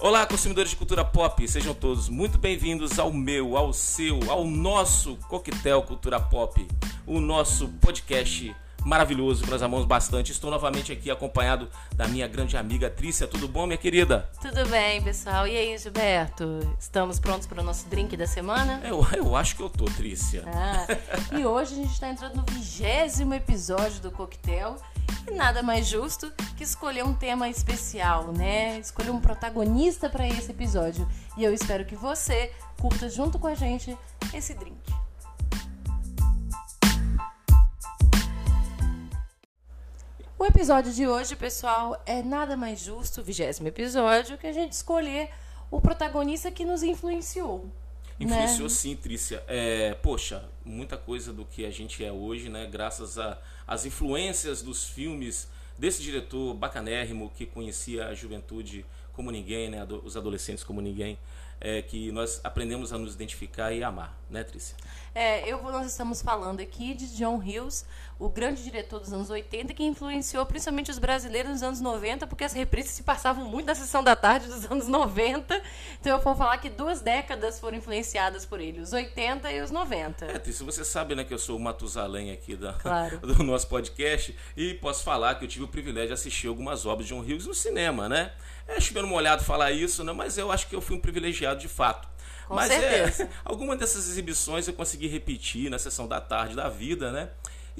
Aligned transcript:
Olá, 0.00 0.24
consumidores 0.24 0.70
de 0.70 0.76
cultura 0.76 1.04
pop, 1.04 1.48
sejam 1.48 1.74
todos 1.74 2.08
muito 2.08 2.38
bem-vindos 2.38 3.00
ao 3.00 3.12
meu, 3.12 3.56
ao 3.56 3.72
seu, 3.72 4.20
ao 4.30 4.44
nosso 4.44 5.16
Coquetel 5.28 5.82
Cultura 5.82 6.20
Pop, 6.20 6.68
o 7.04 7.18
nosso 7.18 7.66
podcast 7.80 8.54
maravilhoso 8.84 9.42
que 9.42 9.50
nós 9.50 9.60
amamos 9.60 9.84
bastante. 9.84 10.30
Estou 10.30 10.52
novamente 10.52 10.92
aqui 10.92 11.10
acompanhado 11.10 11.68
da 11.96 12.06
minha 12.06 12.28
grande 12.28 12.56
amiga 12.56 12.88
Trícia. 12.88 13.26
Tudo 13.26 13.48
bom, 13.48 13.66
minha 13.66 13.76
querida? 13.76 14.30
Tudo 14.40 14.68
bem, 14.68 15.02
pessoal. 15.02 15.48
E 15.48 15.56
aí, 15.56 15.76
Gilberto? 15.76 16.60
Estamos 16.78 17.18
prontos 17.18 17.48
para 17.48 17.60
o 17.60 17.64
nosso 17.64 17.88
drink 17.88 18.16
da 18.16 18.26
semana? 18.26 18.80
Eu, 18.84 19.04
eu 19.16 19.34
acho 19.34 19.56
que 19.56 19.62
eu 19.62 19.68
tô, 19.68 19.86
Trícia. 19.86 20.44
Ah, 20.46 20.86
e 21.36 21.44
hoje 21.44 21.72
a 21.72 21.76
gente 21.76 21.92
está 21.92 22.08
entrando 22.08 22.36
no 22.36 22.44
vigésimo 22.52 23.34
episódio 23.34 24.00
do 24.00 24.12
Coquetel. 24.12 24.76
E 25.28 25.34
nada 25.34 25.62
mais 25.62 25.86
justo 25.86 26.32
que 26.56 26.64
escolher 26.64 27.04
um 27.04 27.12
tema 27.12 27.50
especial, 27.50 28.32
né? 28.32 28.78
Escolher 28.78 29.10
um 29.10 29.20
protagonista 29.20 30.08
para 30.08 30.26
esse 30.26 30.50
episódio. 30.50 31.06
E 31.36 31.44
eu 31.44 31.52
espero 31.52 31.84
que 31.84 31.94
você 31.94 32.50
curta 32.80 33.10
junto 33.10 33.38
com 33.38 33.46
a 33.46 33.54
gente 33.54 33.94
esse 34.32 34.54
drink. 34.54 34.80
O 40.38 40.46
episódio 40.46 40.94
de 40.94 41.06
hoje, 41.06 41.36
pessoal, 41.36 42.02
é 42.06 42.22
nada 42.22 42.56
mais 42.56 42.80
justo, 42.80 43.20
o 43.20 43.24
vigésimo 43.24 43.68
episódio, 43.68 44.38
que 44.38 44.46
a 44.46 44.52
gente 44.52 44.72
escolher 44.72 45.28
o 45.70 45.78
protagonista 45.78 46.50
que 46.50 46.64
nos 46.64 46.82
influenciou. 46.82 47.70
Influenciou 48.18 48.68
né? 48.68 48.74
sim, 48.74 48.96
Trícia. 48.96 49.44
É, 49.46 49.92
poxa, 49.92 50.48
muita 50.64 50.96
coisa 50.96 51.34
do 51.34 51.44
que 51.44 51.66
a 51.66 51.70
gente 51.70 52.02
é 52.02 52.10
hoje, 52.10 52.48
né? 52.48 52.66
Graças 52.66 53.18
às 53.68 53.84
influências 53.84 54.62
dos 54.62 54.84
filmes 54.88 55.46
desse 55.78 56.02
diretor 56.02 56.54
bacanérrimo 56.54 57.30
que 57.36 57.46
conhecia 57.46 58.08
a 58.08 58.14
juventude 58.14 58.84
como 59.12 59.30
ninguém, 59.30 59.68
né? 59.68 59.86
Os 60.02 60.16
adolescentes 60.16 60.64
como 60.64 60.80
ninguém. 60.80 61.18
É, 61.60 61.82
que 61.82 62.12
nós 62.12 62.40
aprendemos 62.44 62.92
a 62.92 62.98
nos 62.98 63.14
identificar 63.14 63.72
e 63.72 63.82
amar, 63.82 64.16
né, 64.30 64.44
Trícia? 64.44 64.76
É, 65.12 65.40
eu, 65.52 65.60
nós 65.60 65.88
estamos 65.88 66.22
falando 66.22 66.60
aqui 66.60 66.94
de 66.94 67.08
John 67.16 67.34
Hughes, 67.34 67.84
o 68.18 68.28
grande 68.28 68.64
diretor 68.64 68.98
dos 68.98 69.12
anos 69.12 69.30
80, 69.30 69.72
que 69.72 69.84
influenciou 69.84 70.44
principalmente 70.44 70.90
os 70.90 70.98
brasileiros 70.98 71.52
nos 71.52 71.62
anos 71.62 71.80
90, 71.80 72.26
porque 72.26 72.42
as 72.42 72.52
reprises 72.52 72.90
se 72.90 73.04
passavam 73.04 73.44
muito 73.44 73.66
na 73.66 73.74
sessão 73.74 74.02
da 74.02 74.16
tarde 74.16 74.48
dos 74.48 74.68
anos 74.70 74.88
90. 74.88 75.62
Então 76.00 76.16
eu 76.16 76.22
vou 76.22 76.34
falar 76.34 76.58
que 76.58 76.68
duas 76.68 77.00
décadas 77.00 77.60
foram 77.60 77.78
influenciadas 77.78 78.44
por 78.44 78.60
ele, 78.60 78.80
os 78.80 78.92
80 78.92 79.52
e 79.52 79.60
os 79.60 79.70
90. 79.70 80.26
É, 80.26 80.52
se 80.52 80.64
você 80.64 80.84
sabe 80.84 81.14
né, 81.14 81.22
que 81.22 81.32
eu 81.32 81.38
sou 81.38 81.56
o 81.56 81.60
Matusalém 81.60 82.32
aqui 82.32 82.56
da, 82.56 82.72
claro. 82.72 83.18
do 83.22 83.44
nosso 83.44 83.68
podcast, 83.68 84.36
e 84.56 84.74
posso 84.74 85.04
falar 85.04 85.36
que 85.36 85.44
eu 85.44 85.48
tive 85.48 85.64
o 85.64 85.68
privilégio 85.68 86.08
de 86.08 86.14
assistir 86.14 86.48
algumas 86.48 86.86
obras 86.86 87.06
de 87.06 87.14
John 87.14 87.20
Hughes 87.20 87.46
no 87.46 87.54
cinema, 87.54 88.08
né? 88.08 88.32
É 88.66 88.80
chovendo 88.80 89.06
molhado 89.06 89.44
falar 89.44 89.70
isso, 89.70 90.02
né? 90.02 90.12
mas 90.12 90.36
eu 90.36 90.50
acho 90.50 90.68
que 90.68 90.74
eu 90.74 90.80
fui 90.80 90.96
um 90.96 91.00
privilegiado 91.00 91.60
de 91.60 91.68
fato. 91.68 92.08
Com 92.46 92.54
mas 92.54 92.68
certeza. 92.68 93.24
é, 93.24 93.28
alguma 93.44 93.76
dessas 93.76 94.08
exibições 94.08 94.66
eu 94.66 94.74
consegui 94.74 95.06
repetir 95.06 95.70
na 95.70 95.78
sessão 95.78 96.08
da 96.08 96.20
tarde 96.20 96.56
da 96.56 96.68
vida, 96.68 97.12
né? 97.12 97.30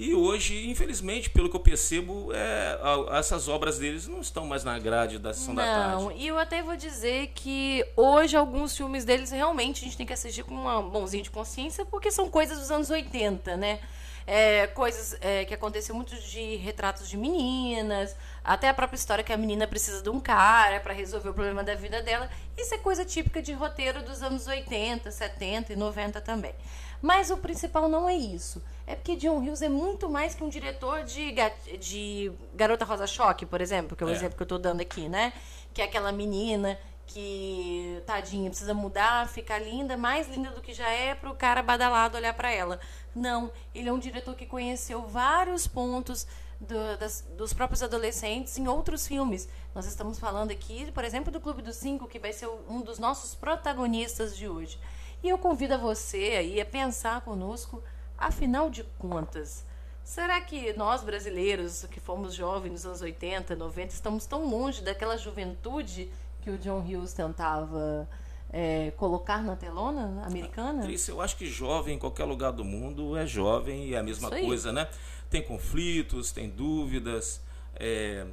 E 0.01 0.15
hoje, 0.15 0.71
infelizmente, 0.71 1.29
pelo 1.29 1.51
que 1.51 1.57
eu 1.57 1.61
percebo, 1.61 2.33
é, 2.33 2.79
essas 3.19 3.49
obras 3.49 3.81
deles 3.81 4.07
não 4.07 4.21
estão 4.21 4.47
mais 4.47 4.63
na 4.63 4.79
grade 4.79 5.19
da 5.19 5.35
sessão 5.35 5.53
não, 5.53 5.61
da 5.61 5.75
tarde. 5.75 6.05
Não, 6.05 6.13
e 6.13 6.29
eu 6.29 6.39
até 6.39 6.63
vou 6.63 6.77
dizer 6.77 7.33
que 7.35 7.85
hoje 7.97 8.37
alguns 8.37 8.77
filmes 8.77 9.05
deles 9.05 9.33
realmente 9.33 9.81
a 9.81 9.85
gente 9.87 9.97
tem 9.97 10.07
que 10.07 10.13
assistir 10.13 10.45
com 10.45 10.55
uma 10.55 10.81
mãozinha 10.81 11.25
de 11.25 11.31
consciência, 11.31 11.85
porque 11.85 12.13
são 12.13 12.31
coisas 12.31 12.61
dos 12.61 12.71
anos 12.71 12.91
80, 12.91 13.57
né? 13.57 13.81
É, 14.25 14.69
coisas 14.69 15.17
é, 15.21 15.45
que 15.45 15.55
aconteceu 15.55 15.97
muito 15.97 16.15
de 16.15 16.55
retratos 16.57 17.09
de 17.09 17.17
meninas, 17.17 18.15
até 18.45 18.69
a 18.69 18.75
própria 18.75 18.97
história 18.97 19.25
que 19.25 19.33
a 19.33 19.37
menina 19.37 19.67
precisa 19.67 20.01
de 20.01 20.11
um 20.11 20.21
cara 20.21 20.79
para 20.79 20.95
resolver 20.95 21.31
o 21.31 21.35
problema 21.35 21.65
da 21.65 21.75
vida 21.75 22.01
dela. 22.03 22.31
Isso 22.57 22.73
é 22.73 22.79
coisa 22.79 23.05
típica 23.05 23.43
de 23.43 23.53
roteiro 23.53 24.01
dos 24.05 24.23
anos 24.23 24.47
80, 24.47 25.11
70 25.11 25.73
e 25.73 25.77
90 25.77 26.21
também. 26.21 26.55
Mas 27.01 27.31
o 27.31 27.37
principal 27.37 27.89
não 27.89 28.09
é 28.09 28.15
isso. 28.15 28.63
É 28.87 28.95
porque 28.95 29.17
John 29.17 29.39
Hughes 29.39 29.63
é 29.63 29.69
muito 29.69 30.09
mais 30.09 30.35
que 30.35 30.43
um 30.43 30.49
diretor 30.49 31.05
de, 31.05 31.35
de 31.79 32.33
Garota 32.55 32.85
Rosa 32.85 33.07
Choque, 33.07 33.47
por 33.47 33.61
exemplo, 33.61 33.97
que 33.97 34.03
é 34.03 34.07
o 34.07 34.11
é. 34.11 34.13
exemplo 34.13 34.37
que 34.37 34.43
eu 34.43 34.47
estou 34.47 34.59
dando 34.59 34.81
aqui, 34.81 35.09
né? 35.09 35.33
Que 35.73 35.83
é 35.83 35.85
aquela 35.85 36.11
menina 36.11 36.79
que, 37.09 38.03
tadinha, 38.07 38.51
precisa 38.51 38.75
mudar, 38.75 39.29
ficar 39.29 39.59
linda, 39.59 39.97
mais 39.97 40.29
linda 40.29 40.51
do 40.51 40.61
que 40.61 40.73
já 40.73 40.89
é, 40.89 41.15
para 41.15 41.31
o 41.31 41.35
cara 41.35 41.63
badalado 41.63 42.17
olhar 42.17 42.35
para 42.35 42.53
ela. 42.53 42.79
Não, 43.15 43.51
ele 43.75 43.89
é 43.89 43.93
um 43.93 43.99
diretor 43.99 44.35
que 44.35 44.47
conheceu 44.47 45.03
vários 45.07 45.67
pontos 45.67 46.27
do, 46.61 46.97
das, 46.99 47.27
dos 47.37 47.53
próprios 47.53 47.83
adolescentes 47.83 48.59
em 48.59 48.69
outros 48.69 49.07
filmes. 49.07 49.49
Nós 49.75 49.87
estamos 49.87 50.19
falando 50.19 50.51
aqui, 50.51 50.91
por 50.93 51.05
exemplo, 51.05 51.33
do 51.33 51.41
Clube 51.41 51.63
dos 51.63 51.77
Cinco, 51.77 52.07
que 52.07 52.19
vai 52.19 52.33
ser 52.33 52.49
um 52.69 52.81
dos 52.81 52.99
nossos 52.99 53.35
protagonistas 53.35 54.37
de 54.37 54.49
hoje. 54.49 54.79
E 55.23 55.29
eu 55.29 55.39
convido 55.39 55.75
a 55.75 55.77
você 55.77 56.37
aí 56.39 56.61
a 56.61 56.67
pensar 56.67 57.21
conosco, 57.23 57.83
afinal 58.17 58.71
de 58.71 58.85
contas, 58.99 59.65
será 60.05 60.41
que 60.41 60.73
nós 60.75 61.03
brasileiros, 61.03 61.85
que 61.91 61.99
fomos 62.01 62.35
jovens 62.35 62.73
nos 62.73 62.87
anos 62.87 63.01
80, 63.01 63.57
90, 63.57 63.95
estamos 63.95 64.27
tão 64.27 64.49
longe 64.49 64.83
daquela 64.83 65.17
juventude 65.17 66.11
que 66.41 66.51
o 66.51 66.59
John 66.59 66.81
Hughes 66.81 67.13
tentava 67.13 68.09
é, 68.51 68.93
colocar 68.97 69.43
na 69.43 69.57
telona 69.57 70.25
americana? 70.25 70.83
Trícia, 70.83 71.13
eu 71.13 71.21
acho 71.21 71.37
que 71.37 71.47
jovem 71.47 71.97
em 71.97 71.99
qualquer 71.99 72.25
lugar 72.25 72.53
do 72.53 72.65
mundo 72.65 73.17
é 73.17 73.27
jovem 73.27 73.87
e 73.89 73.95
é 73.95 73.99
a 73.99 74.03
mesma 74.03 74.31
coisa, 74.31 74.73
né? 74.73 74.89
Tem 75.29 75.43
conflitos, 75.43 76.33
tem 76.33 76.49
dúvidas, 76.49 77.43
é, 77.75 78.25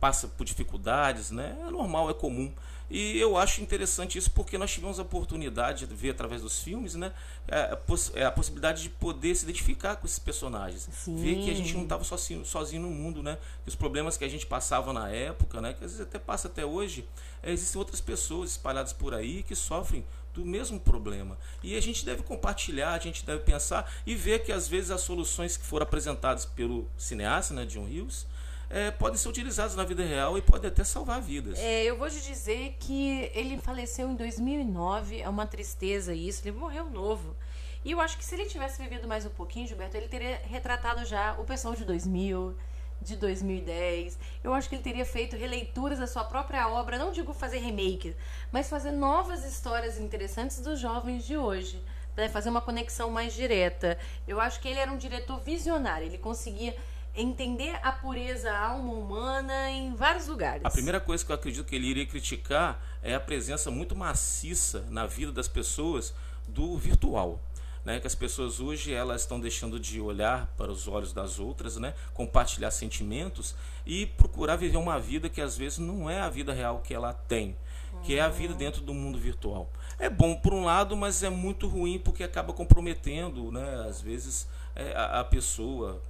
passa 0.00 0.26
por 0.26 0.44
dificuldades, 0.44 1.30
né? 1.30 1.56
É 1.66 1.70
normal, 1.70 2.10
é 2.10 2.14
comum. 2.14 2.50
E 2.90 3.20
eu 3.20 3.36
acho 3.36 3.62
interessante 3.62 4.18
isso 4.18 4.32
porque 4.32 4.58
nós 4.58 4.72
tivemos 4.72 4.98
a 4.98 5.02
oportunidade 5.02 5.86
de 5.86 5.94
ver 5.94 6.10
através 6.10 6.42
dos 6.42 6.60
filmes, 6.60 6.96
né? 6.96 7.12
É, 7.46 7.78
é 8.14 8.24
a 8.24 8.32
possibilidade 8.32 8.82
de 8.82 8.88
poder 8.88 9.32
se 9.36 9.44
identificar 9.44 9.94
com 9.94 10.06
esses 10.06 10.18
personagens. 10.18 10.88
Sim. 10.92 11.14
Ver 11.14 11.36
que 11.36 11.50
a 11.50 11.54
gente 11.54 11.72
não 11.74 11.84
estava 11.84 12.02
sozinho, 12.02 12.44
sozinho 12.44 12.82
no 12.82 12.90
mundo, 12.90 13.22
né? 13.22 13.38
Que 13.62 13.68
os 13.68 13.76
problemas 13.76 14.16
que 14.16 14.24
a 14.24 14.28
gente 14.28 14.44
passava 14.44 14.92
na 14.92 15.08
época, 15.08 15.60
né? 15.60 15.72
Que 15.72 15.84
às 15.84 15.92
vezes 15.92 16.00
até 16.00 16.18
passa 16.18 16.48
até 16.48 16.66
hoje, 16.66 17.06
é, 17.42 17.52
existem 17.52 17.78
outras 17.78 18.00
pessoas 18.00 18.50
espalhadas 18.50 18.92
por 18.92 19.14
aí 19.14 19.44
que 19.44 19.54
sofrem 19.54 20.04
do 20.34 20.44
mesmo 20.44 20.80
problema. 20.80 21.38
E 21.62 21.76
a 21.76 21.80
gente 21.80 22.04
deve 22.04 22.24
compartilhar, 22.24 22.94
a 22.94 22.98
gente 22.98 23.24
deve 23.24 23.42
pensar 23.42 23.92
e 24.04 24.16
ver 24.16 24.42
que 24.42 24.50
às 24.50 24.66
vezes 24.66 24.90
as 24.90 25.00
soluções 25.00 25.56
que 25.56 25.64
foram 25.64 25.84
apresentadas 25.84 26.44
pelo 26.44 26.88
cineasta, 26.96 27.54
né, 27.54 27.64
John 27.66 27.84
Hughes, 27.84 28.26
é, 28.70 28.92
podem 28.92 29.18
ser 29.18 29.28
utilizados 29.28 29.74
na 29.74 29.84
vida 29.84 30.04
real 30.04 30.38
e 30.38 30.42
podem 30.42 30.70
até 30.70 30.84
salvar 30.84 31.20
vidas. 31.20 31.58
É, 31.58 31.84
eu 31.84 31.98
vou 31.98 32.08
te 32.08 32.20
dizer 32.20 32.76
que 32.78 33.28
ele 33.34 33.58
faleceu 33.58 34.08
em 34.08 34.14
2009, 34.14 35.20
é 35.20 35.28
uma 35.28 35.44
tristeza 35.44 36.14
isso, 36.14 36.42
ele 36.46 36.56
morreu 36.56 36.88
novo. 36.88 37.36
E 37.84 37.90
eu 37.90 38.00
acho 38.00 38.16
que 38.16 38.24
se 38.24 38.34
ele 38.34 38.44
tivesse 38.44 38.80
vivido 38.80 39.08
mais 39.08 39.26
um 39.26 39.30
pouquinho, 39.30 39.66
Gilberto, 39.66 39.96
ele 39.96 40.06
teria 40.06 40.40
retratado 40.44 41.04
já 41.04 41.34
o 41.38 41.44
pessoal 41.44 41.74
de 41.74 41.84
2000, 41.84 42.54
de 43.00 43.16
2010. 43.16 44.18
Eu 44.44 44.54
acho 44.54 44.68
que 44.68 44.76
ele 44.76 44.82
teria 44.82 45.04
feito 45.04 45.34
releituras 45.34 45.98
da 45.98 46.06
sua 46.06 46.22
própria 46.24 46.68
obra, 46.68 46.98
não 46.98 47.10
digo 47.10 47.32
fazer 47.32 47.58
remake, 47.58 48.14
mas 48.52 48.68
fazer 48.68 48.92
novas 48.92 49.44
histórias 49.44 49.98
interessantes 49.98 50.60
dos 50.60 50.78
jovens 50.78 51.24
de 51.24 51.36
hoje, 51.36 51.82
para 52.14 52.28
fazer 52.28 52.50
uma 52.50 52.60
conexão 52.60 53.10
mais 53.10 53.32
direta. 53.32 53.98
Eu 54.28 54.40
acho 54.40 54.60
que 54.60 54.68
ele 54.68 54.78
era 54.78 54.92
um 54.92 54.98
diretor 54.98 55.40
visionário, 55.40 56.06
ele 56.06 56.18
conseguia 56.18 56.76
entender 57.14 57.78
a 57.82 57.92
pureza 57.92 58.52
alma 58.56 58.92
humana 58.92 59.70
em 59.70 59.94
vários 59.94 60.26
lugares. 60.26 60.64
A 60.64 60.70
primeira 60.70 61.00
coisa 61.00 61.24
que 61.24 61.32
eu 61.32 61.34
acredito 61.34 61.66
que 61.66 61.74
ele 61.74 61.86
iria 61.86 62.06
criticar 62.06 62.80
é 63.02 63.14
a 63.14 63.20
presença 63.20 63.70
muito 63.70 63.96
maciça 63.96 64.86
na 64.90 65.06
vida 65.06 65.32
das 65.32 65.48
pessoas 65.48 66.14
do 66.46 66.76
virtual. 66.76 67.40
Né, 67.82 67.98
que 67.98 68.06
as 68.06 68.14
pessoas 68.14 68.60
hoje 68.60 68.92
elas 68.92 69.22
estão 69.22 69.40
deixando 69.40 69.80
de 69.80 70.02
olhar 70.02 70.46
para 70.54 70.70
os 70.70 70.86
olhos 70.86 71.14
das 71.14 71.38
outras, 71.38 71.78
né, 71.78 71.94
compartilhar 72.12 72.70
sentimentos 72.70 73.54
e 73.86 74.04
procurar 74.04 74.56
viver 74.56 74.76
uma 74.76 74.98
vida 75.00 75.30
que 75.30 75.40
às 75.40 75.56
vezes 75.56 75.78
não 75.78 76.08
é 76.08 76.20
a 76.20 76.28
vida 76.28 76.52
real 76.52 76.80
que 76.80 76.92
ela 76.92 77.14
tem, 77.14 77.56
que 78.02 78.16
é 78.16 78.20
a 78.20 78.28
vida 78.28 78.52
dentro 78.52 78.82
do 78.82 78.92
mundo 78.92 79.18
virtual. 79.18 79.70
É 79.98 80.10
bom 80.10 80.34
por 80.34 80.52
um 80.52 80.66
lado, 80.66 80.94
mas 80.94 81.22
é 81.22 81.30
muito 81.30 81.66
ruim 81.66 81.98
porque 81.98 82.22
acaba 82.22 82.52
comprometendo, 82.52 83.50
né, 83.50 83.86
às 83.88 84.02
vezes 84.02 84.46
é, 84.76 84.94
a, 84.94 85.20
a 85.20 85.24
pessoa 85.24 86.02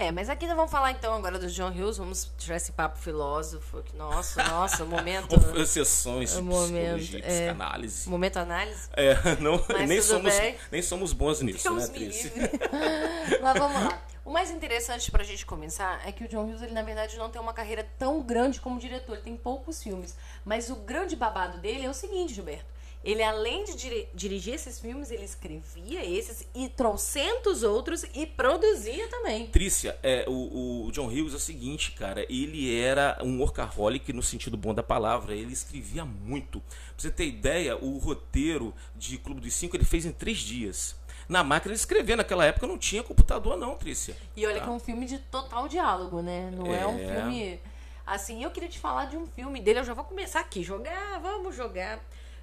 é, 0.00 0.10
mas 0.10 0.30
aqui 0.30 0.46
nós 0.46 0.56
vamos 0.56 0.70
falar 0.70 0.92
então 0.92 1.14
agora 1.14 1.38
do 1.38 1.46
John 1.46 1.68
Hughes, 1.68 1.98
vamos 1.98 2.32
tirar 2.38 2.56
esse 2.56 2.72
papo 2.72 2.98
filósofo. 2.98 3.84
Nossa, 3.94 4.42
nossa, 4.44 4.84
momento. 4.86 5.36
Sessões 5.66 6.34
de 6.34 6.40
momento, 6.40 6.96
psicologia, 6.96 7.20
é, 7.22 7.48
análise. 7.50 8.08
Momento 8.08 8.38
análise? 8.38 8.88
É, 8.94 9.14
não, 9.40 9.62
nem, 9.86 10.00
somos, 10.00 10.34
nem 10.72 10.80
somos 10.80 11.12
bons 11.12 11.42
nisso, 11.42 11.68
Deus 11.68 11.88
né, 11.88 11.94
Trícia? 11.94 12.32
Mas 13.42 13.58
vamos 13.58 13.84
lá. 13.84 14.02
O 14.24 14.30
mais 14.32 14.50
interessante 14.50 15.10
para 15.10 15.22
a 15.22 15.26
gente 15.26 15.44
começar 15.44 16.00
é 16.06 16.12
que 16.12 16.24
o 16.24 16.28
John 16.28 16.46
Hughes, 16.46 16.62
ele 16.62 16.72
na 16.72 16.82
verdade 16.82 17.18
não 17.18 17.28
tem 17.28 17.40
uma 17.40 17.52
carreira 17.52 17.86
tão 17.98 18.22
grande 18.22 18.58
como 18.58 18.80
diretor, 18.80 19.14
ele 19.14 19.22
tem 19.22 19.36
poucos 19.36 19.82
filmes. 19.82 20.16
Mas 20.46 20.70
o 20.70 20.76
grande 20.76 21.14
babado 21.14 21.58
dele 21.58 21.84
é 21.84 21.90
o 21.90 21.94
seguinte, 21.94 22.32
Gilberto 22.32 22.79
ele, 23.02 23.22
além 23.22 23.64
de 23.64 23.76
dir 23.76 24.08
dirigir 24.14 24.54
esses 24.54 24.78
filmes, 24.78 25.10
ele 25.10 25.24
escrevia 25.24 26.04
esses 26.04 26.46
e 26.54 26.68
trocentos 26.68 27.62
outros 27.62 28.04
e 28.14 28.26
produzia 28.26 29.08
também. 29.08 29.46
Trícia, 29.46 29.98
é, 30.02 30.26
o, 30.28 30.86
o, 30.86 30.92
John 30.92 31.06
Hughes 31.06 31.32
é 31.32 31.36
o 31.36 31.40
seguinte, 31.40 31.92
cara, 31.92 32.26
ele 32.28 32.78
era 32.78 33.18
um 33.22 33.40
workaholic 33.40 34.12
no 34.12 34.22
sentido 34.22 34.56
bom 34.56 34.74
da 34.74 34.82
palavra, 34.82 35.34
ele 35.34 35.52
escrevia 35.52 36.04
muito. 36.04 36.60
Pra 36.60 36.94
você 36.98 37.10
ter 37.10 37.26
ideia, 37.26 37.74
o 37.76 37.96
roteiro 37.96 38.74
de 38.94 39.16
Clube 39.16 39.40
dos 39.40 39.54
Cinco 39.54 39.76
ele 39.76 39.84
fez 39.84 40.04
em 40.04 40.12
três 40.12 40.38
dias. 40.38 40.94
Na 41.26 41.42
máquina 41.42 41.72
de 41.72 41.80
escrever, 41.80 42.16
naquela 42.16 42.44
época 42.44 42.66
não 42.66 42.76
tinha 42.76 43.02
computador 43.02 43.56
não, 43.56 43.76
Trícia. 43.76 44.14
E 44.36 44.44
olha 44.44 44.58
tá? 44.58 44.64
que 44.64 44.68
é 44.68 44.72
um 44.72 44.80
filme 44.80 45.06
de 45.06 45.18
total 45.18 45.68
diálogo, 45.68 46.20
né? 46.20 46.50
Não 46.54 46.66
é, 46.66 46.82
é 46.82 46.86
um 46.86 46.98
filme... 46.98 47.60
Assim, 48.04 48.42
eu 48.42 48.50
queria 48.50 48.68
te 48.68 48.78
falar 48.78 49.04
de 49.04 49.16
um 49.16 49.26
filme 49.26 49.60
dele, 49.60 49.78
eu 49.78 49.84
já 49.84 49.94
vou 49.94 50.04
começar 50.04 50.40
aqui, 50.40 50.64
jogar, 50.64 51.20
vamos 51.20 51.54
jogar 51.54 52.00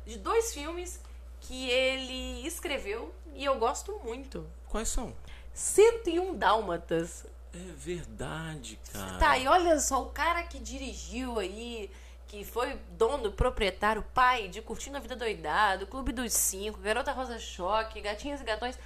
de 0.08 0.18
dois 0.18 0.54
filmes 0.54 1.00
que 1.42 1.70
ele 1.70 2.48
escreveu 2.48 3.14
e 3.36 3.44
eu 3.44 3.60
gosto 3.60 4.00
muito. 4.04 4.48
Quais 4.70 4.88
são? 4.88 5.14
101 5.54 6.36
Dálmatas. 6.36 7.26
É 7.54 7.72
verdade, 7.76 8.80
cara. 8.92 9.18
Tá, 9.18 9.38
e 9.38 9.48
olha 9.48 9.80
só, 9.80 10.02
o 10.04 10.08
cara 10.08 10.44
que 10.44 10.60
dirigiu 10.60 11.40
aí, 11.40 11.90
que 12.28 12.44
foi 12.44 12.80
dono, 12.92 13.32
proprietário, 13.32 14.04
pai 14.14 14.48
de 14.48 14.62
Curtindo 14.62 14.98
a 14.98 15.00
Vida 15.00 15.16
Doidado, 15.16 15.88
Clube 15.88 16.12
dos 16.12 16.34
Cinco, 16.34 16.80
Garota 16.80 17.12
Rosa 17.12 17.38
Choque, 17.38 18.02
Gatinhas 18.02 18.42
e 18.42 18.44
Gatões, 18.44 18.78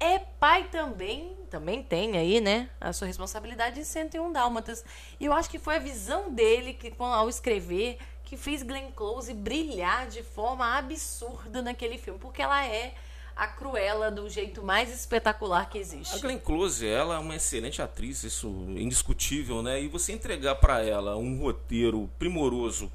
é 0.00 0.18
pai 0.18 0.68
também, 0.68 1.36
também 1.50 1.82
tem 1.82 2.16
aí, 2.16 2.40
né, 2.40 2.68
a 2.80 2.92
sua 2.92 3.06
responsabilidade 3.06 3.80
em 3.80 3.84
101 3.84 4.32
Dálmatas. 4.32 4.84
E 5.18 5.24
eu 5.26 5.32
acho 5.32 5.50
que 5.50 5.58
foi 5.58 5.76
a 5.76 5.80
visão 5.80 6.30
dele 6.30 6.74
que, 6.74 6.92
ao 6.98 7.28
escrever, 7.28 7.98
que 8.24 8.36
fez 8.36 8.62
Glenn 8.62 8.90
Close 8.92 9.32
brilhar 9.34 10.08
de 10.08 10.22
forma 10.22 10.76
absurda 10.76 11.60
naquele 11.62 11.98
filme, 11.98 12.18
porque 12.18 12.42
ela 12.42 12.64
é 12.66 12.94
a 13.36 13.48
Cruella 13.48 14.10
do 14.10 14.30
jeito 14.30 14.62
mais 14.62 14.92
espetacular 14.94 15.68
que 15.68 15.76
existe. 15.76 16.14
A 16.14 16.18
Glenn 16.18 16.38
Close, 16.38 16.86
ela 16.86 17.16
é 17.16 17.18
uma 17.18 17.34
excelente 17.34 17.82
atriz, 17.82 18.22
isso 18.22 18.48
indiscutível, 18.68 19.60
né? 19.60 19.82
E 19.82 19.88
você 19.88 20.12
entregar 20.12 20.54
para 20.54 20.82
ela 20.82 21.16
um 21.16 21.38
roteiro 21.40 22.08
primoroso, 22.18 22.92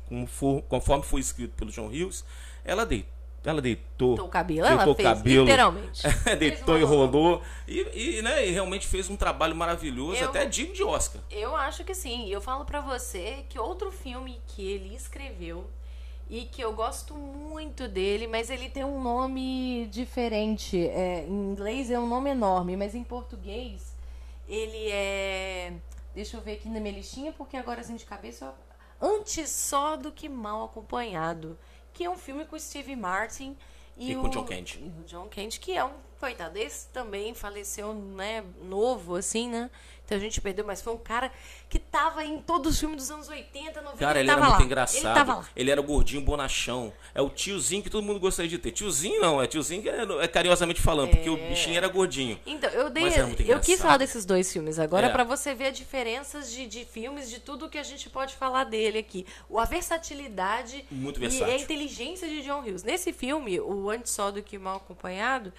conforme 0.69 1.03
foi 1.03 1.19
escrito 1.19 1.55
pelo 1.55 1.71
John 1.71 1.87
Hughes, 1.87 2.23
ela 2.63 2.85
deitou 2.85 3.18
ela 3.43 3.61
deitou. 3.61 4.09
Deitou 4.09 4.25
o 4.25 4.29
cabelo, 4.29 4.67
deitou 4.67 4.83
ela 4.83 4.95
fez, 4.95 5.07
cabelo, 5.07 5.45
literalmente. 5.45 6.01
deitou 6.37 6.77
e 6.77 6.83
rolou. 6.83 7.41
E, 7.67 8.17
e, 8.17 8.21
né, 8.21 8.45
e 8.45 8.51
realmente 8.51 8.87
fez 8.87 9.09
um 9.09 9.15
trabalho 9.15 9.55
maravilhoso, 9.55 10.21
eu, 10.21 10.29
até 10.29 10.45
digno 10.45 10.73
de 10.73 10.83
Oscar. 10.83 11.21
Eu 11.31 11.55
acho 11.55 11.83
que 11.83 11.93
sim. 11.93 12.25
E 12.25 12.31
eu 12.31 12.41
falo 12.41 12.65
para 12.65 12.81
você 12.81 13.45
que 13.47 13.57
outro 13.57 13.91
filme 13.91 14.41
que 14.47 14.61
ele 14.61 14.93
escreveu 14.93 15.69
e 16.29 16.45
que 16.45 16.61
eu 16.61 16.73
gosto 16.73 17.15
muito 17.15 17.87
dele, 17.87 18.27
mas 18.27 18.49
ele 18.49 18.69
tem 18.69 18.83
um 18.83 19.01
nome 19.01 19.87
diferente. 19.87 20.77
É, 20.77 21.25
em 21.25 21.51
inglês 21.51 21.89
é 21.89 21.99
um 21.99 22.07
nome 22.07 22.29
enorme, 22.29 22.75
mas 22.75 22.93
em 22.93 23.03
português 23.03 23.95
ele 24.47 24.91
é. 24.91 25.73
Deixa 26.13 26.35
eu 26.35 26.41
ver 26.41 26.53
aqui 26.53 26.67
na 26.67 26.79
minha 26.79 26.93
listinha, 26.93 27.31
porque 27.31 27.55
agora 27.55 27.81
assim 27.81 27.95
de 27.95 28.05
cabeça. 28.05 28.53
Antes 29.01 29.49
só 29.49 29.95
do 29.95 30.11
que 30.11 30.27
mal 30.27 30.65
acompanhado 30.65 31.57
que 31.93 32.03
é 32.03 32.09
um 32.09 32.17
filme 32.17 32.45
com 32.45 32.57
Steve 32.59 32.95
Martin 32.95 33.57
e, 33.97 34.11
e 34.11 34.17
o, 34.17 34.21
com 34.21 34.29
John 34.29 34.45
Kent. 34.45 34.75
E 34.75 34.93
o 35.01 35.03
John 35.05 35.27
Kent, 35.27 35.59
que 35.59 35.75
é 35.75 35.83
um 35.83 35.93
coitado, 36.19 36.57
esse 36.57 36.87
também 36.89 37.33
faleceu, 37.33 37.93
né, 37.93 38.43
novo, 38.63 39.15
assim, 39.15 39.49
né? 39.49 39.69
Então 40.09 40.17
a 40.17 40.21
gente 40.21 40.41
perdeu, 40.41 40.65
mas 40.65 40.81
foi 40.81 40.91
um 40.91 40.97
cara 40.97 41.31
que 41.69 41.77
tava 41.77 42.25
em 42.25 42.39
todos 42.39 42.73
os 42.73 42.79
filmes 42.79 42.97
dos 42.97 43.11
anos 43.11 43.29
80, 43.29 43.79
90. 43.79 43.97
Cara, 43.99 44.19
ele, 44.19 44.27
ele 44.27 44.31
era 44.31 44.41
muito 44.41 44.59
lá. 44.59 44.65
engraçado. 44.65 45.05
Ele, 45.05 45.13
tava 45.13 45.35
lá. 45.35 45.49
ele 45.55 45.69
era 45.69 45.81
gordinho, 45.83 46.23
bonachão. 46.23 46.91
É 47.13 47.21
o 47.21 47.29
tiozinho 47.29 47.83
que 47.83 47.91
todo 47.91 48.03
mundo 48.03 48.19
gostaria 48.19 48.49
de 48.49 48.57
ter. 48.57 48.71
Tiozinho 48.71 49.21
não, 49.21 49.39
é 49.39 49.45
tiozinho 49.45 49.83
que 49.83 49.89
é, 49.89 50.01
é 50.21 50.27
carinhosamente 50.27 50.81
falando, 50.81 51.09
é... 51.09 51.11
porque 51.11 51.29
o 51.29 51.37
é. 51.37 51.49
bichinho 51.49 51.77
era 51.77 51.87
gordinho. 51.87 52.39
Então, 52.43 52.71
eu 52.71 52.89
dei. 52.89 53.03
Eu 53.47 53.59
quis 53.59 53.79
falar 53.79 53.97
desses 53.97 54.25
dois 54.25 54.51
filmes 54.51 54.79
agora 54.79 55.07
é. 55.07 55.09
para 55.11 55.23
você 55.23 55.53
ver 55.53 55.67
as 55.67 55.77
diferenças 55.77 56.51
de, 56.51 56.65
de 56.65 56.85
filmes, 56.85 57.29
de 57.29 57.39
tudo 57.39 57.69
que 57.69 57.77
a 57.77 57.83
gente 57.83 58.09
pode 58.09 58.33
falar 58.33 58.63
dele 58.63 58.97
aqui. 58.97 59.27
A 59.55 59.65
versatilidade 59.65 60.83
muito 60.89 61.23
e 61.23 61.43
a 61.43 61.55
inteligência 61.55 62.27
de 62.27 62.41
John 62.41 62.61
Hughes. 62.61 62.81
Nesse 62.81 63.13
filme, 63.13 63.59
o 63.59 63.91
Antes 63.91 64.11
Só 64.11 64.31
do 64.31 64.41
que 64.41 64.57
Mal 64.57 64.77
Acompanhado, 64.77 65.53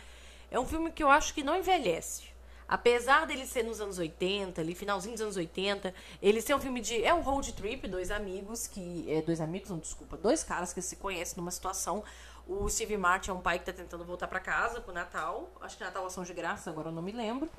é 0.50 0.58
um 0.58 0.66
filme 0.66 0.90
que 0.90 1.04
eu 1.04 1.08
acho 1.08 1.32
que 1.32 1.44
não 1.44 1.56
envelhece. 1.56 2.29
Apesar 2.70 3.26
dele 3.26 3.44
ser 3.46 3.64
nos 3.64 3.80
anos 3.80 3.98
80, 3.98 4.60
ali, 4.60 4.76
finalzinho 4.76 5.14
dos 5.14 5.22
anos 5.22 5.36
80, 5.36 5.92
ele 6.22 6.40
ser 6.40 6.54
um 6.54 6.60
filme 6.60 6.80
de. 6.80 7.02
É 7.02 7.12
um 7.12 7.20
road 7.20 7.52
trip, 7.52 7.88
dois 7.88 8.12
amigos 8.12 8.68
que. 8.68 9.04
É, 9.08 9.20
dois 9.22 9.40
amigos, 9.40 9.70
não, 9.70 9.78
desculpa, 9.78 10.16
dois 10.16 10.44
caras 10.44 10.72
que 10.72 10.80
se 10.80 10.94
conhecem 10.94 11.36
numa 11.36 11.50
situação. 11.50 12.04
O 12.46 12.68
Steve 12.68 12.96
Martin 12.96 13.30
é 13.30 13.32
um 13.32 13.40
pai 13.40 13.58
que 13.58 13.68
está 13.68 13.72
tentando 13.72 14.04
voltar 14.04 14.28
para 14.28 14.38
casa 14.38 14.80
pro 14.80 14.94
Natal. 14.94 15.50
Acho 15.60 15.76
que 15.76 15.82
Natal 15.82 16.04
é 16.04 16.06
ação 16.06 16.22
de 16.22 16.32
graça, 16.32 16.70
agora 16.70 16.90
eu 16.90 16.92
não 16.92 17.02
me 17.02 17.10
lembro. 17.10 17.50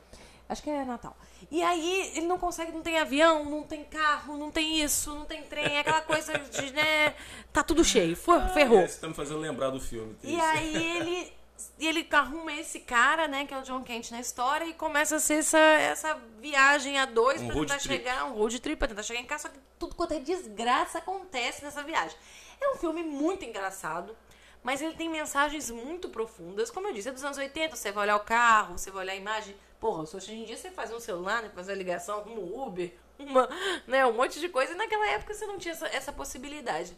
Acho 0.47 0.63
que 0.63 0.69
é 0.69 0.85
Natal. 0.85 1.13
E 1.49 1.61
aí 1.61 2.13
ele 2.15 2.25
não 2.25 2.37
consegue, 2.37 2.71
não 2.71 2.81
tem 2.81 2.97
avião, 2.97 3.43
não 3.43 3.63
tem 3.63 3.83
carro, 3.83 4.37
não 4.37 4.49
tem 4.49 4.81
isso, 4.81 5.13
não 5.13 5.25
tem 5.25 5.43
trem, 5.43 5.75
é 5.75 5.79
aquela 5.81 6.01
coisa 6.01 6.39
de, 6.39 6.71
né? 6.71 7.13
Tá 7.51 7.63
tudo 7.63 7.83
cheio, 7.83 8.15
ferrou. 8.53 8.79
Ah, 8.79 8.83
é, 8.83 8.87
você 8.87 8.99
tá 8.99 9.09
me 9.09 9.13
fazendo 9.13 9.39
lembrar 9.41 9.71
do 9.71 9.79
filme. 9.81 10.15
E 10.23 10.39
aí 10.39 10.97
ele 10.97 11.33
e 11.77 11.87
ele 11.87 12.07
arruma 12.11 12.53
esse 12.53 12.79
cara, 12.79 13.27
né, 13.27 13.45
que 13.45 13.53
é 13.53 13.57
o 13.57 13.61
John 13.61 13.83
Kent 13.83 14.11
na 14.11 14.19
história, 14.19 14.65
e 14.65 14.73
começa 14.73 15.15
a 15.15 15.19
ser 15.19 15.39
essa, 15.39 15.57
essa 15.57 16.15
viagem 16.39 16.97
a 16.97 17.05
dois 17.05 17.41
um 17.41 17.47
pra 17.47 17.55
tentar 17.55 17.79
chegar, 17.79 18.25
um 18.25 18.33
road 18.33 18.59
trip 18.59 18.77
pra 18.77 18.87
tentar 18.87 19.03
chegar 19.03 19.19
em 19.19 19.25
casa, 19.25 19.43
só 19.43 19.49
que 19.49 19.59
tudo 19.77 19.95
quanto 19.95 20.13
é 20.13 20.19
desgraça 20.19 20.99
acontece 20.99 21.63
nessa 21.63 21.83
viagem. 21.83 22.17
É 22.59 22.69
um 22.69 22.75
filme 22.75 23.03
muito 23.03 23.43
engraçado, 23.43 24.15
mas 24.63 24.81
ele 24.81 24.93
tem 24.93 25.09
mensagens 25.09 25.71
muito 25.71 26.09
profundas. 26.09 26.69
Como 26.69 26.87
eu 26.87 26.93
disse, 26.93 27.09
é 27.09 27.11
dos 27.11 27.23
anos 27.23 27.37
80, 27.37 27.75
você 27.75 27.91
vai 27.91 28.03
olhar 28.03 28.15
o 28.15 28.21
carro, 28.21 28.77
você 28.77 28.91
vai 28.91 29.03
olhar 29.03 29.13
a 29.13 29.15
imagem. 29.15 29.55
Porra, 29.79 30.03
hoje 30.03 30.33
em 30.33 30.45
dia 30.45 30.55
você 30.55 30.69
faz 30.69 30.91
um 30.93 30.99
celular, 30.99 31.41
né, 31.41 31.51
faz 31.53 31.67
uma 31.67 31.75
ligação, 31.75 32.23
um 32.27 32.61
Uber, 32.61 32.93
uma, 33.17 33.49
né, 33.87 34.05
um 34.05 34.13
monte 34.13 34.39
de 34.39 34.49
coisa, 34.49 34.73
e 34.73 34.75
naquela 34.75 35.07
época 35.09 35.33
você 35.33 35.45
não 35.47 35.57
tinha 35.57 35.73
essa, 35.73 35.87
essa 35.87 36.13
possibilidade. 36.13 36.95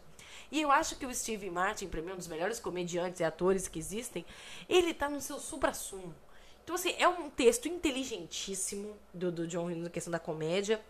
E 0.52 0.62
eu 0.62 0.72
acho 0.72 0.96
que 0.96 1.06
o 1.06 1.14
Steve 1.14 1.50
Martin, 1.50 1.88
para 1.88 2.02
mim, 2.02 2.12
é 2.12 2.14
um 2.14 2.18
dos 2.18 2.28
melhores 2.28 2.60
comediantes 2.60 3.20
e 3.20 3.24
atores 3.24 3.68
que 3.68 3.80
existem, 3.80 4.26
ele 4.70 4.94
tá 4.94 5.10
no 5.10 5.22
seu 5.22 5.40
supra-sumo. 5.40 6.14
Então, 6.64 6.76
assim, 6.76 6.96
é 6.98 7.08
um 7.08 7.30
texto 7.30 7.68
inteligentíssimo 7.68 8.96
do, 9.14 9.32
do 9.32 9.48
John 9.48 9.66
Hughes 9.66 9.84
na 9.84 9.90
questão 9.90 10.12
da 10.12 10.20
comédia. 10.20 10.82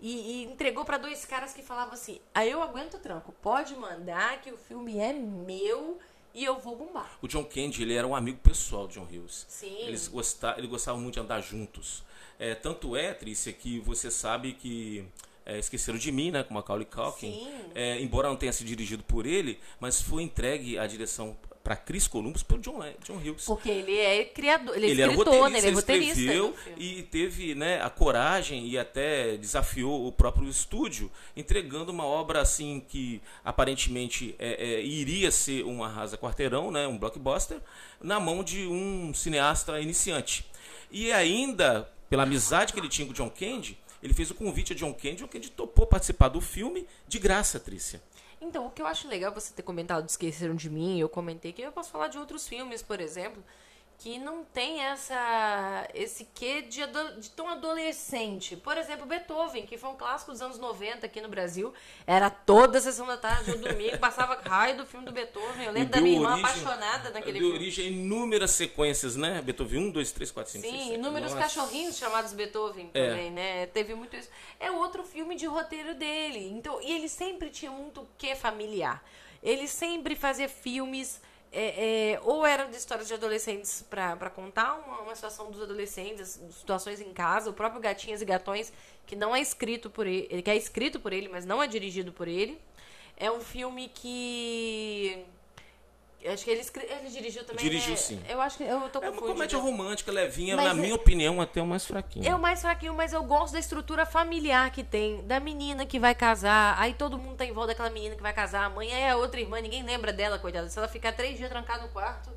E, 0.00 0.42
e 0.42 0.44
entregou 0.44 0.84
para 0.84 0.98
dois 0.98 1.24
caras 1.24 1.54
que 1.54 1.62
falavam 1.62 1.94
assim: 1.94 2.20
aí 2.34 2.48
ah, 2.48 2.52
eu 2.52 2.62
aguento 2.62 2.94
o 2.94 2.98
tranco, 2.98 3.32
pode 3.40 3.74
mandar 3.76 4.40
que 4.42 4.50
o 4.50 4.56
filme 4.56 4.98
é 4.98 5.12
meu 5.12 5.98
e 6.34 6.44
eu 6.44 6.58
vou 6.58 6.76
bombar. 6.76 7.16
O 7.22 7.28
John 7.28 7.44
Candy, 7.44 7.82
ele 7.82 7.94
era 7.94 8.06
um 8.06 8.14
amigo 8.14 8.38
pessoal 8.38 8.88
de 8.88 8.94
John 8.94 9.04
Hughes. 9.04 9.46
Sim. 9.48 9.78
Eles 9.78 10.08
gostavam, 10.08 10.58
ele 10.58 10.66
gostava 10.66 10.98
muito 10.98 11.14
de 11.14 11.20
andar 11.20 11.40
juntos. 11.40 12.02
É, 12.38 12.54
tanto 12.54 12.96
é, 12.96 13.14
Trícia, 13.14 13.52
que 13.52 13.78
você 13.80 14.10
sabe 14.10 14.52
que 14.52 15.06
é, 15.46 15.58
Esqueceram 15.58 15.98
de 15.98 16.10
Mim, 16.10 16.30
né, 16.30 16.42
com 16.42 16.54
Macaulay 16.54 16.86
Culkin. 16.86 17.48
É, 17.74 18.00
embora 18.00 18.28
não 18.28 18.36
tenha 18.36 18.52
sido 18.52 18.66
dirigido 18.66 19.02
por 19.04 19.26
ele, 19.26 19.58
mas 19.80 20.00
foi 20.00 20.22
entregue 20.22 20.78
a 20.78 20.86
direção 20.86 21.36
para 21.64 21.74
Chris 21.76 22.06
Columbus 22.06 22.42
pelo 22.42 22.60
John, 22.60 22.80
John 23.02 23.16
Hughes. 23.16 23.46
Porque 23.46 23.70
ele 23.70 23.96
é 23.96 24.24
criador, 24.26 24.76
ele, 24.76 24.86
é 24.86 24.90
ele 24.90 25.02
é 25.02 25.06
escritor, 25.06 25.48
né, 25.48 25.58
ele 25.58 25.68
é 25.68 25.70
roteirista. 25.70 26.20
Ele 26.20 26.30
escreveu 26.30 26.54
e 26.76 27.02
teve 27.04 27.54
né, 27.54 27.80
a 27.80 27.88
coragem 27.88 28.68
e 28.68 28.76
até 28.76 29.38
desafiou 29.38 30.06
o 30.06 30.12
próprio 30.12 30.46
estúdio, 30.46 31.10
entregando 31.34 31.90
uma 31.90 32.04
obra 32.04 32.42
assim 32.42 32.84
que 32.86 33.20
aparentemente 33.42 34.36
é, 34.38 34.74
é, 34.74 34.84
iria 34.84 35.30
ser 35.30 35.64
um 35.64 35.82
arrasa 35.82 36.18
quarteirão, 36.18 36.70
né, 36.70 36.86
um 36.86 36.98
blockbuster, 36.98 37.58
na 37.98 38.20
mão 38.20 38.44
de 38.44 38.66
um 38.66 39.14
cineasta 39.14 39.80
iniciante. 39.80 40.44
E 40.90 41.10
ainda, 41.12 41.90
pela 42.10 42.24
amizade 42.24 42.74
que 42.74 42.78
ele 42.78 42.90
tinha 42.90 43.06
com 43.06 43.12
o 43.12 43.16
John 43.16 43.30
Candy, 43.30 43.78
ele 44.04 44.12
fez 44.12 44.30
o 44.30 44.34
convite 44.34 44.74
a 44.74 44.76
John 44.76 44.92
Candy, 44.92 45.16
John 45.16 45.28
Candy 45.28 45.50
topou 45.50 45.86
participar 45.86 46.28
do 46.28 46.38
filme 46.38 46.86
de 47.08 47.18
graça, 47.18 47.58
Trícia. 47.58 48.02
Então, 48.38 48.66
o 48.66 48.70
que 48.70 48.82
eu 48.82 48.86
acho 48.86 49.08
legal 49.08 49.32
você 49.32 49.54
ter 49.54 49.62
comentado 49.62 50.06
Esqueceram 50.06 50.54
de 50.54 50.68
Mim, 50.68 51.00
eu 51.00 51.08
comentei 51.08 51.54
que 51.54 51.62
eu 51.62 51.72
posso 51.72 51.90
falar 51.90 52.08
de 52.08 52.18
outros 52.18 52.46
filmes, 52.46 52.82
por 52.82 53.00
exemplo, 53.00 53.42
que 53.98 54.18
não 54.18 54.44
tem 54.44 54.80
essa 54.80 55.88
esse 55.94 56.26
quê 56.34 56.62
de, 56.62 56.80
de 57.18 57.30
tão 57.30 57.48
adolescente. 57.48 58.56
Por 58.56 58.76
exemplo, 58.76 59.06
Beethoven, 59.06 59.64
que 59.66 59.78
foi 59.78 59.90
um 59.90 59.96
clássico 59.96 60.32
dos 60.32 60.42
anos 60.42 60.58
90 60.58 61.06
aqui 61.06 61.20
no 61.20 61.28
Brasil. 61.28 61.72
Era 62.06 62.28
toda 62.28 62.78
a 62.78 62.80
sessão 62.80 63.06
da 63.06 63.16
tarde, 63.16 63.52
no 63.52 63.58
domingo, 63.58 63.98
passava 63.98 64.40
raio 64.42 64.76
do 64.76 64.86
filme 64.86 65.06
do 65.06 65.12
Beethoven. 65.12 65.66
Eu 65.66 65.72
lembro 65.72 65.90
da 65.90 66.00
minha 66.00 66.16
irmã 66.16 66.38
apaixonada 66.38 67.10
naquele 67.10 67.38
deu 67.38 67.48
filme. 67.48 67.54
origem 67.54 67.86
a 67.86 67.88
inúmeras 67.88 68.50
sequências, 68.50 69.16
né? 69.16 69.40
Beethoven 69.42 69.88
1, 69.88 69.90
2, 69.90 70.12
3, 70.12 70.30
4, 70.30 70.52
5, 70.52 70.64
Sim, 70.64 70.70
6, 70.70 70.82
7. 70.84 70.94
inúmeros 70.94 71.32
Nossa. 71.32 71.42
cachorrinhos 71.42 71.96
chamados 71.96 72.32
Beethoven 72.32 72.90
é. 72.92 73.08
também, 73.08 73.30
né? 73.30 73.66
Teve 73.66 73.94
muito 73.94 74.16
isso. 74.16 74.28
É 74.58 74.70
outro 74.70 75.04
filme 75.04 75.36
de 75.36 75.46
roteiro 75.46 75.94
dele. 75.94 76.50
Então, 76.50 76.80
e 76.82 76.92
ele 76.92 77.08
sempre 77.08 77.50
tinha 77.50 77.70
muito 77.70 78.02
o 78.02 78.08
que 78.18 78.34
familiar. 78.34 79.02
Ele 79.42 79.68
sempre 79.68 80.16
fazia 80.16 80.48
filmes 80.48 81.20
é, 81.54 82.12
é, 82.14 82.20
ou 82.22 82.44
eram 82.44 82.68
de 82.68 82.76
histórias 82.76 83.06
de 83.06 83.14
adolescentes 83.14 83.82
para 83.88 84.28
contar 84.28 84.74
uma, 84.74 85.02
uma, 85.02 85.14
situação 85.14 85.50
dos 85.52 85.62
adolescentes, 85.62 86.40
situações 86.50 87.00
em 87.00 87.12
casa, 87.12 87.48
o 87.48 87.52
próprio 87.52 87.80
Gatinhas 87.80 88.20
e 88.20 88.24
Gatões, 88.24 88.72
que 89.06 89.14
não 89.14 89.34
é 89.34 89.40
escrito 89.40 89.88
por 89.88 90.04
ele, 90.04 90.42
que 90.42 90.50
é 90.50 90.56
escrito 90.56 90.98
por 90.98 91.12
ele, 91.12 91.28
mas 91.28 91.46
não 91.46 91.62
é 91.62 91.68
dirigido 91.68 92.12
por 92.12 92.26
ele. 92.26 92.60
É 93.16 93.30
um 93.30 93.40
filme 93.40 93.88
que 93.88 95.24
Acho 96.32 96.44
que 96.44 96.50
ele, 96.50 96.64
ele 96.88 97.10
dirigiu 97.10 97.44
também. 97.44 97.62
Dirigiu, 97.62 97.90
né? 97.90 97.96
sim. 97.96 98.22
Eu 98.28 98.40
acho 98.40 98.56
que 98.56 98.62
eu 98.64 98.88
tô 98.88 99.02
É 99.02 99.10
uma 99.10 99.20
comédia 99.20 99.58
romântica, 99.58 100.10
levinha, 100.10 100.56
Mas 100.56 100.64
na 100.64 100.70
é- 100.70 100.74
minha 100.74 100.94
opinião, 100.94 101.40
até 101.40 101.60
o 101.60 101.66
mais 101.66 101.84
fraquinho. 101.84 102.26
É 102.26 102.34
o 102.34 102.38
mais 102.38 102.62
fraquinho, 102.62 102.94
mas 102.94 103.12
eu 103.12 103.22
gosto 103.22 103.52
da 103.52 103.58
estrutura 103.58 104.06
familiar 104.06 104.70
que 104.70 104.82
tem. 104.82 105.22
Da 105.26 105.38
menina 105.38 105.84
que 105.84 105.98
vai 105.98 106.14
casar, 106.14 106.76
aí 106.78 106.94
todo 106.94 107.18
mundo 107.18 107.36
tá 107.36 107.44
em 107.44 107.52
volta 107.52 107.68
daquela 107.68 107.90
menina 107.90 108.16
que 108.16 108.22
vai 108.22 108.32
casar. 108.32 108.64
A 108.64 108.70
mãe 108.70 108.90
é 108.90 109.10
a 109.10 109.16
outra 109.16 109.38
irmã, 109.38 109.60
ninguém 109.60 109.82
lembra 109.82 110.12
dela, 110.12 110.38
coitada. 110.38 110.68
Se 110.70 110.78
ela 110.78 110.88
ficar 110.88 111.12
três 111.12 111.36
dias 111.36 111.50
trancada 111.50 111.82
no 111.82 111.88
quarto, 111.88 112.30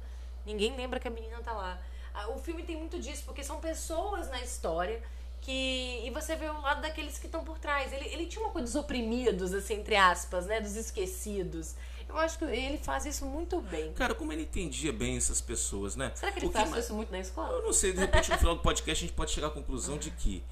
ninguém 0.46 0.76
lembra 0.76 1.00
que 1.00 1.08
a 1.08 1.12
menina 1.12 1.38
tá 1.44 1.54
lá. 1.54 1.80
Ah, 2.14 2.28
O 2.30 2.40
filme 2.40 2.64
tem 2.64 2.76
muito 2.76 3.00
disso, 3.00 3.24
porque 3.26 3.44
são 3.44 3.60
pessoas 3.60 4.30
na 4.30 4.42
história 4.42 5.02
que. 5.40 6.02
E 6.06 6.10
você 6.10 6.36
vê 6.36 6.50
o 6.50 6.60
lado 6.62 6.82
daqueles 6.82 7.18
que 7.18 7.28
estão 7.28 7.44
por 7.44 7.58
trás. 7.58 7.94
Ele, 7.94 8.06
ele 8.10 8.26
tinha 8.26 8.44
uma 8.44 8.52
coisa 8.52 8.66
dos 8.66 8.76
oprimidos, 8.76 9.54
assim, 9.54 9.76
entre 9.76 9.96
aspas, 9.96 10.46
né? 10.46 10.60
Dos 10.60 10.76
esquecidos. 10.76 11.76
Eu 12.10 12.18
acho 12.18 12.38
que 12.40 12.46
ele 12.46 12.78
faz 12.78 13.06
isso 13.06 13.26
muito 13.26 13.60
bem. 13.62 13.92
Cara, 13.94 14.16
como 14.16 14.32
ele 14.34 14.44
entendia 14.44 14.92
bem 14.94 15.18
essas 15.18 15.42
pessoas, 15.42 15.96
né? 15.96 16.12
Será 16.16 16.32
que 16.32 16.40
ele 16.40 16.50
faz 16.50 16.70
mais- 16.70 16.86
isso 16.86 16.94
muito 16.94 17.12
na 17.12 17.20
escola? 17.20 17.52
Eu 17.58 17.64
não 17.64 17.74
sei, 17.74 17.92
de 17.94 18.00
repente 18.00 18.30
no 18.32 18.38
final 18.38 18.56
do 18.56 18.62
podcast 18.62 19.04
a 19.04 19.08
gente 19.08 19.16
pode 19.16 19.32
chegar 19.32 19.48
à 19.48 19.52
conclusão 19.52 19.98
de 19.98 20.10
que 20.12 20.44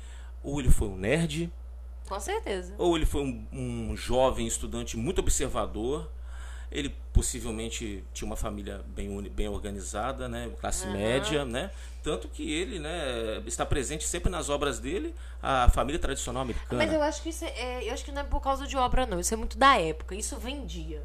ou 0.44 0.60
ele 0.60 0.70
foi 0.70 0.88
um 0.90 0.96
nerd, 0.98 1.52
Com 2.08 2.20
certeza. 2.20 2.76
ou 2.78 2.96
ele 2.96 3.06
foi 3.06 3.22
um, 3.24 3.48
um 3.52 3.98
jovem 3.98 4.46
estudante 4.46 4.96
muito 4.98 5.20
observador. 5.20 6.12
Ele 6.72 6.94
possivelmente 7.14 8.04
tinha 8.14 8.26
uma 8.26 8.36
família 8.36 8.84
bem, 8.88 9.22
bem 9.30 9.48
organizada, 9.48 10.28
né? 10.28 10.52
classe 10.60 10.86
média, 10.88 11.46
né? 11.46 11.72
Tanto 12.04 12.28
que 12.28 12.52
ele 12.52 12.80
né, 12.80 13.42
está 13.46 13.66
presente 13.66 14.06
sempre 14.06 14.30
nas 14.30 14.50
obras 14.50 14.80
dele, 14.80 15.16
a 15.42 15.70
família 15.70 16.00
tradicional 16.00 16.42
americana. 16.42 16.84
Mas 16.84 16.94
eu 16.94 17.02
acho 17.02 17.22
que 17.22 17.30
isso 17.30 17.46
é, 17.46 17.88
eu 17.88 17.94
acho 17.94 18.04
que 18.04 18.12
não 18.12 18.22
é 18.22 18.26
por 18.26 18.42
causa 18.42 18.68
de 18.68 18.76
obra, 18.76 19.06
não. 19.06 19.20
Isso 19.20 19.34
é 19.34 19.38
muito 19.38 19.58
da 19.58 19.80
época. 19.80 20.16
Isso 20.16 20.36
vendia. 20.38 21.02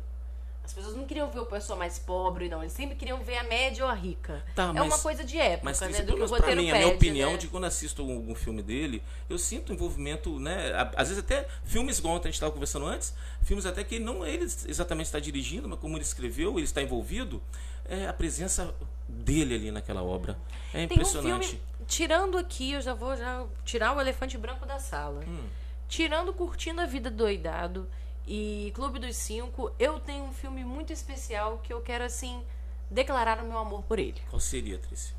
As 0.70 0.74
pessoas 0.74 0.94
não 0.94 1.04
queriam 1.04 1.28
ver 1.28 1.40
o 1.40 1.46
pessoal 1.46 1.76
mais 1.76 1.98
pobre, 1.98 2.48
não. 2.48 2.60
Eles 2.62 2.72
sempre 2.72 2.94
queriam 2.94 3.18
ver 3.24 3.38
a 3.38 3.42
média 3.42 3.84
ou 3.84 3.90
a 3.90 3.94
rica. 3.94 4.40
Tá, 4.54 4.68
é 4.68 4.72
mas- 4.72 4.86
uma 4.86 4.98
coisa 5.00 5.24
de 5.24 5.36
época, 5.36 5.64
Mas 5.64 5.80
né? 5.80 5.88
Do 6.02 6.14
que 6.14 6.22
o 6.22 6.26
roteiro 6.26 6.62
mim, 6.62 6.70
a 6.70 6.72
pede, 6.74 6.84
minha 6.84 6.94
opinião 6.96 7.32
né? 7.32 7.38
de 7.38 7.48
quando 7.48 7.64
assisto 7.64 8.02
algum 8.02 8.36
filme 8.36 8.62
dele, 8.62 9.02
eu 9.28 9.36
sinto 9.36 9.72
envolvimento, 9.72 10.38
né? 10.38 10.72
a- 10.72 10.92
Às 10.96 11.08
vezes 11.08 11.24
até 11.24 11.48
filmes, 11.64 11.98
igual 11.98 12.14
a 12.14 12.22
gente 12.22 12.34
estava 12.34 12.52
conversando 12.52 12.86
antes, 12.86 13.12
filmes 13.42 13.66
até 13.66 13.82
que 13.82 13.98
não 13.98 14.24
ele 14.24 14.44
exatamente 14.44 15.06
está 15.06 15.18
dirigindo, 15.18 15.68
mas 15.68 15.80
como 15.80 15.96
ele 15.96 16.04
escreveu, 16.04 16.52
ele 16.56 16.62
está 16.62 16.80
envolvido, 16.80 17.42
é 17.88 18.06
a 18.06 18.12
presença 18.12 18.72
dele 19.08 19.56
ali 19.56 19.70
naquela 19.72 20.04
obra. 20.04 20.38
É 20.72 20.74
Tem 20.74 20.82
um 20.82 20.84
impressionante. 20.84 21.48
filme, 21.48 21.62
tirando 21.88 22.38
aqui, 22.38 22.74
eu 22.74 22.80
já 22.80 22.94
vou 22.94 23.16
já 23.16 23.44
tirar 23.64 23.96
o 23.96 24.00
elefante 24.00 24.38
branco 24.38 24.64
da 24.64 24.78
sala. 24.78 25.24
Hum. 25.26 25.48
Tirando 25.88 26.32
Curtindo 26.32 26.80
a 26.80 26.86
Vida 26.86 27.10
Doidado 27.10 27.88
e 28.30 28.70
Clube 28.76 29.00
dos 29.00 29.16
Cinco, 29.16 29.72
eu 29.76 29.98
tenho 29.98 30.22
um 30.22 30.32
filme 30.32 30.62
muito 30.62 30.92
especial 30.92 31.58
que 31.64 31.72
eu 31.72 31.80
quero, 31.80 32.04
assim, 32.04 32.40
declarar 32.88 33.42
o 33.42 33.44
meu 33.44 33.58
amor 33.58 33.82
por 33.82 33.98
ele. 33.98 34.22
Qual 34.30 34.38
seria, 34.38 34.78
Trícia? 34.78 35.18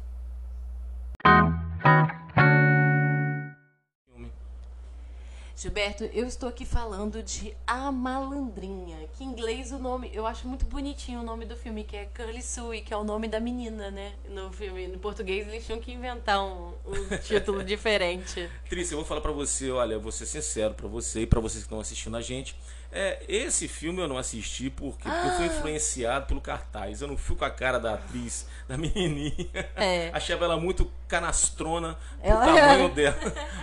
Gilberto, 5.57 6.05
eu 6.05 6.25
estou 6.25 6.49
aqui 6.49 6.65
falando 6.65 7.21
de 7.21 7.55
A 7.67 7.91
Malandrinha, 7.91 8.97
que 9.13 9.23
em 9.23 9.27
inglês 9.27 9.71
o 9.73 9.77
nome, 9.77 10.09
eu 10.11 10.25
acho 10.25 10.47
muito 10.47 10.65
bonitinho 10.65 11.19
o 11.19 11.23
nome 11.23 11.45
do 11.45 11.55
filme, 11.55 11.83
que 11.83 11.95
é 11.95 12.05
Curly 12.05 12.41
Sue, 12.41 12.81
que 12.81 12.93
é 12.93 12.97
o 12.97 13.03
nome 13.03 13.27
da 13.27 13.39
menina, 13.39 13.91
né? 13.91 14.13
No 14.27 14.51
filme, 14.51 14.87
no 14.87 14.97
português 14.97 15.47
eles 15.47 15.63
tinham 15.65 15.79
que 15.79 15.91
inventar 15.91 16.41
um, 16.43 16.73
um 16.87 17.17
título 17.23 17.63
diferente. 17.63 18.49
Trícia, 18.69 18.93
eu 18.93 18.99
vou 18.99 19.05
falar 19.05 19.21
pra 19.21 19.33
você, 19.33 19.69
olha, 19.69 19.95
eu 19.95 20.01
vou 20.01 20.13
ser 20.13 20.25
sincero 20.25 20.73
pra 20.73 20.87
você 20.87 21.23
e 21.23 21.27
pra 21.27 21.39
vocês 21.39 21.63
que 21.63 21.67
estão 21.67 21.79
assistindo 21.79 22.15
a 22.17 22.21
gente. 22.21 22.55
É, 22.91 23.23
esse 23.27 23.67
filme 23.69 24.01
eu 24.01 24.07
não 24.07 24.17
assisti 24.17 24.69
porque, 24.69 25.09
porque 25.09 25.27
eu 25.27 25.31
fui 25.31 25.45
Ah. 25.45 25.47
influenciado 25.47 26.25
pelo 26.25 26.41
cartaz. 26.41 27.01
Eu 27.01 27.07
não 27.07 27.15
fui 27.17 27.35
com 27.37 27.45
a 27.45 27.49
cara 27.49 27.79
da 27.79 27.93
atriz, 27.93 28.45
da 28.67 28.77
menininha. 28.77 29.47
É. 29.77 30.09
Achava 30.13 30.43
ela 30.45 30.57
muito 30.57 30.91
canastrona 31.07 31.97
pro 32.19 32.29
Ela- 32.29 32.45
tamanho 32.45 32.89
dela. 32.93 33.15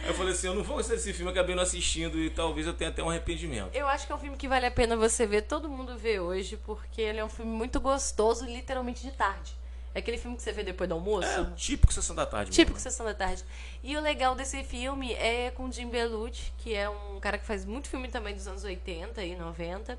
Eu 0.07 0.15
falei 0.15 0.33
assim, 0.33 0.47
eu 0.47 0.55
não 0.55 0.63
vou 0.63 0.77
gostar 0.77 0.95
desse 0.95 1.13
filme, 1.13 1.31
acabei 1.31 1.55
não 1.55 1.63
assistindo 1.63 2.19
e 2.19 2.31
talvez 2.31 2.67
eu 2.67 2.73
tenha 2.73 2.89
até 2.91 3.03
um 3.03 3.11
arrependimento. 3.11 3.75
Eu 3.75 3.87
acho 3.89 4.07
que 4.07 4.13
é 4.13 4.15
um 4.15 4.19
filme 4.19 4.37
que 4.37 4.49
vale 4.49 4.65
a 4.67 4.71
pena 4.71 4.97
você 4.97 5.27
ver, 5.27 5.43
todo 5.43 5.69
mundo 5.69 5.97
vê 5.99 6.19
hoje, 6.21 6.57
porque 6.65 7.03
ele 7.03 7.19
é 7.21 7.25
um 7.25 7.29
filme 7.29 7.51
muito 7.53 7.81
gostoso, 7.81 8.47
literalmente 8.47 9.03
de 9.03 9.11
tarde. 9.13 9.58
É 9.99 10.01
aquele 10.01 10.17
filme 10.17 10.37
que 10.37 10.43
você 10.45 10.53
vê 10.53 10.63
depois 10.63 10.89
do 10.89 10.95
almoço? 10.95 11.27
É 11.27 11.41
o 11.41 11.51
típico 11.57 11.93
Sessão 11.93 12.15
da 12.15 12.25
Tarde. 12.25 12.53
Típico 12.53 12.77
mesmo. 12.77 12.89
Sessão 12.91 13.05
da 13.05 13.15
Tarde. 13.15 13.45
E 13.83 13.97
o 13.97 14.01
legal 14.01 14.37
desse 14.37 14.63
filme 14.63 15.13
é 15.15 15.51
com 15.51 15.69
Jim 15.73 15.89
Belushi, 15.89 16.53
que 16.59 16.73
é 16.73 16.89
um 16.89 17.19
cara 17.19 17.37
que 17.37 17.45
faz 17.45 17.65
muito 17.65 17.89
filme 17.89 18.07
também 18.09 18.33
dos 18.33 18.47
anos 18.47 18.63
80 18.63 19.25
e 19.25 19.35
90. 19.35 19.99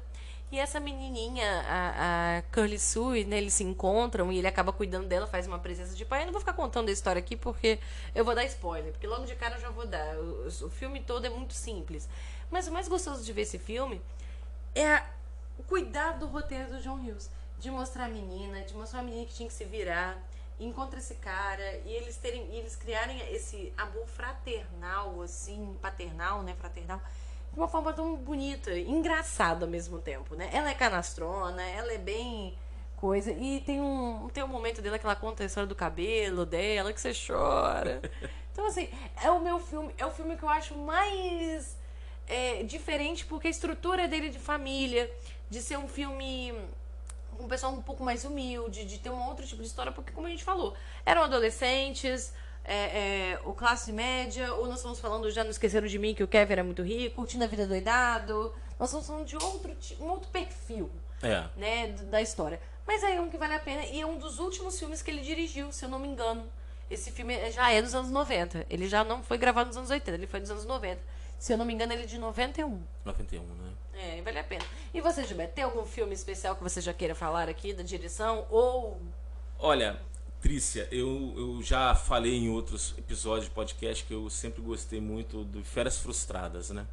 E 0.54 0.58
essa 0.58 0.80
menininha, 0.80 1.46
a, 1.68 2.38
a 2.38 2.42
Curly 2.54 2.80
Sue, 2.80 3.26
né, 3.26 3.38
eles 3.38 3.54
se 3.54 3.64
encontram 3.66 4.32
e 4.32 4.38
ele 4.38 4.48
acaba 4.48 4.72
cuidando 4.72 5.06
dela, 5.06 5.28
faz 5.28 5.46
uma 5.46 5.60
presença 5.60 5.94
de 5.94 6.06
pai. 6.06 6.22
Eu 6.22 6.28
não 6.28 6.32
vou 6.32 6.40
ficar 6.40 6.54
contando 6.54 6.88
a 6.88 6.92
história 6.94 7.20
aqui 7.20 7.36
porque 7.36 7.78
eu 8.16 8.24
vou 8.24 8.34
dar 8.34 8.46
spoiler, 8.46 8.92
porque 8.94 9.06
logo 9.06 9.26
de 9.26 9.36
cara 9.36 9.58
eu 9.58 9.62
já 9.62 9.70
vou 9.70 9.86
dar. 9.86 10.16
O, 10.16 10.48
o 10.48 10.70
filme 10.70 11.02
todo 11.02 11.26
é 11.26 11.30
muito 11.30 11.54
simples. 11.54 12.08
Mas 12.50 12.68
o 12.68 12.72
mais 12.72 12.88
gostoso 12.88 13.22
de 13.24 13.34
ver 13.34 13.42
esse 13.42 13.60
filme 13.60 14.02
é 14.74 14.88
a- 14.96 15.06
o 15.58 15.64
cuidado 15.64 16.20
do 16.22 16.28
roteiro 16.28 16.70
do 16.70 16.80
John 16.82 16.96
Hughes. 16.96 17.30
De 17.60 17.70
mostrar 17.70 18.06
a 18.06 18.10
menina, 18.10 18.62
de 18.62 18.74
mostrar 18.74 19.02
a 19.02 19.04
menina 19.04 19.26
que 19.26 19.34
tinha 19.34 19.48
que 19.48 19.54
se 19.54 19.66
virar, 19.66 20.18
encontra 20.60 21.00
esse 21.00 21.16
cara, 21.16 21.82
e 21.86 21.92
eles 21.92 22.18
terem, 22.18 22.46
e 22.52 22.58
eles 22.58 22.76
criarem 22.76 23.20
esse 23.34 23.74
amor 23.78 24.08
fraternal, 24.08 25.22
assim, 25.22 25.78
paternal, 25.82 26.42
né? 26.44 26.56
Fraternal, 26.60 27.02
de 27.52 27.60
uma 27.60 27.68
forma 27.68 27.94
tão 27.94 28.16
bonita, 28.16 28.72
engraçada 28.78 29.66
ao 29.66 29.72
mesmo 29.72 30.00
tempo, 30.00 30.36
né? 30.36 30.50
Ela 30.54 30.70
é 30.70 30.74
canastrona, 30.74 31.62
ela 31.64 31.94
é 31.94 31.98
bem 31.98 32.58
coisa. 32.96 33.32
E 33.32 33.62
tem 33.62 33.82
um, 33.82 34.30
tem 34.30 34.44
um 34.44 34.48
momento 34.48 34.82
dela 34.82 35.00
que 35.00 35.06
ela 35.06 35.16
conta 35.16 35.44
a 35.44 35.46
história 35.46 35.68
do 35.68 35.76
cabelo 35.76 36.46
dela, 36.46 36.94
que 36.94 37.02
você 37.02 37.14
chora. 37.14 38.02
Então, 38.52 38.68
assim, 38.68 38.90
é 39.24 39.32
o 39.32 39.40
meu 39.40 39.58
filme, 39.58 39.94
é 39.98 40.06
o 40.06 40.12
filme 40.12 40.36
que 40.36 40.44
eu 40.44 40.50
acho 40.50 40.76
mais 40.76 41.78
é, 42.28 42.62
diferente, 42.64 43.26
porque 43.26 43.48
a 43.48 43.50
estrutura 43.50 44.06
dele 44.06 44.28
de 44.28 44.38
família, 44.38 45.10
de 45.50 45.62
ser 45.62 45.78
um 45.78 45.88
filme 45.88 46.54
um 47.40 47.48
pessoal 47.48 47.74
um 47.74 47.82
pouco 47.82 48.04
mais 48.04 48.26
humilde, 48.26 48.86
de 48.86 48.98
ter 49.00 49.10
um 49.10 49.28
outro 49.28 49.46
tipo 49.46 49.62
de 49.62 49.68
história, 49.68 49.92
porque, 49.92 50.12
como 50.12 50.28
a 50.28 50.30
gente 50.30 50.44
falou, 50.44 50.76
eram 51.06 51.24
adolescentes, 51.24 52.34
é, 52.64 52.74
é, 53.34 53.40
o 53.46 53.54
classe 53.54 53.92
média, 53.92 54.54
ou 54.56 54.68
nós 54.68 54.78
estamos 54.78 55.00
falando, 55.00 55.30
já 55.32 55.44
não 55.44 55.52
esqueceram 55.52 55.88
de 55.88 55.98
mim, 55.98 56.14
que 56.14 56.24
o 56.24 56.28
Kevin 56.28 56.52
era 56.54 56.64
muito 56.64 56.84
rico, 56.84 57.16
curtindo 57.16 57.44
a 57.44 57.48
vida 57.48 57.66
doidado. 57.66 58.54
Nós 58.80 58.90
estamos 58.90 59.08
falando 59.08 59.26
de 59.26 59.36
outro, 59.36 59.76
um 60.00 60.06
outro 60.10 60.30
perfil 60.30 60.90
É. 61.22 61.46
né, 61.58 61.88
da 62.10 62.22
história. 62.22 62.62
Mas 62.86 63.04
é 63.04 63.20
um 63.22 63.30
que 63.30 63.38
vale 63.38 63.54
a 63.54 63.60
pena 63.60 63.84
e 63.86 64.02
é 64.02 64.06
um 64.06 64.18
dos 64.18 64.40
últimos 64.40 64.78
filmes 64.80 65.02
que 65.02 65.12
ele 65.12 65.22
dirigiu, 65.22 65.72
se 65.72 65.86
eu 65.86 65.90
não 65.90 66.00
me 66.00 66.08
engano. 66.08 66.46
Esse 66.90 67.12
filme 67.12 67.36
é- 67.36 67.52
já 67.52 67.72
é 67.72 67.82
dos 67.82 67.94
anos 67.94 68.10
90. 68.10 68.66
Ele 68.70 68.88
já 68.88 69.04
não 69.04 69.22
foi 69.22 69.38
gravado 69.38 69.68
nos 69.68 69.78
anos 69.78 69.90
80, 69.92 70.18
ele 70.18 70.26
foi 70.28 70.40
dos 70.40 70.50
anos 70.50 70.66
90. 70.66 71.00
Se 71.38 71.54
eu 71.54 71.58
não 71.58 71.66
me 71.66 71.74
engano, 71.74 71.94
ele 71.94 72.04
é 72.04 72.06
de 72.08 72.18
91. 72.18 72.82
91, 73.06 73.44
né? 73.44 73.72
É, 74.02 74.22
vale 74.22 74.40
a 74.40 74.44
pena. 74.44 74.64
E 74.94 75.02
você, 75.02 75.24
Gilberto, 75.26 75.54
tem 75.56 75.64
algum 75.64 75.86
filme 75.86 76.14
especial 76.14 76.56
que 76.56 76.64
você 76.64 76.80
já 76.80 76.94
queira 76.94 77.14
falar 77.14 77.50
aqui 77.50 77.74
da 77.74 77.84
direção? 77.84 78.46
Ou. 78.50 79.00
Olha, 79.58 80.00
Trícia, 80.42 80.88
eu, 80.90 81.34
eu 81.36 81.62
já 81.62 81.94
falei 81.94 82.34
em 82.38 82.50
outros 82.50 82.96
episódios 82.98 83.46
de 83.46 83.52
podcast 83.52 84.06
que 84.06 84.14
eu 84.14 84.30
sempre 84.30 84.62
gostei 84.62 85.02
muito 85.02 85.44
de 85.46 85.62
Férias 85.64 85.98
Frustradas, 85.98 86.70
né? 86.70 86.86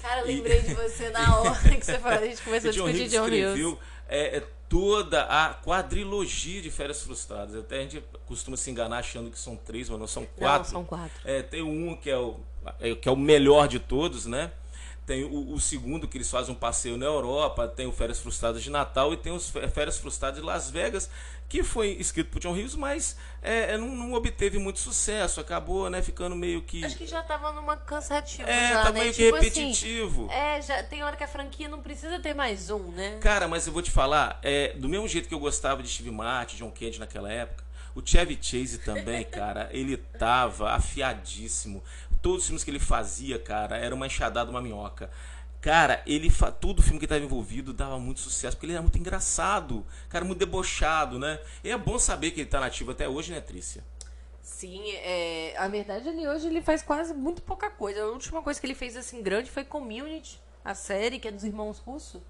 Cara, 0.00 0.22
eu 0.22 0.30
E- 0.30 0.34
lembrei 0.36 0.62
de 0.62 0.74
você 0.74 1.10
na 1.10 1.36
hora 1.38 1.54
que 1.76 1.84
você 1.84 1.98
falou, 1.98 2.18
a 2.18 2.24
gente 2.26 2.40
começou 2.42 2.70
a 2.70 2.72
discutir 2.72 3.08
John 3.08 3.26
Hughes. 3.26 3.78
é, 4.08 4.38
é 4.38 4.46
toda 4.68 5.22
a 5.24 5.52
quadrilogia 5.52 6.62
de 6.62 6.70
Férias 6.70 7.02
Frustradas. 7.02 7.54
Até 7.54 7.78
a 7.78 7.82
gente 7.82 8.02
costuma 8.26 8.56
se 8.56 8.70
enganar 8.70 8.98
achando 8.98 9.30
que 9.30 9.38
são 9.38 9.54
três, 9.54 9.88
mas 9.90 10.00
não 10.00 10.06
são 10.06 10.24
quatro. 10.24 10.64
Não, 10.72 10.80
são 10.80 10.84
quatro. 10.84 11.12
É, 11.26 11.42
tem 11.42 11.62
um 11.62 11.94
que 11.94 12.08
é, 12.10 12.16
o, 12.16 12.40
é, 12.80 12.94
que 12.94 13.06
é 13.08 13.12
o 13.12 13.16
melhor 13.16 13.68
de 13.68 13.78
todos, 13.78 14.24
né? 14.24 14.50
Tem 15.06 15.24
o, 15.24 15.52
o 15.52 15.60
segundo 15.60 16.08
que 16.08 16.16
eles 16.16 16.30
fazem 16.30 16.54
um 16.54 16.58
passeio 16.58 16.96
na 16.96 17.04
Europa, 17.04 17.68
tem 17.68 17.86
o 17.86 17.92
Férias 17.92 18.20
Frustradas 18.20 18.62
de 18.62 18.70
Natal 18.70 19.12
e 19.12 19.16
tem 19.16 19.32
os 19.32 19.50
Férias 19.50 19.98
Frustradas 19.98 20.40
de 20.40 20.44
Las 20.44 20.70
Vegas, 20.70 21.10
que 21.48 21.62
foi 21.62 21.90
escrito 22.00 22.30
por 22.30 22.40
John 22.40 22.52
Hughes, 22.52 22.74
mas 22.74 23.16
é, 23.42 23.74
é, 23.74 23.78
não, 23.78 23.94
não 23.94 24.14
obteve 24.14 24.58
muito 24.58 24.78
sucesso, 24.78 25.40
acabou 25.40 25.90
né, 25.90 26.02
ficando 26.02 26.34
meio 26.34 26.62
que. 26.62 26.84
Acho 26.84 26.96
que 26.96 27.06
já 27.06 27.22
tava 27.22 27.52
numa 27.52 27.76
cansativa. 27.76 28.48
É, 28.48 28.70
já, 28.70 28.82
tá 28.82 28.92
né? 28.92 29.00
meio 29.00 29.12
que 29.12 29.24
Tipo 29.24 29.36
assim, 29.36 29.46
repetitivo. 29.66 30.28
é, 30.30 30.62
já 30.62 30.82
tem 30.82 31.02
hora 31.02 31.16
que 31.16 31.24
a 31.24 31.28
franquia 31.28 31.68
não 31.68 31.80
precisa 31.80 32.18
ter 32.18 32.34
mais 32.34 32.70
um, 32.70 32.90
né? 32.90 33.18
Cara, 33.20 33.46
mas 33.46 33.66
eu 33.66 33.72
vou 33.72 33.82
te 33.82 33.90
falar, 33.90 34.40
é, 34.42 34.72
do 34.72 34.88
mesmo 34.88 35.06
jeito 35.06 35.28
que 35.28 35.34
eu 35.34 35.38
gostava 35.38 35.82
de 35.82 35.88
Steve 35.88 36.10
Martin, 36.10 36.56
John 36.56 36.70
Candy 36.70 36.98
naquela 36.98 37.30
época, 37.30 37.62
o 37.94 38.02
Chevy 38.04 38.36
Chase 38.40 38.78
também, 38.78 39.22
cara, 39.30 39.68
ele 39.70 39.96
tava 39.96 40.72
afiadíssimo. 40.72 41.82
Todos 42.24 42.40
os 42.40 42.46
filmes 42.46 42.64
que 42.64 42.70
ele 42.70 42.78
fazia, 42.78 43.38
cara, 43.38 43.76
era 43.76 43.94
uma 43.94 44.06
enxadada, 44.06 44.50
uma 44.50 44.62
minhoca. 44.62 45.10
Cara, 45.60 46.02
ele 46.06 46.32
todo 46.58 46.82
filme 46.82 46.98
que 46.98 47.04
estava 47.04 47.22
envolvido 47.22 47.74
dava 47.74 47.98
muito 47.98 48.20
sucesso, 48.20 48.56
porque 48.56 48.64
ele 48.64 48.72
era 48.72 48.80
muito 48.80 48.96
engraçado, 48.96 49.84
cara, 50.08 50.24
muito 50.24 50.38
debochado, 50.38 51.18
né? 51.18 51.38
E 51.62 51.68
é 51.68 51.76
bom 51.76 51.98
saber 51.98 52.30
que 52.30 52.40
ele 52.40 52.48
tá 52.48 52.60
nativo 52.60 52.92
até 52.92 53.06
hoje, 53.06 53.30
né, 53.30 53.42
Trícia? 53.42 53.84
Sim, 54.40 54.90
é, 54.92 55.54
a 55.58 55.68
verdade 55.68 56.08
ele 56.08 56.26
hoje 56.26 56.46
ele 56.46 56.62
faz 56.62 56.82
quase 56.82 57.12
muito 57.12 57.42
pouca 57.42 57.68
coisa. 57.68 58.02
A 58.02 58.06
última 58.06 58.40
coisa 58.40 58.58
que 58.58 58.66
ele 58.66 58.74
fez 58.74 58.96
assim 58.96 59.22
grande 59.22 59.50
foi 59.50 59.62
Community, 59.62 60.40
a 60.64 60.74
série 60.74 61.18
que 61.18 61.28
é 61.28 61.30
dos 61.30 61.44
irmãos 61.44 61.78
Russo. 61.78 62.22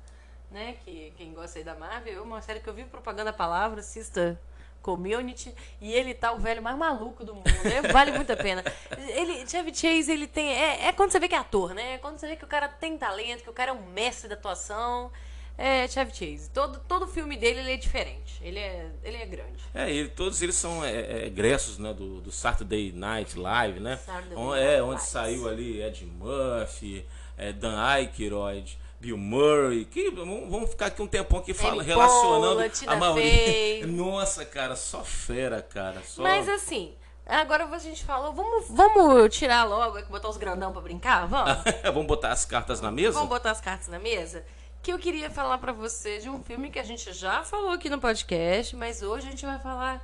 né? 0.50 0.76
Que 0.84 1.12
quem 1.16 1.32
gosta 1.32 1.58
aí 1.60 1.64
da 1.64 1.76
Marvel, 1.76 2.18
é 2.18 2.20
uma 2.20 2.42
série 2.42 2.58
que 2.58 2.68
eu 2.68 2.74
vi 2.74 2.84
propaganda 2.84 3.30
a 3.30 3.32
palavra, 3.32 3.78
assista 3.78 4.40
Community, 4.84 5.54
e 5.80 5.90
ele 5.92 6.12
tá 6.12 6.30
o 6.32 6.38
velho 6.38 6.62
mais 6.62 6.76
maluco 6.76 7.24
do 7.24 7.34
mundo, 7.34 7.64
né? 7.64 7.80
Vale 7.90 8.12
muito 8.12 8.30
a 8.30 8.36
pena. 8.36 8.62
Ele, 9.08 9.48
Chevy 9.48 9.74
Chase, 9.74 10.12
ele 10.12 10.26
tem. 10.26 10.52
É, 10.52 10.88
é 10.88 10.92
quando 10.92 11.10
você 11.10 11.18
vê 11.18 11.26
que 11.26 11.34
é 11.34 11.38
ator, 11.38 11.74
né? 11.74 11.94
É 11.94 11.98
quando 11.98 12.18
você 12.18 12.28
vê 12.28 12.36
que 12.36 12.44
o 12.44 12.48
cara 12.48 12.68
tem 12.68 12.98
talento, 12.98 13.42
que 13.42 13.48
o 13.48 13.52
cara 13.54 13.70
é 13.70 13.74
um 13.74 13.86
mestre 13.86 14.28
da 14.28 14.34
atuação. 14.34 15.10
É 15.56 15.88
Chevy 15.88 16.10
Chase. 16.10 16.50
Todo, 16.50 16.80
todo 16.80 17.06
filme 17.06 17.36
dele 17.36 17.60
ele 17.60 17.72
é 17.72 17.76
diferente. 17.76 18.40
Ele 18.42 18.58
é, 18.58 18.90
ele 19.02 19.16
é 19.16 19.24
grande. 19.24 19.64
É, 19.72 19.90
ele, 19.90 20.08
todos 20.10 20.42
eles 20.42 20.56
são 20.56 20.84
é, 20.84 20.92
é, 20.92 21.26
egressos 21.26 21.78
né, 21.78 21.94
do, 21.94 22.20
do 22.20 22.30
Saturday 22.30 22.92
Night 22.92 23.38
Live, 23.38 23.80
né? 23.80 23.96
Saturday 23.96 24.36
Night 24.36 24.62
é, 24.62 24.82
onde 24.82 24.94
Live. 24.96 25.06
saiu 25.06 25.48
ali 25.48 25.80
Ed 25.80 26.04
Murphy, 26.04 27.06
é, 27.38 27.52
Dan 27.52 27.80
Aykroyd, 27.80 28.76
Bill 29.04 29.18
Murray, 29.18 29.84
que 29.84 30.10
vamos 30.10 30.70
ficar 30.70 30.86
aqui 30.86 31.02
um 31.02 31.06
tempão 31.06 31.38
aqui 31.40 31.52
fala, 31.52 31.82
relacionando 31.82 32.72
a 32.86 32.96
maioria. 32.96 33.84
Nossa, 33.86 34.46
cara, 34.46 34.74
só 34.74 35.04
fera, 35.04 35.60
cara. 35.60 36.02
Só... 36.06 36.22
Mas 36.22 36.48
assim, 36.48 36.94
agora 37.26 37.66
a 37.66 37.78
gente 37.78 38.02
falou, 38.02 38.32
vamos, 38.32 38.64
vamos 38.70 39.36
tirar 39.36 39.64
logo, 39.64 40.02
botar 40.06 40.30
os 40.30 40.38
grandão 40.38 40.72
pra 40.72 40.80
brincar? 40.80 41.26
Vamos? 41.26 41.52
vamos 41.84 42.06
botar 42.06 42.32
as 42.32 42.46
cartas 42.46 42.80
na 42.80 42.90
mesa? 42.90 43.12
Vamos 43.12 43.28
botar 43.28 43.50
as 43.50 43.60
cartas 43.60 43.88
na 43.88 43.98
mesa? 43.98 44.42
Que 44.82 44.90
eu 44.90 44.98
queria 44.98 45.30
falar 45.30 45.58
pra 45.58 45.72
você 45.72 46.18
de 46.18 46.30
um 46.30 46.42
filme 46.42 46.70
que 46.70 46.78
a 46.78 46.82
gente 46.82 47.12
já 47.12 47.42
falou 47.42 47.72
aqui 47.72 47.90
no 47.90 48.00
podcast, 48.00 48.74
mas 48.74 49.02
hoje 49.02 49.28
a 49.28 49.30
gente 49.30 49.44
vai 49.44 49.58
falar 49.58 50.00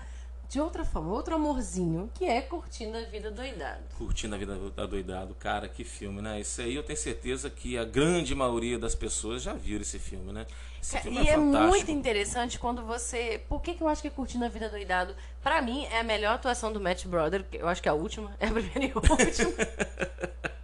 de 0.51 0.61
outra 0.61 0.85
forma, 0.85 1.13
outro 1.13 1.37
amorzinho, 1.37 2.11
que 2.13 2.25
é 2.25 2.43
Curtindo 2.43 2.99
a 2.99 3.03
Vida 3.03 3.31
Doidado. 3.31 3.85
Curtindo 3.97 4.35
a 4.35 4.39
vida 4.39 4.59
da 4.71 4.85
doidado, 4.85 5.33
cara, 5.33 5.69
que 5.69 5.85
filme, 5.85 6.21
né? 6.21 6.41
Isso 6.41 6.61
aí 6.61 6.75
eu 6.75 6.83
tenho 6.83 6.99
certeza 6.99 7.49
que 7.49 7.79
a 7.79 7.85
grande 7.85 8.35
maioria 8.35 8.77
das 8.77 8.97
pessoas 8.97 9.45
já 9.45 9.53
viram 9.53 9.83
esse 9.83 10.01
filme, 10.01 10.33
né? 10.33 10.45
Esse 10.83 10.99
filme 10.99 11.23
e 11.23 11.29
é 11.29 11.35
é 11.35 11.37
muito 11.37 11.93
interessante 11.93 12.59
quando 12.59 12.83
você. 12.83 13.41
Por 13.49 13.63
que, 13.63 13.75
que 13.75 13.83
eu 13.85 13.87
acho 13.87 14.03
que 14.03 14.11
Curtindo 14.11 14.45
a 14.45 14.49
Vida 14.49 14.69
Doidado, 14.69 15.15
pra 15.41 15.63
mim, 15.63 15.85
é 15.85 16.01
a 16.01 16.05
melhor 16.05 16.35
atuação 16.35 16.73
do 16.73 16.81
Matt 16.81 17.07
Brother, 17.07 17.47
eu 17.53 17.69
acho 17.69 17.81
que 17.81 17.89
é 17.89 17.93
a 17.93 17.95
última, 17.95 18.35
é 18.41 18.49
a 18.49 18.51
primeira 18.51 18.87
e 18.87 18.91
a 18.93 18.99
última. 18.99 19.53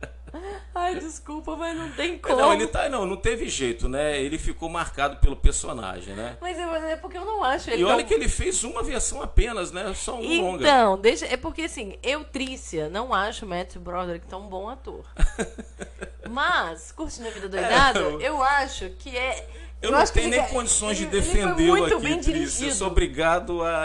Ai, 0.87 0.95
desculpa, 1.01 1.57
mas 1.57 1.77
não 1.77 1.91
tem 1.93 2.19
como. 2.19 2.37
Não, 2.37 2.53
ele 2.53 2.67
tá, 2.67 2.89
não, 2.89 3.05
não 3.07 3.17
teve 3.17 3.49
jeito, 3.49 3.89
né? 3.89 4.21
Ele 4.21 4.39
ficou 4.39 4.69
marcado 4.69 5.17
pelo 5.19 5.37
personagem, 5.37 6.15
né? 6.15 6.37
Mas 6.41 6.59
é, 6.59 6.93
é 6.93 6.97
porque 6.97 7.19
eu 7.19 7.25
não 7.25 7.43
acho 7.43 7.71
ele 7.71 7.83
E 7.83 7.85
olha 7.85 7.97
tão- 7.99 8.07
que 8.07 8.15
ele 8.15 8.29
fez 8.29 8.63
uma 8.65 8.83
versão 8.83 9.21
apenas, 9.23 9.73
né? 9.73 9.93
Só 9.95 10.17
um 10.19 10.41
longa. 10.43 10.63
Então, 10.63 10.99
deixa, 10.99 11.27
é 11.27 11.37
porque 11.37 11.63
assim, 11.63 11.99
eu, 12.03 12.25
Trícia, 12.25 12.89
não 12.89 13.13
acho 13.15 13.45
o 13.45 13.49
Matt 13.49 13.77
Broderick 13.77 14.27
tão 14.27 14.43
bom 14.49 14.69
ator. 14.69 15.05
Mas, 16.29 16.91
curtindo 16.93 17.29
a 17.29 17.31
vida 17.31 17.49
doidado, 17.49 17.99
É, 18.01 18.03
eu- 18.03 18.21
eu 18.21 18.43
acho 18.43 18.91
que 18.91 19.17
é. 19.17 19.49
Eu, 19.81 19.93
não 19.93 19.99
acho 19.99 20.13
que 20.13 20.21
tenho 20.21 20.33
ele- 20.33 20.41
nem 20.43 20.51
condições 20.51 20.97
de 20.97 21.05
ele- 21.05 21.11
defendê-lo 21.13 21.77
muito 21.77 21.97
aqui, 21.97 22.03
bem. 22.33 22.43
Eu 22.63 22.73
sou 22.73 22.87
obrigado 22.89 23.63
a, 23.63 23.85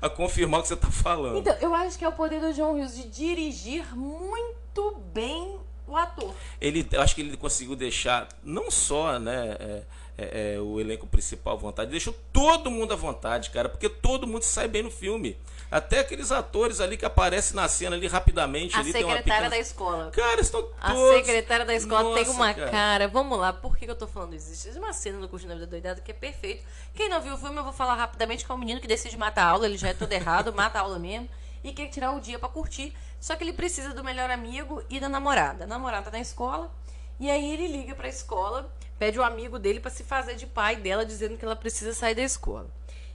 a, 0.00 0.06
a 0.06 0.10
confirmar 0.10 0.60
o 0.60 0.62
que 0.62 0.68
você 0.68 0.74
está 0.74 0.90
falando. 0.90 1.38
Então, 1.38 1.56
eu 1.60 1.74
acho 1.74 1.96
que 1.98 2.04
é 2.04 2.08
o 2.08 2.12
poder 2.12 2.40
do 2.40 2.52
John 2.52 2.72
Hughes 2.74 2.94
de 2.96 3.04
dirigir 3.08 3.96
muito 3.96 4.96
bem 5.14 5.58
o 5.90 5.96
ator. 5.96 6.34
ele, 6.60 6.86
eu 6.90 7.00
acho 7.00 7.14
que 7.14 7.20
ele 7.20 7.36
conseguiu 7.36 7.76
deixar 7.76 8.28
não 8.42 8.70
só 8.70 9.18
né, 9.18 9.56
é, 9.58 9.82
é, 10.18 10.54
é, 10.54 10.60
o 10.60 10.80
elenco 10.80 11.06
principal 11.06 11.54
à 11.54 11.56
vontade, 11.56 11.90
deixou 11.90 12.14
todo 12.32 12.70
mundo 12.70 12.92
à 12.92 12.96
vontade, 12.96 13.50
cara, 13.50 13.68
porque 13.68 13.88
todo 13.88 14.26
mundo 14.26 14.42
sai 14.42 14.68
bem 14.68 14.82
no 14.82 14.90
filme. 14.90 15.36
Até 15.70 16.00
aqueles 16.00 16.32
atores 16.32 16.80
ali 16.80 16.96
que 16.96 17.04
aparecem 17.04 17.54
na 17.54 17.68
cena 17.68 17.94
ali 17.94 18.08
rapidamente. 18.08 18.74
A 18.74 18.80
ali, 18.80 18.92
tem 18.92 19.02
secretária 19.02 19.22
pequena- 19.22 19.50
da 19.50 19.58
escola. 19.58 20.10
Cara, 20.10 20.40
estão 20.40 20.68
A 20.80 20.92
todos... 20.92 21.18
secretária 21.18 21.64
da 21.64 21.74
escola 21.74 22.12
tem 22.12 22.24
Nossa, 22.24 22.36
uma 22.36 22.52
cara. 22.52 22.70
cara. 22.70 23.08
Vamos 23.08 23.38
lá, 23.38 23.52
por 23.52 23.76
que, 23.76 23.88
eu 23.88 23.94
tô 23.94 24.08
falando 24.08 24.34
isso? 24.34 24.50
Existe 24.50 24.76
uma 24.76 24.92
cena 24.92 25.18
no 25.18 25.28
Curtindo 25.28 25.52
a 25.52 25.54
Vida 25.54 25.68
Doidado 25.68 26.02
que 26.02 26.10
é 26.10 26.14
perfeito. 26.14 26.64
Quem 26.92 27.08
não 27.08 27.20
viu 27.20 27.34
o 27.34 27.38
filme, 27.38 27.56
eu 27.56 27.62
vou 27.62 27.72
falar 27.72 27.94
rapidamente 27.94 28.44
que 28.44 28.50
é 28.50 28.54
um 28.54 28.58
menino 28.58 28.80
que 28.80 28.88
decide 28.88 29.16
matar 29.16 29.44
a 29.44 29.50
aula, 29.50 29.64
ele 29.64 29.78
já 29.78 29.90
é 29.90 29.94
todo 29.94 30.12
errado, 30.12 30.52
mata 30.52 30.80
a 30.80 30.82
aula 30.82 30.98
mesmo, 30.98 31.28
e 31.62 31.72
quer 31.72 31.86
tirar 31.86 32.10
o 32.16 32.20
dia 32.20 32.36
pra 32.36 32.48
curtir. 32.48 32.92
Só 33.20 33.36
que 33.36 33.44
ele 33.44 33.52
precisa 33.52 33.92
do 33.92 34.02
melhor 34.02 34.30
amigo 34.30 34.82
e 34.88 34.98
da 34.98 35.08
namorada. 35.08 35.64
A 35.64 35.66
namorada 35.66 36.06
tá 36.06 36.12
na 36.12 36.20
escola, 36.20 36.72
e 37.20 37.30
aí 37.30 37.52
ele 37.52 37.68
liga 37.68 37.94
pra 37.94 38.08
escola, 38.08 38.72
pede 38.98 39.18
o 39.18 39.22
amigo 39.22 39.58
dele 39.58 39.78
pra 39.78 39.90
se 39.90 40.02
fazer 40.02 40.36
de 40.36 40.46
pai 40.46 40.76
dela, 40.76 41.04
dizendo 41.04 41.36
que 41.36 41.44
ela 41.44 41.54
precisa 41.54 41.92
sair 41.92 42.14
da 42.14 42.22
escola. 42.22 42.66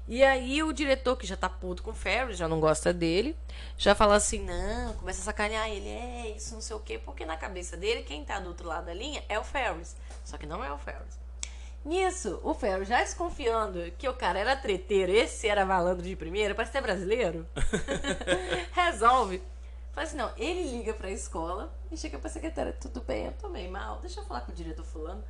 E 0.08 0.24
aí 0.24 0.62
o 0.62 0.72
diretor, 0.72 1.18
que 1.18 1.26
já 1.26 1.36
tá 1.36 1.50
puto 1.50 1.82
com 1.82 1.90
o 1.90 1.96
Ferris, 1.96 2.38
já 2.38 2.48
não 2.48 2.60
gosta 2.60 2.94
dele, 2.94 3.36
já 3.76 3.96
fala 3.96 4.14
assim, 4.16 4.40
não, 4.46 4.94
começa 4.94 5.22
a 5.22 5.24
sacanear 5.24 5.68
ele, 5.68 5.90
é 5.90 6.34
isso, 6.38 6.54
não 6.54 6.62
sei 6.62 6.76
o 6.76 6.80
quê, 6.80 7.00
porque 7.04 7.26
na 7.26 7.36
cabeça 7.36 7.76
dele, 7.76 8.04
quem 8.04 8.24
tá 8.24 8.40
do 8.40 8.50
outro 8.50 8.68
lado 8.68 8.86
da 8.86 8.94
linha 8.94 9.24
é 9.28 9.40
o 9.40 9.44
Ferris. 9.44 9.96
Só 10.24 10.38
que 10.38 10.46
não 10.46 10.64
é 10.64 10.72
o 10.72 10.78
Ferris. 10.78 11.20
Nisso, 11.84 12.40
o 12.44 12.54
Ferris 12.54 12.88
já 12.88 13.00
desconfiando 13.00 13.92
que 13.98 14.08
o 14.08 14.14
cara 14.14 14.38
era 14.38 14.56
treteiro, 14.56 15.12
esse 15.12 15.48
era 15.48 15.66
malandro 15.66 16.04
de 16.04 16.16
primeira, 16.16 16.54
parece 16.54 16.74
ser 16.74 16.82
brasileiro, 16.82 17.48
resolve. 18.74 19.42
Fala 19.96 20.08
assim, 20.08 20.18
não, 20.18 20.30
ele 20.36 20.62
liga 20.78 20.94
pra 20.94 21.10
escola 21.10 21.74
e 21.90 21.96
chega 21.96 22.20
pra 22.20 22.30
secretária, 22.30 22.74
tudo 22.74 23.00
bem, 23.00 23.28
eu 23.28 23.32
tô 23.32 23.48
meio 23.48 23.72
mal, 23.72 24.00
deixa 24.02 24.20
eu 24.20 24.26
falar 24.26 24.42
com 24.42 24.52
o 24.52 24.56
diretor 24.56 24.84
fulano. 24.84 25.24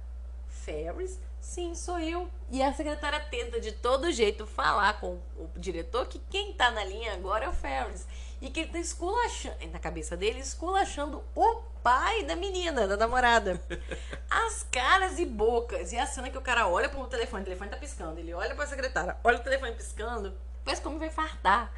Ferris? 0.50 1.20
Sim, 1.40 1.76
sou 1.76 2.00
eu. 2.00 2.28
E 2.50 2.64
a 2.64 2.74
secretária 2.74 3.20
tenta 3.30 3.62
de 3.62 3.72
todo 3.72 4.12
jeito 4.12 4.48
falar 4.48 5.00
com 5.00 5.20
o 5.38 5.52
diretor 5.56 6.08
que 6.08 6.18
quem 6.32 6.54
tá 6.54 6.72
na 6.72 6.84
linha 6.84 7.14
agora 7.14 7.46
é 7.46 7.50
o 7.50 7.54
Ferris. 7.54 8.08
E 8.42 8.50
que 8.50 8.62
ele 8.62 8.72
tá 8.72 8.80
esculachando, 8.80 9.56
na 9.72 9.78
cabeça 9.78 10.18
dele, 10.18 10.40
esculachando 10.40 11.24
o 11.36 11.62
pai 11.84 12.24
da 12.24 12.36
menina, 12.36 12.88
da 12.88 12.98
namorada. 12.98 13.62
As 14.28 14.64
caras 14.72 15.20
e 15.20 15.26
bocas. 15.28 15.94
E 15.94 15.98
a 16.00 16.08
cena 16.08 16.32
que 16.32 16.38
o 16.40 16.42
cara 16.42 16.68
olha 16.68 16.90
pro 16.90 17.06
telefone, 17.06 17.44
o 17.44 17.46
telefone 17.46 17.70
tá 17.70 17.78
piscando. 17.78 18.20
Ele 18.20 18.34
olha 18.34 18.56
pra 18.56 18.66
secretária, 18.66 19.16
olha 19.24 19.38
o 19.38 19.44
telefone 19.44 19.74
piscando, 19.74 20.36
parece 20.64 20.82
como 20.82 20.98
vai 20.98 21.12
fartar. 21.12 21.72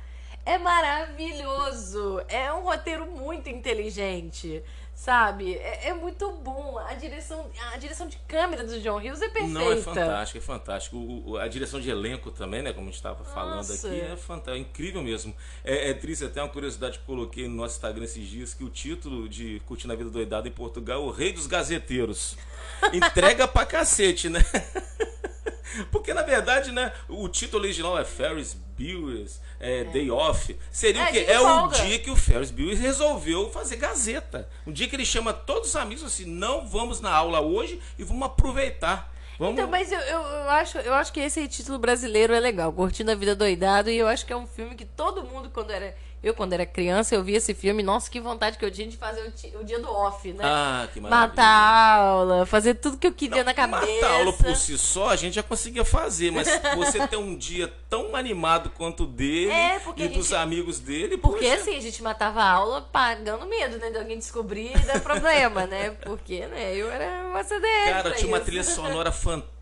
É 0.47 0.57
maravilhoso. 0.57 2.21
É 2.29 2.51
um 2.53 2.61
roteiro 2.63 3.05
muito 3.05 3.49
inteligente. 3.49 4.63
Sabe? 4.95 5.53
É, 5.57 5.89
é 5.89 5.93
muito 5.93 6.31
bom. 6.31 6.79
A 6.79 6.95
direção, 6.95 7.51
a 7.71 7.77
direção 7.77 8.07
de 8.07 8.17
câmera 8.27 8.63
do 8.63 8.79
John 8.81 8.97
Hughes 8.97 9.21
é 9.21 9.29
perfeita. 9.29 9.47
Não, 9.59 9.71
é 9.71 9.77
fantástico, 9.77 10.37
é 10.39 10.41
fantástico. 10.41 10.97
O- 10.97 11.29
o- 11.31 11.37
a 11.37 11.47
direção 11.47 11.79
de 11.79 11.87
elenco 11.87 12.31
também, 12.31 12.63
né? 12.63 12.73
Como 12.73 12.87
a 12.87 12.89
gente 12.89 12.95
estava 12.95 13.23
falando 13.23 13.57
Nossa. 13.57 13.87
aqui, 13.87 13.99
é 14.01 14.15
fantástico, 14.15 14.49
é 14.55 14.57
incrível 14.57 15.03
mesmo. 15.03 15.35
É, 15.63 15.91
é 15.91 15.93
triste 15.93 16.25
até 16.25 16.41
uma 16.41 16.49
curiosidade 16.49 16.97
que 16.97 17.05
coloquei 17.05 17.47
no 17.47 17.53
nosso 17.55 17.75
Instagram 17.75 18.05
esses 18.05 18.27
dias, 18.27 18.55
que 18.55 18.63
o 18.63 18.69
título 18.71 19.29
de 19.29 19.61
Curtindo 19.67 19.93
a 19.93 19.95
Vida 19.95 20.09
Doidada 20.09 20.47
em 20.47 20.51
Portugal 20.51 21.03
é 21.03 21.05
O 21.05 21.11
Rei 21.11 21.31
dos 21.31 21.45
Gazeteiros. 21.45 22.35
Entrega 22.91 23.47
pra 23.47 23.67
cacete, 23.67 24.29
né? 24.29 24.43
Porque 25.91 26.11
na 26.11 26.23
verdade, 26.23 26.71
né, 26.71 26.91
o 27.07 27.29
título 27.29 27.63
original 27.63 27.99
é 27.99 28.03
Ferris 28.05 28.57
Bueller's 28.77 29.41
é, 29.59 29.83
Day 29.85 30.09
Off. 30.11 30.57
Seria 30.71 31.01
É, 31.01 31.09
o 31.09 31.11
quê? 31.11 31.25
É 31.27 31.37
folga. 31.37 31.77
dia 31.77 31.99
que 31.99 32.11
o 32.11 32.15
Ferris 32.15 32.51
Bueller 32.51 32.79
resolveu 32.79 33.49
fazer 33.49 33.77
gazeta. 33.77 34.47
Um 34.65 34.71
dia 34.71 34.87
que 34.87 34.95
ele 34.95 35.05
chama 35.05 35.33
todos 35.33 35.69
os 35.69 35.75
amigos 35.75 36.03
assim, 36.03 36.25
não 36.25 36.67
vamos 36.67 37.01
na 37.01 37.11
aula 37.11 37.41
hoje 37.41 37.81
e 37.97 38.03
vamos 38.03 38.25
aproveitar. 38.27 39.11
Vamos... 39.39 39.53
Então, 39.53 39.69
mas 39.69 39.91
eu, 39.91 39.99
eu, 39.99 40.21
eu 40.21 40.49
acho, 40.49 40.77
eu 40.79 40.93
acho 40.93 41.13
que 41.13 41.19
esse 41.19 41.47
título 41.47 41.77
brasileiro 41.77 42.33
é 42.33 42.39
legal, 42.39 42.73
Curtindo 42.73 43.11
a 43.11 43.15
Vida 43.15 43.35
Doidado, 43.35 43.89
e 43.89 43.97
eu 43.97 44.07
acho 44.07 44.25
que 44.25 44.33
é 44.33 44.35
um 44.35 44.47
filme 44.47 44.75
que 44.75 44.85
todo 44.85 45.23
mundo, 45.23 45.49
quando 45.51 45.71
era. 45.71 45.95
Eu, 46.23 46.33
quando 46.33 46.53
era 46.53 46.65
criança, 46.65 47.13
eu 47.13 47.23
via 47.23 47.37
esse 47.37 47.53
filme, 47.53 47.83
nossa, 47.83 48.09
que 48.09 48.19
vontade 48.19 48.57
que 48.57 48.65
eu 48.65 48.71
tinha 48.71 48.87
de 48.87 48.97
fazer 48.97 49.31
o, 49.59 49.63
dia 49.63 49.79
do 49.79 49.87
off, 49.89 50.33
né? 50.33 50.43
Ah, 50.43 50.87
que 50.91 50.99
maravilha. 50.99 51.27
Matar 51.27 51.45
a 51.45 51.95
aula, 51.95 52.45
fazer 52.45 52.73
tudo 52.73 52.97
que 52.97 53.05
eu 53.05 53.13
queria 53.13 53.43
na 53.43 53.53
cabeça. 53.53 53.85
Matar 53.85 54.11
aula 54.13 54.33
por 54.33 54.55
si 54.55 54.77
só 54.79 55.09
a 55.09 55.15
gente 55.15 55.33
já 55.35 55.43
conseguia 55.43 55.85
fazer, 55.85 56.31
mas 56.31 56.47
você 56.75 57.07
ter 57.07 57.17
um 57.17 57.35
dia 57.35 57.71
tão 57.87 58.15
animado 58.15 58.71
quanto 58.71 59.03
o 59.03 59.07
dele 59.07 59.51
É, 59.51 59.79
e 59.95 60.07
dos 60.07 60.27
gente- 60.27 60.35
amigos 60.35 60.79
dele, 60.79 61.17
Porque 61.17 61.45
poxa, 61.47 61.61
assim, 61.61 61.77
a 61.77 61.81
gente 61.81 62.01
matava 62.01 62.41
a 62.41 62.49
aula 62.51 62.81
pagando 62.81 63.45
medo, 63.45 63.77
né? 63.77 63.91
De 63.91 63.97
alguém 63.99 64.17
descobrir 64.17 64.71
e 64.75 64.79
dar 64.85 64.99
problema, 64.99 65.67
né? 65.67 65.91
Porque, 66.01 66.47
né? 66.47 66.75
Eu 66.75 66.89
era 66.91 67.27
uma 67.27 67.43
CDF. 67.43 67.91
Cara, 67.91 68.11
tinha 68.11 68.27
uma 68.27 68.37
isso. 68.37 68.45
trilha 68.45 68.63
sonora 68.63 69.11
fantástica, 69.11 69.53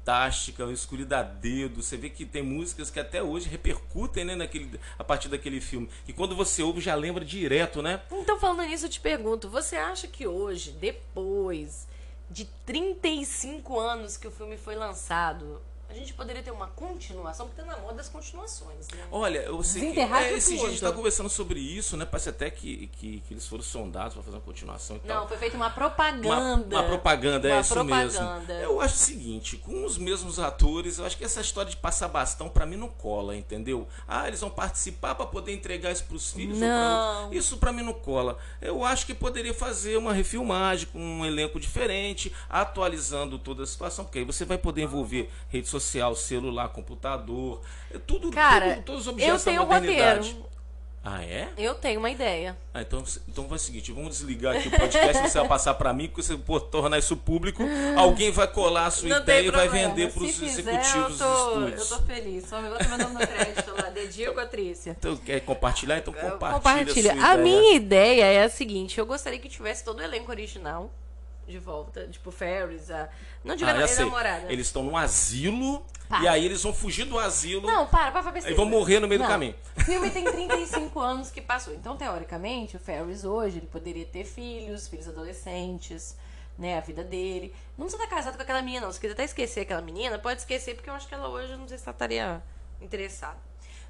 eu 0.62 0.72
escolhi 0.72 1.06
a 1.12 1.24
dedo. 1.24 1.82
Você 1.82 1.98
vê 1.98 2.10
que 2.10 2.26
tem 2.26 2.44
músicas 2.44 2.92
que 2.92 3.00
até 3.00 3.24
hoje 3.24 3.50
repercutem, 3.50 4.24
né, 4.24 4.36
naquele, 4.36 4.80
a 5.00 5.04
partir 5.04 5.30
daquele 5.30 5.60
filme. 5.60 5.90
E 6.08 6.14
quando 6.14 6.36
você 6.36 6.62
ouve, 6.62 6.80
já 6.80 6.94
lembra 6.94 7.26
direto, 7.26 7.82
né? 7.82 8.02
Então, 8.12 8.40
falando 8.40 8.68
nisso, 8.68 8.86
eu 8.86 8.90
te 8.90 9.00
pergunto: 9.00 9.50
você 9.50 9.76
acha 9.76 10.08
que 10.08 10.28
hoje, 10.28 10.72
depois 10.72 11.88
de 12.30 12.46
35 12.66 13.80
anos 13.80 14.18
que 14.18 14.28
o 14.28 14.32
filme 14.32 14.58
foi 14.58 14.76
lançado, 14.76 15.62
a 15.90 15.94
gente 15.94 16.14
poderia 16.14 16.42
ter 16.42 16.52
uma 16.52 16.68
continuação, 16.68 17.48
porque 17.48 17.62
tá 17.62 17.68
na 17.68 17.78
moda 17.78 17.96
das 17.96 18.10
continuações, 18.10 18.88
né? 18.90 19.04
Olha, 19.12 19.40
eu 19.40 19.62
sei 19.64 19.94
que 19.94 20.00
é, 20.00 20.34
esse 20.34 20.58
dia 20.58 20.66
a 20.68 20.70
gente 20.70 20.82
tá 20.82 20.92
conversando 20.92 21.30
sobre 21.30 21.60
isso, 21.60 21.96
né? 21.96 22.06
Parece 22.06 22.30
até 22.30 22.50
que, 22.50 22.88
que, 22.88 23.22
que 23.22 23.34
eles 23.34 23.48
foram 23.48 23.64
sondados 23.64 24.14
para 24.14 24.24
fazer 24.24 24.36
uma 24.38 24.42
continuação 24.44 24.98
e 24.98 25.00
tal. 25.00 25.22
Não, 25.22 25.28
foi 25.28 25.38
feita 25.38 25.56
uma 25.56 25.66
Uma, 25.68 25.74
propaganda. 25.74 26.76
uma 26.76 26.84
propaganda, 26.84 27.48
é 27.50 27.54
Uma 27.54 27.62
isso 27.62 27.74
propaganda. 27.74 28.44
mesmo. 28.46 28.62
Eu 28.64 28.82
acho 28.82 28.96
o 28.96 28.98
seguinte, 28.98 29.58
com 29.58 29.86
os 29.86 29.98
mesmos 29.98 30.40
atores, 30.40 30.98
eu 30.98 31.06
acho 31.06 31.18
que 31.18 31.24
essa 31.24 31.42
história 31.42 31.70
de 31.70 31.78
passar 31.78 32.08
bastão 32.08 32.50
pra 32.50 32.66
mim 32.66 32.76
não 32.76 32.90
cola, 32.90 33.36
entendeu? 33.36 33.88
Ah, 34.08 34.28
eles 34.28 34.42
vão 34.42 34.50
participar 34.50 35.16
pra 35.16 35.26
poder 35.26 35.54
entregar 35.54 35.92
isso 35.92 36.04
pros 36.06 36.32
filhos. 36.32 36.56
ou 36.56 36.60
pra 36.60 36.68
Não. 36.68 37.24
outros. 37.26 37.46
Isso 37.46 37.58
pra 37.58 37.72
mim 37.72 37.84
não 37.84 37.94
cola. 37.94 38.38
Eu 38.62 38.84
acho 38.84 39.06
que 39.06 39.14
poderia 39.14 39.54
fazer 39.54 39.98
uma 39.98 40.14
refilmagem 40.14 40.88
com 40.92 41.00
um 41.00 41.26
elenco 41.26 41.60
diferente, 41.60 42.32
atualizando 42.50 43.38
toda 43.38 43.64
a 43.64 43.68
situação, 43.68 44.04
porque 44.06 44.20
aí 44.20 44.26
você 44.26 44.44
vai 44.46 44.58
poder 44.58 44.82
envolver 44.84 45.30
rede 45.50 45.68
social, 45.80 46.16
celular, 46.16 46.70
computador, 46.70 47.62
é 47.94 47.98
tudo, 47.98 48.32
Cara, 48.32 48.76
tudo- 48.76 48.84
todos 48.84 49.02
os 49.02 49.08
eu 49.08 49.14
objetos 49.14 49.44
da 49.44 49.52
tenho 49.52 49.64
um 49.64 49.66
modernidade. 49.66 50.28
roteiro. 50.30 50.46
Ah, 51.08 51.24
é? 51.24 51.50
Eu 51.56 51.76
tenho 51.76 52.00
uma 52.00 52.10
ideia. 52.10 52.58
Ah, 52.74 52.82
então, 52.82 53.04
então 53.30 53.48
vai 53.48 53.58
o 53.58 53.60
seguinte, 53.60 53.92
vamos 53.92 54.10
desligar 54.18 54.56
aqui 54.56 54.70
o 54.70 54.72
podcast, 54.72 55.30
você 55.30 55.38
vai 55.38 55.48
passar 55.48 55.76
para 55.76 55.94
mim, 55.94 56.08
porque 56.08 56.24
você 56.24 56.36
por 56.36 56.60
tornar 56.62 56.98
isso 56.98 57.16
público, 57.16 57.62
alguém 57.96 58.32
vai 58.32 58.48
colar 58.48 58.88
a 58.88 58.90
sua 58.92 59.10
Não 59.10 59.18
ideia 59.20 59.46
e 59.48 59.52
vai 59.52 59.70
vender 59.70 60.12
para 60.12 60.24
os 60.24 60.42
executivos 60.42 60.96
eu 60.96 61.04
tô, 61.04 61.06
dos 61.10 61.22
Eu 61.22 61.68
estúdios. 61.70 61.90
tô 61.90 62.00
feliz. 62.08 62.48
Só 62.50 62.60
me 62.60 62.70
bota 62.70 62.88
meu 62.88 62.98
nome 62.98 63.14
no 63.14 63.20
crédito 63.28 63.72
lá. 63.80 63.90
Dedinho 63.92 64.34
com 64.34 64.40
a 64.40 64.46
Trícia. 64.48 64.96
Então, 64.98 65.16
quer 65.18 65.42
compartilhar? 65.42 66.00
Então 66.00 66.12
compartilha, 66.12 66.54
Compartilha. 66.56 67.14
a 67.24 67.34
A 67.34 67.38
minha 67.38 67.76
ideia 67.76 68.24
é 68.26 68.44
a 68.44 68.50
seguinte: 68.50 68.98
eu 69.00 69.06
gostaria 69.06 69.38
que 69.38 69.48
tivesse 69.48 69.84
todo 69.86 70.00
o 70.00 70.02
elenco 70.02 70.32
original 70.32 70.92
de 71.48 71.60
volta. 71.60 72.08
Tipo, 72.08 72.32
Ferris, 72.32 72.90
a. 72.92 73.10
Não 73.44 73.56
diga 73.56 73.72
Ah, 73.72 73.78
já 73.80 73.84
a 73.86 73.88
sei. 73.88 74.06
namorada. 74.06 74.52
Eles 74.52 74.68
estão 74.68 74.84
num 74.84 74.98
asilo, 74.98 75.86
Para. 76.10 76.24
e 76.24 76.28
aí 76.28 76.46
eles 76.46 76.62
vão 76.64 76.74
fugir 76.74 77.06
do 77.06 77.18
asilo. 77.20 77.66
Não, 77.68 77.88
para, 77.88 78.12
para, 78.12 78.32
para 78.32 78.48
Aí 78.48 78.54
vão 78.54 78.66
morrer 78.66 79.00
no 79.00 79.08
meio 79.08 79.20
do 79.20 79.24
Não. 79.24 79.30
caminho. 79.30 79.56
O 79.78 79.82
filme 79.82 80.10
tem 80.10 80.24
35 80.24 80.98
anos 81.02 81.30
que 81.32 81.42
passou. 81.42 81.74
Então, 81.74 81.96
teoricamente, 81.98 82.76
o 82.78 82.80
Ferris 82.80 83.24
hoje 83.24 83.58
ele 83.58 83.68
poderia 83.68 84.06
ter 84.06 84.24
filhos, 84.26 84.88
filhos 84.88 85.08
adolescentes, 85.08 86.16
né? 86.58 86.78
A 86.78 86.82
vida 86.82 87.04
dele. 87.04 87.54
Não 87.78 87.86
precisa 87.86 88.04
estar 88.04 88.16
casado 88.16 88.36
com 88.36 88.42
aquela 88.42 88.62
menina, 88.62 88.86
não. 88.86 88.92
Se 88.94 89.00
quiser 89.00 89.14
até 89.14 89.24
esquecer 89.26 89.62
aquela 89.62 89.82
menina, 89.82 90.18
pode 90.18 90.40
esquecer, 90.40 90.76
porque 90.76 90.90
eu 90.90 90.94
acho 90.94 91.08
que 91.08 91.14
ela 91.14 91.28
hoje, 91.30 91.56
não 91.56 91.68
sei 91.68 91.78
se 91.78 91.84
ela 91.84 91.92
estaria 91.94 92.42
interessada. 92.82 93.38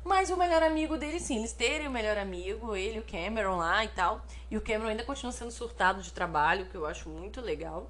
Mas 0.05 0.29
o 0.29 0.37
melhor 0.37 0.61
amigo 0.61 0.97
dele, 0.97 1.19
sim, 1.19 1.39
eles 1.39 1.51
terem 1.51 1.87
o 1.87 1.91
melhor 1.91 2.15
amigo, 2.15 2.75
ele, 2.75 2.99
o 2.99 3.03
Cameron 3.03 3.57
lá 3.57 3.83
e 3.83 3.87
tal. 3.87 4.23
E 4.51 4.55
o 4.55 4.61
Cameron 4.61 4.89
ainda 4.89 5.03
continua 5.03 5.31
sendo 5.31 5.49
surtado 5.49 5.99
de 6.03 6.13
trabalho, 6.13 6.67
que 6.67 6.75
eu 6.75 6.85
acho 6.85 7.09
muito 7.09 7.41
legal. 7.41 7.89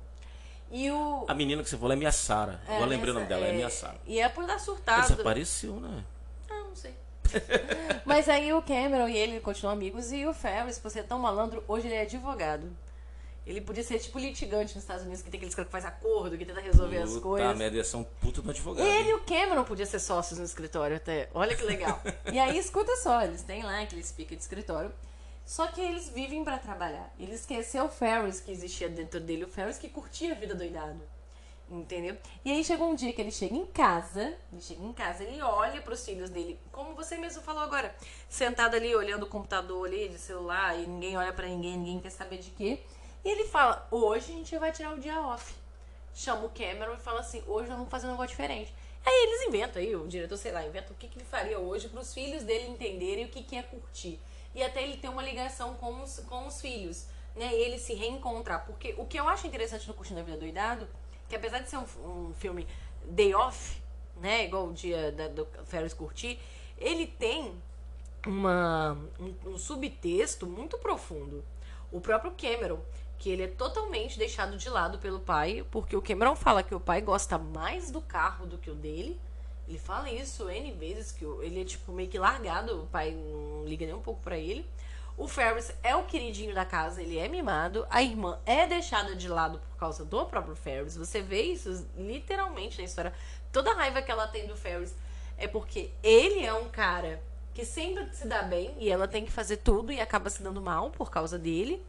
E 0.71 0.89
o. 0.89 1.25
A 1.27 1.33
menina 1.33 1.61
que 1.61 1.69
você 1.69 1.77
falou 1.77 1.91
é 1.91 1.95
minha 1.97 2.13
Sara. 2.13 2.61
É, 2.67 2.75
Agora 2.75 2.89
lembrei 2.89 3.11
o 3.11 3.13
nome 3.13 3.27
dela, 3.27 3.45
é 3.45 3.51
minha 3.51 3.69
Sara. 3.69 3.99
E 4.07 4.17
é 4.19 4.29
por 4.29 4.45
dar 4.45 4.59
surtado. 4.59 5.01
desapareceu, 5.01 5.73
né? 5.79 6.05
Ah, 6.49 6.63
não 6.63 6.75
sei. 6.75 6.93
Mas 8.05 8.29
aí 8.29 8.53
o 8.53 8.61
Cameron 8.61 9.09
e 9.09 9.17
ele 9.17 9.41
continuam 9.41 9.73
amigos 9.73 10.13
e 10.13 10.25
o 10.25 10.33
Ferris, 10.33 10.79
por 10.79 10.89
ser 10.89 11.03
tão 11.03 11.19
malandro, 11.19 11.63
hoje 11.67 11.87
ele 11.87 11.95
é 11.95 12.01
advogado. 12.03 12.65
Ele 13.45 13.61
podia 13.61 13.83
ser 13.83 13.99
tipo 13.99 14.17
litigante 14.17 14.73
nos 14.73 14.83
Estados 14.83 15.03
Unidos, 15.03 15.21
que 15.21 15.29
tem 15.29 15.37
aqueles 15.37 15.53
caras 15.53 15.67
que 15.67 15.71
faz 15.71 15.85
acordo, 15.85 16.35
que 16.37 16.45
tenta 16.45 16.59
resolver 16.59 16.97
as 16.97 17.11
Puta 17.11 17.21
coisas. 17.21 17.57
merda, 17.57 17.77
ia 17.77 17.83
ser 17.83 17.97
um 17.97 18.03
puta 18.03 18.41
do 18.41 18.49
advogado. 18.49 18.87
Ele 18.87 19.09
e 19.09 19.13
o 19.13 19.21
Cameron 19.21 19.63
podiam 19.63 19.85
ser 19.85 19.99
sócios 19.99 20.39
no 20.39 20.45
escritório 20.45 20.97
até. 20.97 21.29
Olha 21.33 21.55
que 21.55 21.63
legal. 21.63 22.01
e 22.31 22.39
aí, 22.39 22.57
escuta 22.57 22.95
só, 22.97 23.21
eles 23.21 23.43
têm 23.43 23.61
lá 23.61 23.81
aquele 23.81 24.03
speaker 24.03 24.35
de 24.35 24.41
escritório. 24.43 24.91
Só 25.45 25.67
que 25.67 25.79
eles 25.79 26.09
vivem 26.09 26.43
pra 26.43 26.57
trabalhar. 26.57 27.13
Ele 27.19 27.35
esqueceu 27.35 27.85
o 27.85 27.89
Ferris 27.89 28.39
que 28.39 28.51
existia 28.51 28.89
dentro 28.89 29.19
dele, 29.19 29.43
o 29.43 29.47
Ferris 29.47 29.77
que 29.77 29.89
curtia 29.89 30.31
a 30.31 30.35
vida 30.35 30.55
doidado. 30.55 30.99
Entendeu? 31.69 32.17
E 32.43 32.51
aí 32.51 32.63
chegou 32.63 32.89
um 32.89 32.95
dia 32.95 33.11
que 33.13 33.21
ele 33.21 33.31
chega 33.31 33.55
em 33.55 33.65
casa, 33.65 34.35
ele 34.51 34.61
chega 34.61 34.83
em 34.83 34.93
casa, 34.93 35.23
ele 35.23 35.41
olha 35.41 35.81
pros 35.81 36.05
filhos 36.05 36.29
dele, 36.29 36.59
como 36.71 36.93
você 36.93 37.17
mesmo 37.17 37.41
falou 37.41 37.63
agora, 37.63 37.95
sentado 38.29 38.75
ali 38.75 38.95
olhando 38.95 39.23
o 39.23 39.27
computador 39.27 39.87
ali 39.87 40.09
de 40.09 40.19
celular 40.19 40.77
e 40.77 40.85
ninguém 40.85 41.17
olha 41.17 41.33
pra 41.33 41.47
ninguém, 41.47 41.75
ninguém 41.75 41.99
quer 41.99 42.11
saber 42.11 42.37
de 42.37 42.51
quê. 42.51 42.83
E 43.25 43.29
ele 43.29 43.45
fala: 43.45 43.85
"Hoje 43.91 44.31
a 44.31 44.35
gente 44.35 44.57
vai 44.57 44.71
tirar 44.71 44.93
o 44.93 44.99
dia 44.99 45.19
off" 45.19 45.65
chama 46.15 46.45
o 46.45 46.49
Cameron 46.49 46.93
e 46.93 46.97
fala 46.97 47.19
assim: 47.19 47.43
hoje 47.45 47.67
nós 47.67 47.77
vamos 47.77 47.91
fazer 47.91 48.07
um 48.07 48.11
negócio 48.11 48.29
diferente. 48.29 48.73
Aí 49.05 49.27
eles 49.27 49.47
inventam 49.47 49.81
aí, 49.81 49.95
o 49.95 50.07
diretor, 50.07 50.37
sei 50.37 50.51
lá, 50.51 50.65
inventa 50.65 50.91
o 50.91 50.95
que, 50.95 51.07
que 51.07 51.19
ele 51.19 51.25
faria 51.25 51.59
hoje 51.59 51.89
para 51.89 51.99
os 51.99 52.11
filhos 52.11 52.43
dele 52.43 52.67
entenderem 52.69 53.25
o 53.25 53.29
que, 53.29 53.43
que 53.43 53.55
é 53.55 53.61
curtir. 53.61 54.19
E 54.55 54.63
até 54.63 54.81
ele 54.81 54.97
ter 54.97 55.09
uma 55.09 55.21
ligação 55.21 55.75
com 55.75 56.01
os, 56.01 56.21
com 56.21 56.47
os 56.47 56.59
filhos, 56.59 57.05
né? 57.35 57.53
E 57.53 57.61
ele 57.61 57.77
se 57.77 57.93
reencontrar. 57.93 58.65
Porque 58.65 58.95
o 58.97 59.05
que 59.05 59.19
eu 59.19 59.27
acho 59.27 59.45
interessante 59.45 59.87
no 59.87 59.93
Curtindo 59.93 60.21
a 60.21 60.23
Vida 60.23 60.37
Doidado, 60.37 60.87
que 61.29 61.35
apesar 61.35 61.59
de 61.59 61.69
ser 61.69 61.77
um, 61.77 62.29
um 62.29 62.33
filme 62.33 62.65
day 63.03 63.35
off, 63.35 63.79
né? 64.15 64.45
Igual 64.45 64.69
o 64.69 64.73
dia 64.73 65.11
da, 65.11 65.27
do 65.27 65.45
Ferris 65.65 65.93
curtir, 65.93 66.39
ele 66.77 67.05
tem 67.05 67.53
uma, 68.25 68.97
um, 69.19 69.51
um 69.51 69.57
subtexto 69.57 70.47
muito 70.47 70.77
profundo. 70.79 71.43
O 71.91 72.01
próprio 72.01 72.31
Cameron, 72.31 72.79
que 73.17 73.29
ele 73.29 73.43
é 73.43 73.47
totalmente 73.47 74.17
deixado 74.17 74.57
de 74.57 74.69
lado 74.69 74.97
pelo 74.99 75.19
pai, 75.19 75.65
porque 75.71 75.95
o 75.95 76.01
Cameron 76.01 76.35
fala 76.35 76.63
que 76.63 76.75
o 76.75 76.79
pai 76.79 77.01
gosta 77.01 77.37
mais 77.37 77.91
do 77.91 78.01
carro 78.01 78.45
do 78.45 78.57
que 78.57 78.69
o 78.69 78.75
dele. 78.75 79.19
Ele 79.67 79.79
fala 79.79 80.09
isso 80.11 80.49
N 80.49 80.71
vezes, 80.73 81.11
que 81.11 81.25
ele 81.41 81.61
é 81.61 81.65
tipo 81.65 81.91
meio 81.91 82.09
que 82.09 82.19
largado, 82.19 82.83
o 82.83 82.87
pai 82.87 83.11
não 83.11 83.65
liga 83.65 83.85
nem 83.85 83.95
um 83.95 84.01
pouco 84.01 84.21
pra 84.21 84.37
ele. 84.37 84.65
O 85.17 85.29
Ferris 85.29 85.73
é 85.81 85.95
o 85.95 86.03
queridinho 86.03 86.53
da 86.53 86.65
casa, 86.65 87.01
ele 87.01 87.17
é 87.17 87.27
mimado. 87.27 87.87
A 87.89 88.03
irmã 88.03 88.37
é 88.45 88.67
deixada 88.67 89.15
de 89.15 89.29
lado 89.29 89.59
por 89.59 89.77
causa 89.77 90.03
do 90.03 90.25
próprio 90.25 90.55
Ferris. 90.55 90.97
Você 90.97 91.21
vê 91.21 91.41
isso 91.41 91.87
literalmente 91.97 92.77
na 92.77 92.83
história. 92.83 93.13
Toda 93.51 93.71
a 93.71 93.75
raiva 93.75 94.01
que 94.01 94.11
ela 94.11 94.27
tem 94.27 94.45
do 94.45 94.57
Ferris 94.57 94.93
é 95.37 95.47
porque 95.47 95.89
ele 96.03 96.45
é 96.45 96.53
um 96.53 96.67
cara 96.67 97.21
que 97.53 97.63
sempre 97.63 98.09
se 98.13 98.27
dá 98.27 98.43
bem 98.43 98.75
e 98.77 98.89
ela 98.89 99.07
tem 99.07 99.23
que 99.23 99.31
fazer 99.31 99.57
tudo 99.57 99.91
e 99.91 100.01
acaba 100.01 100.29
se 100.29 100.43
dando 100.43 100.61
mal 100.61 100.91
por 100.91 101.09
causa 101.09 101.39
dele. 101.39 101.81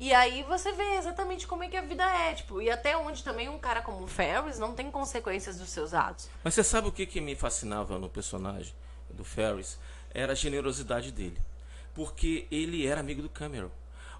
E 0.00 0.14
aí 0.14 0.42
você 0.44 0.72
vê 0.72 0.94
exatamente 0.96 1.46
como 1.46 1.62
é 1.62 1.68
que 1.68 1.76
a 1.76 1.82
vida 1.82 2.02
é, 2.02 2.32
tipo, 2.32 2.62
e 2.62 2.70
até 2.70 2.96
onde 2.96 3.22
também 3.22 3.50
um 3.50 3.58
cara 3.58 3.82
como 3.82 4.04
o 4.04 4.06
Ferris 4.06 4.58
não 4.58 4.72
tem 4.72 4.90
consequências 4.90 5.58
dos 5.58 5.68
seus 5.68 5.92
atos. 5.92 6.26
Mas 6.42 6.54
você 6.54 6.64
sabe 6.64 6.88
o 6.88 6.92
que, 6.92 7.04
que 7.04 7.20
me 7.20 7.36
fascinava 7.36 7.98
no 7.98 8.08
personagem 8.08 8.74
do 9.10 9.22
Ferris? 9.22 9.78
Era 10.14 10.32
a 10.32 10.34
generosidade 10.34 11.12
dele. 11.12 11.36
Porque 11.94 12.46
ele 12.50 12.86
era 12.86 12.98
amigo 12.98 13.20
do 13.20 13.28
Cameron. 13.28 13.70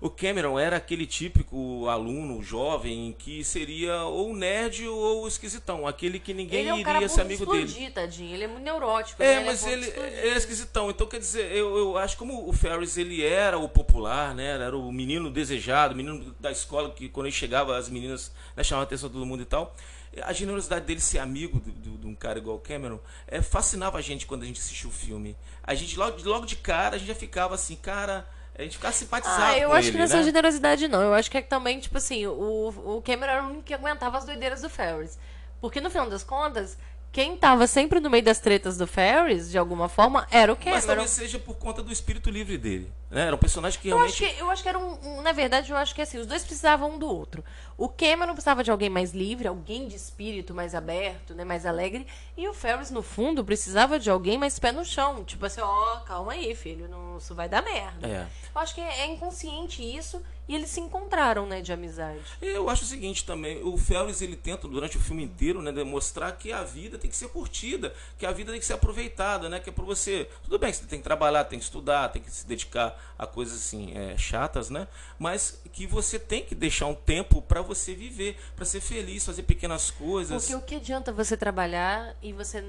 O 0.00 0.08
Cameron 0.08 0.58
era 0.58 0.76
aquele 0.76 1.06
típico 1.06 1.86
aluno 1.86 2.42
jovem 2.42 3.14
que 3.18 3.44
seria 3.44 4.04
ou 4.04 4.34
nerd 4.34 4.88
ou 4.88 5.28
esquisitão, 5.28 5.86
aquele 5.86 6.18
que 6.18 6.32
ninguém 6.32 6.60
ele 6.60 6.68
é 6.70 6.74
um 6.74 6.78
iria 6.78 7.06
ser 7.06 7.20
amigo 7.20 7.44
dele. 7.44 7.90
tadinho. 7.90 8.34
Ele 8.34 8.44
é 8.44 8.48
muito 8.48 8.64
neurótico. 8.64 9.22
É, 9.22 9.40
né? 9.40 9.44
mas 9.44 9.62
muito 9.62 9.74
ele 9.74 9.86
explodir. 9.88 10.18
é 10.18 10.36
esquisitão. 10.36 10.90
Então, 10.90 11.06
quer 11.06 11.18
dizer, 11.18 11.52
eu, 11.54 11.76
eu 11.76 11.98
acho 11.98 12.16
como 12.16 12.48
o 12.48 12.52
Ferris 12.52 12.96
ele 12.96 13.22
era 13.22 13.58
o 13.58 13.68
popular, 13.68 14.34
né? 14.34 14.54
Era 14.54 14.74
o 14.74 14.90
menino 14.90 15.30
desejado, 15.30 15.92
o 15.92 15.96
menino 15.96 16.34
da 16.40 16.50
escola 16.50 16.90
que 16.90 17.10
quando 17.10 17.26
ele 17.26 17.34
chegava 17.34 17.76
as 17.76 17.90
meninas 17.90 18.32
né, 18.56 18.64
chamavam 18.64 18.84
a 18.84 18.86
atenção 18.86 19.10
de 19.10 19.12
todo 19.12 19.26
mundo 19.26 19.42
e 19.42 19.46
tal. 19.46 19.76
A 20.22 20.32
generosidade 20.32 20.86
dele 20.86 21.00
ser 21.00 21.18
amigo 21.18 21.60
de 21.60 22.06
um 22.06 22.14
cara 22.14 22.38
igual 22.38 22.56
o 22.56 22.60
Cameron 22.60 22.98
é, 23.28 23.42
fascinava 23.42 23.98
a 23.98 24.00
gente 24.00 24.26
quando 24.26 24.42
a 24.42 24.46
gente 24.46 24.60
assistiu 24.60 24.88
o 24.88 24.92
filme. 24.92 25.36
A 25.62 25.74
gente 25.74 25.96
logo, 25.98 26.16
logo 26.24 26.46
de 26.46 26.56
cara 26.56 26.96
a 26.96 26.98
gente 26.98 27.08
já 27.08 27.14
ficava 27.14 27.54
assim, 27.54 27.76
cara, 27.76 28.26
a 28.60 28.64
gente 28.64 28.76
ficava 28.76 28.92
simpatizado 28.92 29.42
Ah, 29.42 29.58
eu 29.58 29.70
com 29.70 29.74
acho 29.74 29.88
ele, 29.88 29.92
que 29.92 29.98
não 29.98 30.04
é 30.04 30.08
né? 30.08 30.14
só 30.16 30.22
generosidade, 30.22 30.88
não. 30.88 31.02
Eu 31.02 31.14
acho 31.14 31.30
que 31.30 31.38
é 31.38 31.42
que 31.42 31.48
também, 31.48 31.80
tipo 31.80 31.96
assim, 31.96 32.26
o, 32.26 32.68
o 32.96 33.02
Cameron 33.02 33.32
era 33.32 33.42
o 33.42 33.46
único 33.46 33.62
que 33.62 33.72
aguentava 33.74 34.18
as 34.18 34.24
doideiras 34.24 34.60
do 34.60 34.68
Ferris. 34.68 35.18
Porque 35.60 35.80
no 35.80 35.90
final 35.90 36.08
das 36.08 36.22
contas, 36.22 36.76
quem 37.12 37.36
tava 37.36 37.66
sempre 37.66 37.98
no 37.98 38.08
meio 38.08 38.22
das 38.22 38.38
tretas 38.38 38.76
do 38.76 38.86
Ferris, 38.86 39.50
de 39.50 39.58
alguma 39.58 39.88
forma, 39.88 40.26
era 40.30 40.52
o 40.52 40.56
Mas 40.56 40.64
Cameron. 40.64 40.86
talvez 40.86 41.10
seja 41.10 41.38
por 41.40 41.56
conta 41.56 41.82
do 41.82 41.92
espírito 41.92 42.30
livre 42.30 42.56
dele. 42.56 42.90
Né? 43.10 43.26
Era 43.26 43.34
um 43.34 43.38
personagem 43.38 43.80
que 43.80 43.88
Eu 43.88 43.98
acho 43.98 44.16
realmente. 44.20 44.36
que, 44.36 44.42
eu 44.42 44.50
acho 44.50 44.62
que 44.62 44.68
era 44.68 44.78
um, 44.78 45.18
um- 45.18 45.20
Na 45.22 45.32
verdade, 45.32 45.72
eu 45.72 45.76
acho 45.76 45.92
que 45.92 46.00
assim, 46.02 46.18
os 46.18 46.26
dois 46.26 46.44
precisavam 46.44 46.92
um 46.92 46.98
do 46.98 47.08
outro. 47.08 47.44
O 47.76 47.88
Cameron 47.88 48.32
precisava 48.34 48.62
de 48.62 48.70
alguém 48.70 48.88
mais 48.88 49.12
livre, 49.12 49.48
alguém 49.48 49.88
de 49.88 49.96
espírito 49.96 50.54
mais 50.54 50.72
aberto, 50.74 51.34
né, 51.34 51.44
mais 51.44 51.66
alegre. 51.66 52.06
E 52.36 52.46
o 52.48 52.54
Ferris, 52.54 52.90
no 52.92 53.02
fundo, 53.02 53.44
precisava 53.44 53.98
de 53.98 54.08
alguém 54.08 54.38
mais 54.38 54.58
pé 54.60 54.70
no 54.70 54.84
chão. 54.84 55.24
Tipo 55.24 55.46
assim, 55.46 55.60
ó, 55.60 55.96
calma 56.06 56.32
aí, 56.32 56.54
filho, 56.54 56.88
não, 56.88 57.18
isso 57.18 57.34
vai 57.34 57.48
dar 57.48 57.62
merda. 57.62 58.06
É. 58.06 58.26
Eu 58.54 58.60
acho 58.60 58.72
que 58.74 58.80
é, 58.80 59.00
é 59.00 59.06
inconsciente 59.06 59.82
isso. 59.82 60.22
E 60.50 60.54
eles 60.56 60.70
se 60.70 60.80
encontraram, 60.80 61.46
né, 61.46 61.60
de 61.60 61.72
amizade. 61.72 62.18
Eu 62.42 62.68
acho 62.68 62.82
o 62.82 62.86
seguinte 62.86 63.24
também, 63.24 63.62
o 63.62 63.76
Ferris 63.76 64.20
ele 64.20 64.34
tenta 64.34 64.66
durante 64.66 64.96
o 64.96 65.00
filme 65.00 65.22
inteiro, 65.22 65.62
né, 65.62 65.70
demonstrar 65.70 66.36
que 66.36 66.50
a 66.50 66.64
vida 66.64 66.98
tem 66.98 67.08
que 67.08 67.16
ser 67.16 67.28
curtida, 67.28 67.94
que 68.18 68.26
a 68.26 68.32
vida 68.32 68.50
tem 68.50 68.58
que 68.58 68.66
ser 68.66 68.72
aproveitada, 68.72 69.48
né, 69.48 69.60
que 69.60 69.70
é 69.70 69.72
para 69.72 69.84
você, 69.84 70.28
tudo 70.42 70.58
bem, 70.58 70.72
você 70.72 70.84
tem 70.86 70.98
que 70.98 71.04
trabalhar, 71.04 71.44
tem 71.44 71.56
que 71.56 71.64
estudar, 71.64 72.08
tem 72.08 72.20
que 72.20 72.32
se 72.32 72.44
dedicar 72.44 73.00
a 73.16 73.28
coisas 73.28 73.58
assim 73.58 73.96
é, 73.96 74.18
chatas, 74.18 74.70
né, 74.70 74.88
mas 75.20 75.62
que 75.72 75.86
você 75.86 76.18
tem 76.18 76.44
que 76.44 76.56
deixar 76.56 76.86
um 76.86 76.96
tempo 76.96 77.40
para 77.40 77.62
você 77.62 77.94
viver, 77.94 78.36
para 78.56 78.64
ser 78.64 78.80
feliz, 78.80 79.24
fazer 79.24 79.44
pequenas 79.44 79.92
coisas. 79.92 80.46
Porque 80.46 80.56
o 80.56 80.62
que 80.62 80.74
adianta 80.74 81.12
você 81.12 81.36
trabalhar 81.36 82.16
e 82.20 82.32
você 82.32 82.64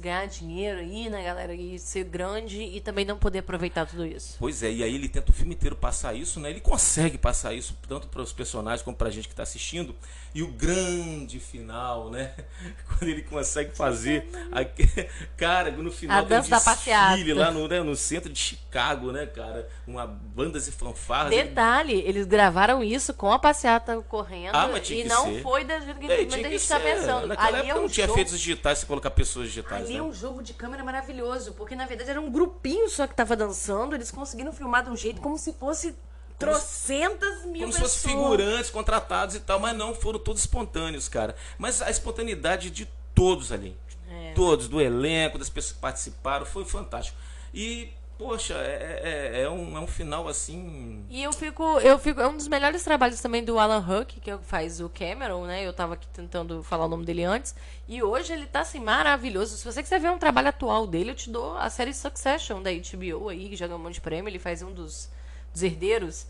ganhar 0.00 0.26
dinheiro 0.26 0.80
aí, 0.80 1.08
né, 1.08 1.22
galera? 1.22 1.54
E 1.54 1.78
ser 1.78 2.04
grande 2.04 2.60
e 2.60 2.80
também 2.80 3.04
não 3.04 3.18
poder 3.18 3.40
aproveitar 3.40 3.86
tudo 3.86 4.04
isso. 4.04 4.36
Pois 4.38 4.62
é, 4.62 4.70
e 4.70 4.82
aí 4.82 4.94
ele 4.94 5.08
tenta 5.08 5.30
o 5.30 5.34
filme 5.34 5.54
inteiro 5.54 5.76
passar 5.76 6.14
isso, 6.14 6.40
né? 6.40 6.50
Ele 6.50 6.60
consegue 6.60 7.16
passar 7.16 7.54
isso 7.54 7.76
tanto 7.88 8.08
para 8.08 8.22
os 8.22 8.32
personagens 8.32 8.82
como 8.82 8.96
para 8.96 9.08
a 9.08 9.10
gente 9.10 9.28
que 9.28 9.32
está 9.32 9.42
assistindo. 9.42 9.94
E 10.34 10.42
o 10.42 10.48
grande 10.48 11.40
final, 11.40 12.10
né? 12.10 12.34
Quando 12.86 13.08
ele 13.08 13.22
consegue 13.22 13.74
fazer. 13.74 14.28
A... 14.52 14.64
Cara, 15.36 15.70
no 15.70 15.90
final 15.90 16.18
a 16.18 16.22
dança 16.22 16.50
da 16.50 16.60
passeata. 16.60 17.34
lá 17.34 17.50
no, 17.50 17.66
né, 17.66 17.82
no 17.82 17.96
centro 17.96 18.32
de 18.32 18.38
Chicago, 18.38 19.12
né, 19.12 19.26
cara? 19.26 19.68
Uma 19.86 20.06
bandas 20.06 20.68
e 20.68 20.72
fanfarras. 20.72 21.30
Detalhe, 21.30 21.92
ele... 21.92 22.08
eles 22.08 22.26
gravaram 22.26 22.82
isso 22.82 23.14
com 23.14 23.32
a 23.32 23.38
passeata 23.38 24.00
correndo 24.08 24.54
ah, 24.54 24.68
e 24.90 25.04
não 25.04 25.26
ser. 25.26 25.42
foi 25.42 25.64
da 25.64 25.80
jeito 25.80 25.98
que, 25.98 26.06
é, 26.06 26.16
a 26.16 26.28
gente 26.28 26.54
está 26.54 26.80
pensando. 26.80 27.26
Naquela 27.26 27.48
Ali 27.48 27.56
época 27.58 27.72
é 27.72 27.74
um 27.74 27.82
não 27.82 27.88
tinha 27.88 28.06
jogo... 28.06 28.18
efeitos 28.18 28.38
digitais, 28.38 28.78
você 28.78 28.86
colocar 28.86 29.10
pessoas 29.10 29.48
digitais. 29.48 29.67
Ali 29.74 29.94
né? 29.94 29.98
é 29.98 30.02
um 30.02 30.12
jogo 30.12 30.42
de 30.42 30.54
câmera 30.54 30.82
maravilhoso, 30.82 31.52
porque 31.52 31.74
na 31.74 31.86
verdade 31.86 32.10
era 32.10 32.20
um 32.20 32.30
grupinho 32.30 32.88
só 32.88 33.06
que 33.06 33.12
estava 33.12 33.36
dançando, 33.36 33.94
eles 33.94 34.10
conseguiram 34.10 34.52
filmar 34.52 34.84
de 34.84 34.90
um 34.90 34.96
jeito 34.96 35.20
como 35.20 35.36
se 35.36 35.52
fosse 35.52 35.94
trocentas 36.38 37.44
mil 37.44 37.62
Como 37.62 37.72
pessoas. 37.72 37.90
se 37.90 37.98
fossem 37.98 38.16
figurantes 38.16 38.70
contratados 38.70 39.34
e 39.34 39.40
tal, 39.40 39.58
mas 39.58 39.76
não, 39.76 39.94
foram 39.94 40.18
todos 40.18 40.40
espontâneos, 40.40 41.08
cara. 41.08 41.34
Mas 41.58 41.82
a 41.82 41.90
espontaneidade 41.90 42.70
de 42.70 42.88
todos 43.14 43.50
ali. 43.50 43.76
É. 44.08 44.32
Todos, 44.34 44.68
do 44.68 44.80
elenco, 44.80 45.36
das 45.38 45.50
pessoas 45.50 45.72
que 45.72 45.80
participaram, 45.80 46.46
foi 46.46 46.64
fantástico. 46.64 47.18
E, 47.52 47.92
poxa, 48.18 48.54
é, 48.54 49.00
é, 49.02 49.42
é, 49.42 49.50
um, 49.50 49.76
é 49.76 49.80
um 49.80 49.86
final 49.86 50.26
assim. 50.28 51.06
E 51.08 51.22
eu 51.22 51.32
fico, 51.32 51.62
eu 51.78 51.98
fico. 51.98 52.20
É 52.20 52.26
um 52.26 52.36
dos 52.36 52.48
melhores 52.48 52.82
trabalhos 52.82 53.20
também 53.20 53.44
do 53.44 53.58
Alan 53.58 53.78
Huck, 53.78 54.20
que 54.20 54.36
faz 54.38 54.80
o 54.80 54.88
Cameron, 54.88 55.46
né? 55.46 55.66
Eu 55.66 55.72
tava 55.72 55.94
aqui 55.94 56.06
tentando 56.08 56.62
falar 56.62 56.86
o 56.86 56.88
nome 56.88 57.04
dele 57.04 57.24
antes. 57.24 57.54
E 57.86 58.02
hoje 58.02 58.32
ele 58.32 58.46
tá 58.46 58.60
assim, 58.60 58.80
maravilhoso. 58.80 59.56
Se 59.56 59.64
você 59.64 59.82
quiser 59.82 60.00
ver 60.00 60.10
um 60.10 60.18
trabalho 60.18 60.48
atual 60.48 60.86
dele, 60.86 61.12
eu 61.12 61.14
te 61.14 61.30
dou 61.30 61.56
a 61.56 61.70
série 61.70 61.94
Succession 61.94 62.60
da 62.60 62.70
HBO 62.70 63.28
aí, 63.28 63.48
que 63.48 63.56
ganhou 63.56 63.78
um 63.78 63.82
monte 63.82 63.94
de 63.94 64.00
prêmio. 64.00 64.28
Ele 64.28 64.38
faz 64.38 64.60
um 64.60 64.72
dos 64.72 65.08
dos 65.52 65.62
herdeiros. 65.62 66.26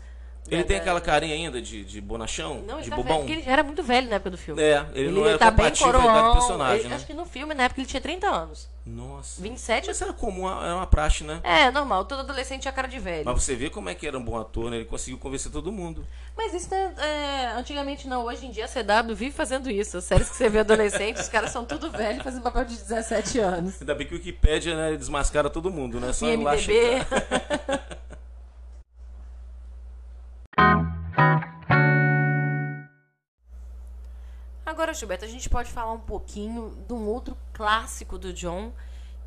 Ele 0.49 0.63
tem 0.63 0.77
aquela 0.77 0.99
carinha 0.99 1.35
ainda 1.35 1.61
de, 1.61 1.83
de 1.83 2.01
bonachão? 2.01 2.63
Não, 2.65 2.81
de 2.81 2.89
tá 2.89 2.95
bobão? 2.95 3.25
Velho, 3.25 3.39
ele 3.39 3.49
era 3.49 3.63
muito 3.63 3.83
velho 3.83 4.09
na 4.09 4.15
época 4.15 4.31
do 4.31 4.37
filme. 4.37 4.61
É, 4.61 4.85
ele, 4.93 5.07
ele 5.07 5.11
não 5.11 5.27
era 5.27 5.37
tá 5.37 5.51
bem 5.51 5.71
coroão, 5.71 6.27
do 6.27 6.33
personagem, 6.33 6.79
ele, 6.79 6.89
né? 6.89 6.95
Acho 6.95 7.05
que 7.05 7.13
no 7.13 7.25
filme, 7.25 7.53
na 7.53 7.63
época, 7.63 7.81
ele 7.81 7.87
tinha 7.87 8.01
30 8.01 8.27
anos. 8.27 8.67
Nossa. 8.85 9.41
27? 9.41 9.87
Mas 9.87 10.01
era 10.01 10.13
comum, 10.13 10.49
era 10.49 10.75
uma 10.75 10.87
praxe, 10.87 11.23
né? 11.23 11.39
É, 11.43 11.69
normal. 11.69 12.05
Todo 12.05 12.21
adolescente 12.21 12.61
tinha 12.63 12.71
cara 12.71 12.87
de 12.87 12.97
velho. 12.97 13.23
Mas 13.25 13.43
você 13.43 13.55
vê 13.55 13.69
como 13.69 13.89
é 13.89 13.93
que 13.93 14.07
era 14.07 14.17
um 14.17 14.23
bom 14.23 14.39
ator, 14.39 14.71
né? 14.71 14.77
Ele 14.77 14.85
conseguiu 14.85 15.19
convencer 15.19 15.51
todo 15.51 15.71
mundo. 15.71 16.05
Mas 16.35 16.53
isso, 16.53 16.73
é, 16.73 16.93
é, 16.97 17.51
antigamente 17.55 18.07
não. 18.07 18.25
Hoje 18.25 18.47
em 18.47 18.51
dia 18.51 18.65
a 18.65 18.67
CW 18.67 19.15
vive 19.15 19.31
fazendo 19.31 19.69
isso. 19.69 19.97
As 19.97 20.05
séries 20.05 20.29
que 20.29 20.35
você 20.35 20.49
vê 20.49 20.59
adolescentes, 20.59 21.23
os 21.23 21.29
caras 21.29 21.51
são 21.51 21.65
tudo 21.65 21.91
velhos 21.91 22.23
fazendo 22.23 22.41
papel 22.41 22.65
de 22.65 22.75
17 22.75 23.39
anos. 23.39 23.79
Ainda 23.79 23.93
bem 23.93 24.07
que 24.07 24.13
o 24.13 24.17
Wikipedia 24.17 24.75
né, 24.75 24.97
desmascara 24.97 25.49
todo 25.49 25.69
mundo, 25.69 25.99
né? 25.99 26.11
Só 26.11 26.25
IMDb. 26.27 26.43
lá. 26.43 27.98
Agora, 34.65 34.93
Gilberto, 34.93 35.25
a 35.25 35.27
gente 35.27 35.49
pode 35.49 35.69
falar 35.71 35.91
um 35.91 35.99
pouquinho 35.99 36.77
de 36.87 36.93
um 36.93 37.05
outro 37.05 37.37
clássico 37.51 38.17
do 38.17 38.31
John, 38.31 38.71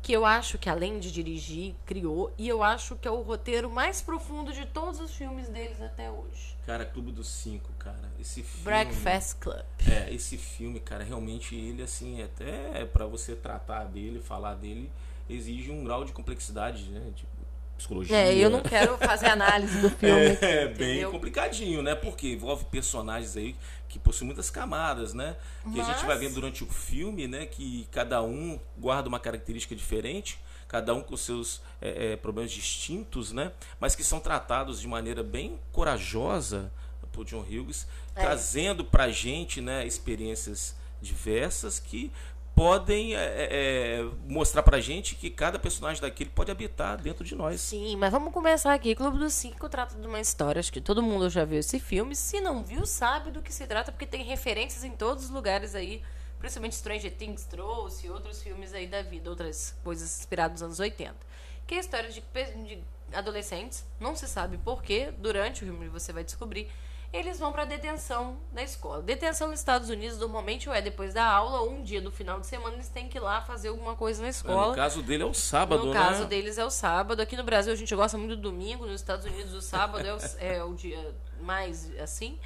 que 0.01 0.11
eu 0.11 0.25
acho 0.25 0.57
que 0.57 0.69
além 0.69 0.99
de 0.99 1.11
dirigir, 1.11 1.75
criou, 1.85 2.33
e 2.37 2.47
eu 2.47 2.63
acho 2.63 2.95
que 2.95 3.07
é 3.07 3.11
o 3.11 3.21
roteiro 3.21 3.69
mais 3.69 4.01
profundo 4.01 4.51
de 4.51 4.65
todos 4.65 4.99
os 4.99 5.15
filmes 5.15 5.47
deles 5.49 5.81
até 5.81 6.09
hoje. 6.09 6.57
Cara, 6.65 6.85
Clube 6.85 7.11
dos 7.11 7.27
Cinco, 7.27 7.71
cara. 7.79 8.11
Esse 8.19 8.41
filme. 8.41 8.63
Breakfast 8.63 9.37
Club. 9.39 9.63
É, 9.89 10.13
esse 10.13 10.37
filme, 10.37 10.79
cara, 10.79 11.03
realmente 11.03 11.55
ele, 11.55 11.83
assim, 11.83 12.23
até 12.23 12.83
para 12.85 13.05
você 13.05 13.35
tratar 13.35 13.83
dele, 13.83 14.19
falar 14.21 14.55
dele, 14.55 14.91
exige 15.29 15.71
um 15.71 15.83
grau 15.83 16.03
de 16.03 16.11
complexidade, 16.13 16.89
né? 16.89 17.11
Tipo, 17.15 17.42
psicologia. 17.77 18.15
É, 18.15 18.35
eu 18.35 18.49
não 18.49 18.61
quero 18.61 18.97
fazer 18.97 19.27
análise 19.27 19.79
do 19.79 19.89
filme. 19.89 20.37
É, 20.41 20.67
bem 20.67 21.09
complicadinho, 21.09 21.81
né? 21.81 21.95
Porque 21.95 22.33
envolve 22.33 22.65
personagens 22.65 23.35
aí 23.35 23.55
que 23.87 23.99
possuem 23.99 24.27
muitas 24.27 24.49
camadas, 24.49 25.13
né? 25.13 25.35
Que 25.63 25.77
Mas... 25.77 25.89
a 25.89 25.93
gente 25.93 26.05
vai 26.05 26.17
vendo 26.17 26.33
durante 26.33 26.63
o 26.63 26.67
filme, 26.67 27.27
né? 27.27 27.45
Que 27.45 27.87
cada 27.91 28.21
um 28.21 28.59
guarda 28.77 29.07
uma 29.07 29.19
característica 29.19 29.75
diferente, 29.75 30.39
cada 30.67 30.93
um 30.93 31.01
com 31.01 31.15
seus 31.15 31.61
é, 31.81 32.13
é, 32.13 32.15
problemas 32.15 32.51
distintos, 32.51 33.31
né? 33.31 33.51
Mas 33.79 33.95
que 33.95 34.03
são 34.03 34.19
tratados 34.19 34.81
de 34.81 34.87
maneira 34.87 35.21
bem 35.21 35.59
corajosa 35.71 36.71
por 37.11 37.23
John 37.23 37.41
Hughes, 37.41 37.87
é. 38.15 38.21
trazendo 38.21 38.83
pra 38.83 39.09
gente, 39.09 39.61
né, 39.61 39.85
experiências 39.85 40.75
diversas 40.99 41.79
que 41.79 42.11
podem 42.55 43.15
é, 43.15 43.19
é, 43.19 43.47
é, 43.51 44.09
mostrar 44.27 44.61
pra 44.63 44.79
gente 44.79 45.15
que 45.15 45.29
cada 45.29 45.57
personagem 45.57 46.01
daquele 46.01 46.29
pode 46.29 46.51
habitar 46.51 47.01
dentro 47.01 47.23
de 47.23 47.35
nós. 47.35 47.59
Sim, 47.59 47.95
mas 47.95 48.11
vamos 48.11 48.31
começar 48.31 48.73
aqui. 48.73 48.95
Clube 48.95 49.17
dos 49.17 49.33
Cinco 49.33 49.67
trata 49.67 49.95
de 49.95 50.07
uma 50.07 50.19
história, 50.19 50.59
acho 50.59 50.71
que 50.71 50.81
todo 50.81 51.01
mundo 51.01 51.29
já 51.29 51.45
viu 51.45 51.59
esse 51.59 51.79
filme. 51.79 52.15
Se 52.15 52.39
não 52.39 52.63
viu, 52.63 52.85
sabe 52.85 53.31
do 53.31 53.41
que 53.41 53.53
se 53.53 53.65
trata, 53.65 53.91
porque 53.91 54.05
tem 54.05 54.23
referências 54.23 54.83
em 54.83 54.91
todos 54.91 55.25
os 55.25 55.29
lugares 55.29 55.75
aí. 55.75 56.01
Principalmente 56.37 56.75
Stranger 56.75 57.15
Things 57.15 57.45
trouxe, 57.45 58.09
outros 58.09 58.41
filmes 58.41 58.73
aí 58.73 58.85
da 58.85 59.01
vida, 59.01 59.29
outras 59.29 59.75
coisas 59.83 60.19
inspiradas 60.19 60.61
nos 60.61 60.63
anos 60.63 60.79
80. 60.79 61.15
Que 61.65 61.75
é 61.75 61.77
a 61.77 61.79
história 61.79 62.09
de, 62.09 62.21
de 62.65 62.83
adolescentes, 63.13 63.85
não 63.99 64.15
se 64.15 64.27
sabe 64.27 64.57
porquê, 64.57 65.13
durante 65.17 65.63
o 65.63 65.67
filme 65.67 65.87
você 65.87 66.11
vai 66.11 66.23
descobrir, 66.23 66.69
eles 67.13 67.39
vão 67.39 67.51
para 67.51 67.63
detenção 67.63 68.37
na 68.51 68.63
escola. 68.63 69.03
Detenção 69.03 69.47
nos 69.47 69.59
Estados 69.59 69.87
Unidos 69.87 70.17
normalmente 70.17 70.67
ou 70.67 70.73
é 70.73 70.81
depois 70.81 71.13
da 71.13 71.23
aula 71.23 71.61
ou 71.61 71.71
um 71.71 71.83
dia 71.83 72.01
do 72.01 72.11
final 72.11 72.39
de 72.39 72.47
semana 72.47 72.73
eles 72.73 72.89
têm 72.89 73.07
que 73.07 73.19
ir 73.19 73.21
lá 73.21 73.39
fazer 73.39 73.67
alguma 73.67 73.95
coisa 73.95 74.23
na 74.23 74.29
escola. 74.29 74.69
No 74.69 74.75
caso 74.75 75.03
dele 75.03 75.21
é 75.21 75.25
o 75.27 75.33
sábado, 75.33 75.85
no 75.85 75.93
né? 75.93 75.99
No 75.99 76.05
caso 76.05 76.25
deles 76.25 76.57
é 76.57 76.65
o 76.65 76.71
sábado. 76.71 77.21
Aqui 77.21 77.37
no 77.37 77.43
Brasil 77.43 77.71
a 77.71 77.75
gente 77.75 77.95
gosta 77.95 78.17
muito 78.17 78.35
do 78.35 78.41
domingo, 78.41 78.87
nos 78.87 78.99
Estados 78.99 79.27
Unidos 79.27 79.53
o 79.53 79.61
sábado 79.61 80.05
é 80.05 80.13
o, 80.13 80.17
é 80.39 80.63
o 80.63 80.73
dia 80.73 81.15
mais 81.39 81.95
assim. 81.99 82.39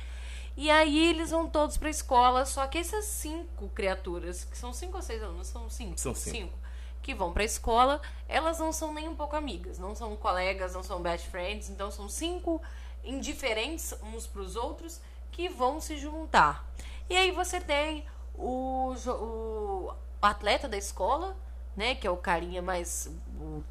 E 0.58 0.70
aí 0.70 1.10
eles 1.12 1.32
vão 1.32 1.48
todos 1.48 1.78
para 1.78 1.88
a 1.88 1.92
escola, 1.92 2.46
só 2.46 2.68
que 2.68 2.78
essas 2.78 3.06
cinco 3.06 3.70
criaturas, 3.70 4.44
que 4.44 4.58
são 4.58 4.74
cinco 4.74 4.98
ou 4.98 5.02
seis 5.02 5.24
alunos, 5.24 5.48
são 5.48 5.70
cinco. 5.70 5.98
São 5.98 6.14
cinco. 6.14 6.36
cinco 6.36 6.68
que 7.02 7.16
vão 7.16 7.32
para 7.32 7.44
a 7.44 7.46
escola, 7.46 8.02
elas 8.28 8.60
não 8.60 8.74
são 8.74 8.94
nem 8.94 9.08
um 9.08 9.16
pouco 9.16 9.34
amigas, 9.34 9.80
não 9.80 9.96
são 9.96 10.14
colegas, 10.18 10.74
não 10.74 10.84
são 10.84 11.02
best 11.02 11.30
friends, 11.30 11.70
então 11.70 11.90
são 11.90 12.10
cinco 12.10 12.62
indiferentes 13.04 13.94
uns 14.14 14.28
para 14.28 14.42
os 14.42 14.56
outros 14.56 15.00
que 15.32 15.50
vão 15.50 15.80
se 15.80 15.98
juntar. 15.98 16.66
E 17.10 17.16
aí 17.16 17.32
você 17.32 17.60
tem 17.60 18.06
o, 18.36 18.94
o 19.08 19.94
atleta 20.22 20.68
da 20.68 20.78
escola, 20.78 21.36
né, 21.76 21.94
que 21.94 22.08
é 22.08 22.10
o 22.10 22.18
carinha 22.18 22.62
mais 22.62 23.10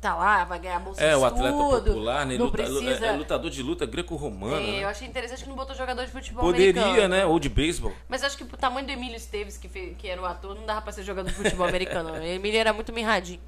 tá 0.01 0.15
lá, 0.15 0.45
vai 0.45 0.61
ganhar 0.61 0.79
bolsa 0.79 1.03
É, 1.03 1.17
o 1.17 1.25
atleta 1.25 1.57
popular, 1.57 2.25
né? 2.25 2.37
Luta, 2.37 2.53
precisa... 2.53 3.07
é, 3.07 3.13
lutador 3.13 3.51
de 3.51 3.63
luta 3.63 3.85
greco-romana. 3.85 4.63
É, 4.63 4.73
né? 4.73 4.85
eu 4.85 4.89
achei 4.89 5.09
interessante 5.09 5.43
que 5.43 5.49
não 5.49 5.57
botou 5.57 5.75
jogador 5.75 6.05
de 6.05 6.13
futebol 6.13 6.45
Poderia, 6.45 6.83
americano. 6.83 7.09
né? 7.09 7.27
Ou 7.27 7.39
de 7.41 7.49
beisebol. 7.49 7.93
Mas 8.09 8.23
acho 8.23 8.37
que 8.37 8.45
o 8.45 8.47
tamanho 8.47 8.87
do 8.87 8.93
Emílio 8.93 9.17
Esteves, 9.17 9.59
que, 9.59 9.69
fez, 9.69 9.97
que 9.97 10.09
era 10.09 10.23
o 10.23 10.25
ator, 10.25 10.55
não 10.55 10.65
dava 10.65 10.83
pra 10.83 10.93
ser 10.93 11.03
jogador 11.03 11.29
de 11.29 11.35
futebol 11.35 11.67
americano. 11.67 12.13
O 12.13 12.23
Emílio 12.23 12.61
era 12.61 12.73
muito 12.73 12.93
mirradinho. 12.93 13.41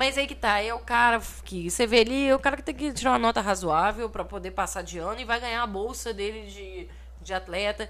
Mas 0.00 0.16
aí 0.16 0.26
que 0.26 0.34
tá, 0.34 0.58
é 0.62 0.72
o 0.72 0.78
cara 0.78 1.20
que 1.44 1.70
você 1.70 1.86
vê 1.86 2.00
ali, 2.00 2.26
é 2.26 2.34
o 2.34 2.38
cara 2.38 2.56
que 2.56 2.62
tem 2.62 2.74
que 2.74 2.90
tirar 2.90 3.10
uma 3.10 3.18
nota 3.18 3.42
razoável 3.42 4.08
para 4.08 4.24
poder 4.24 4.50
passar 4.52 4.80
de 4.80 4.98
ano 4.98 5.20
e 5.20 5.26
vai 5.26 5.38
ganhar 5.38 5.62
a 5.62 5.66
bolsa 5.66 6.14
dele 6.14 6.46
de, 6.50 6.88
de 7.20 7.34
atleta. 7.34 7.86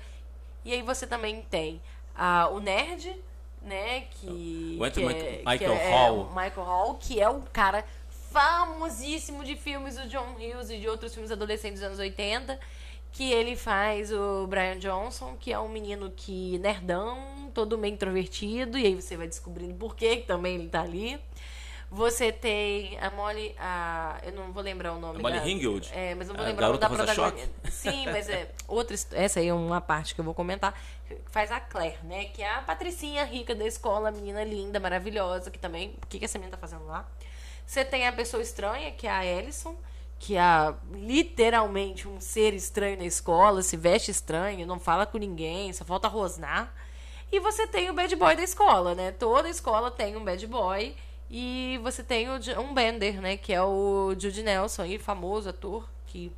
E 0.64 0.72
aí 0.72 0.82
você 0.82 1.06
também 1.06 1.40
tem 1.48 1.80
ah, 2.16 2.48
o 2.50 2.58
nerd, 2.58 3.16
né, 3.62 4.06
que, 4.10 4.76
o 4.76 4.90
que 4.90 5.04
é, 5.04 5.38
Michael 5.38 5.56
que 5.56 5.64
é, 5.64 5.90
Hall. 5.92 6.28
Michael 6.30 6.66
Hall, 6.66 6.94
que 6.96 7.20
é 7.20 7.28
um 7.28 7.42
cara 7.42 7.84
famosíssimo 8.32 9.44
de 9.44 9.54
filmes 9.54 9.94
do 9.94 10.08
John 10.08 10.34
Hughes 10.34 10.68
e 10.68 10.78
de 10.78 10.88
outros 10.88 11.14
filmes 11.14 11.30
adolescentes 11.30 11.78
dos 11.78 11.86
anos 11.86 12.00
80, 12.00 12.58
que 13.12 13.30
ele 13.30 13.54
faz 13.54 14.10
o 14.10 14.48
Brian 14.48 14.80
Johnson, 14.80 15.36
que 15.38 15.52
é 15.52 15.60
um 15.60 15.68
menino 15.68 16.10
que 16.10 16.58
nerdão, 16.58 17.52
todo 17.54 17.78
meio 17.78 17.94
introvertido, 17.94 18.76
e 18.76 18.84
aí 18.84 19.00
você 19.00 19.16
vai 19.16 19.28
descobrindo 19.28 19.74
por 19.74 19.94
que 19.94 20.16
também 20.16 20.56
ele 20.56 20.68
tá 20.68 20.82
ali. 20.82 21.20
Você 21.90 22.30
tem 22.30 22.96
a 23.00 23.10
Molly. 23.10 23.52
A, 23.58 24.20
eu 24.22 24.30
não 24.32 24.52
vou 24.52 24.62
lembrar 24.62 24.92
o 24.92 25.00
nome. 25.00 25.18
A 25.18 25.22
Molly 25.22 25.80
da. 25.80 25.88
É, 25.92 26.14
mas 26.14 26.28
não 26.28 26.36
vou 26.36 26.44
lembrar 26.44 26.68
o 26.68 26.72
nome 26.74 26.78
da 26.78 26.88
protagonista. 26.88 27.50
Sim, 27.68 28.06
mas 28.06 28.28
é. 28.28 28.48
Outra, 28.68 28.96
essa 29.12 29.40
aí 29.40 29.48
é 29.48 29.54
uma 29.54 29.80
parte 29.80 30.14
que 30.14 30.20
eu 30.20 30.24
vou 30.24 30.32
comentar. 30.32 30.80
Faz 31.30 31.50
a 31.50 31.58
Claire, 31.58 31.98
né? 32.04 32.26
Que 32.26 32.42
é 32.42 32.54
a 32.54 32.62
patricinha 32.62 33.24
rica 33.24 33.56
da 33.56 33.66
escola, 33.66 34.12
menina 34.12 34.44
linda, 34.44 34.78
maravilhosa, 34.78 35.50
que 35.50 35.58
também. 35.58 35.96
O 36.00 36.06
que, 36.06 36.20
que 36.20 36.24
essa 36.24 36.38
menina 36.38 36.56
tá 36.56 36.60
fazendo 36.60 36.86
lá? 36.86 37.08
Você 37.66 37.84
tem 37.84 38.06
a 38.06 38.12
pessoa 38.12 38.40
estranha, 38.40 38.92
que 38.92 39.08
é 39.08 39.10
a 39.10 39.26
Ellison, 39.26 39.76
que 40.16 40.36
é 40.36 40.74
literalmente 40.92 42.06
um 42.06 42.20
ser 42.20 42.54
estranho 42.54 42.98
na 42.98 43.04
escola, 43.04 43.62
se 43.62 43.76
veste 43.76 44.12
estranho, 44.12 44.64
não 44.64 44.78
fala 44.78 45.06
com 45.06 45.18
ninguém, 45.18 45.72
só 45.72 45.84
falta 45.84 46.06
rosnar. 46.06 46.72
E 47.32 47.40
você 47.40 47.66
tem 47.66 47.90
o 47.90 47.94
bad 47.94 48.14
boy 48.14 48.36
da 48.36 48.42
escola, 48.42 48.94
né? 48.94 49.10
Toda 49.12 49.48
escola 49.48 49.90
tem 49.90 50.16
um 50.16 50.24
bad 50.24 50.44
boy 50.46 50.94
e 51.30 51.78
você 51.82 52.02
tem 52.02 52.28
o 52.28 52.40
um 52.60 52.74
Bender, 52.74 53.20
né? 53.20 53.36
Que 53.36 53.52
é 53.52 53.62
o 53.62 54.14
Jude 54.18 54.42
Nelson, 54.42 54.82
aí, 54.82 54.98
famoso 54.98 55.48
ator, 55.48 55.88
que 56.06 56.32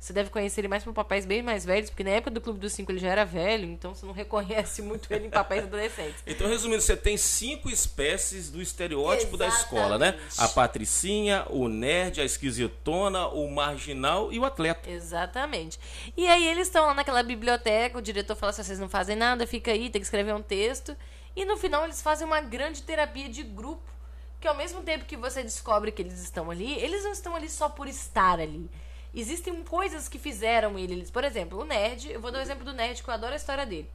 Você 0.00 0.12
deve 0.12 0.30
conhecer 0.30 0.60
ele 0.60 0.68
mais 0.68 0.84
por 0.84 0.94
papéis 0.94 1.26
bem 1.26 1.42
mais 1.42 1.64
velhos, 1.64 1.90
porque 1.90 2.04
na 2.04 2.10
época 2.10 2.30
do 2.30 2.40
Clube 2.40 2.60
dos 2.60 2.72
Cinco 2.72 2.92
ele 2.92 3.00
já 3.00 3.08
era 3.08 3.24
velho, 3.24 3.64
então 3.66 3.94
você 3.94 4.06
não 4.06 4.12
reconhece 4.12 4.80
muito 4.80 5.12
ele 5.12 5.26
em 5.26 5.30
papéis 5.30 5.64
adolescentes. 5.64 6.22
Então, 6.24 6.48
resumindo, 6.48 6.80
você 6.80 6.96
tem 6.96 7.16
cinco 7.16 7.68
espécies 7.68 8.48
do 8.48 8.62
estereótipo 8.62 9.34
Exatamente. 9.34 9.56
da 9.56 9.60
escola, 9.60 9.98
né? 9.98 10.18
A 10.38 10.48
patricinha, 10.48 11.44
o 11.50 11.68
nerd, 11.68 12.20
a 12.20 12.24
esquisitona, 12.24 13.26
o 13.26 13.50
marginal 13.50 14.32
e 14.32 14.38
o 14.38 14.44
atleta. 14.44 14.88
Exatamente. 14.88 15.80
E 16.16 16.28
aí 16.28 16.46
eles 16.46 16.68
estão 16.68 16.86
lá 16.86 16.94
naquela 16.94 17.22
biblioteca, 17.24 17.98
o 17.98 18.02
diretor 18.02 18.36
fala 18.36 18.50
assim, 18.50 18.62
vocês 18.62 18.78
não 18.78 18.88
fazem 18.88 19.16
nada, 19.16 19.46
fica 19.48 19.72
aí, 19.72 19.90
tem 19.90 20.00
que 20.00 20.06
escrever 20.06 20.32
um 20.32 20.42
texto. 20.42 20.96
E 21.34 21.44
no 21.44 21.56
final 21.56 21.84
eles 21.84 22.00
fazem 22.00 22.26
uma 22.26 22.40
grande 22.40 22.82
terapia 22.82 23.28
de 23.28 23.42
grupo, 23.42 23.97
que 24.40 24.48
ao 24.48 24.54
mesmo 24.54 24.82
tempo 24.82 25.04
que 25.04 25.16
você 25.16 25.42
descobre 25.42 25.92
que 25.92 26.02
eles 26.02 26.20
estão 26.20 26.50
ali, 26.50 26.74
eles 26.74 27.04
não 27.04 27.12
estão 27.12 27.34
ali 27.34 27.48
só 27.48 27.68
por 27.68 27.88
estar 27.88 28.38
ali 28.38 28.70
existem 29.14 29.62
coisas 29.64 30.08
que 30.08 30.18
fizeram 30.18 30.78
eles. 30.78 31.10
Por 31.10 31.24
exemplo, 31.24 31.60
o 31.60 31.64
nerd, 31.64 32.10
eu 32.10 32.20
vou 32.20 32.30
dar 32.30 32.38
o 32.38 32.42
exemplo 32.42 32.64
do 32.64 32.72
nerd, 32.72 33.02
que 33.02 33.08
eu 33.08 33.14
adoro 33.14 33.32
a 33.32 33.36
história 33.36 33.66
dele. 33.66 33.90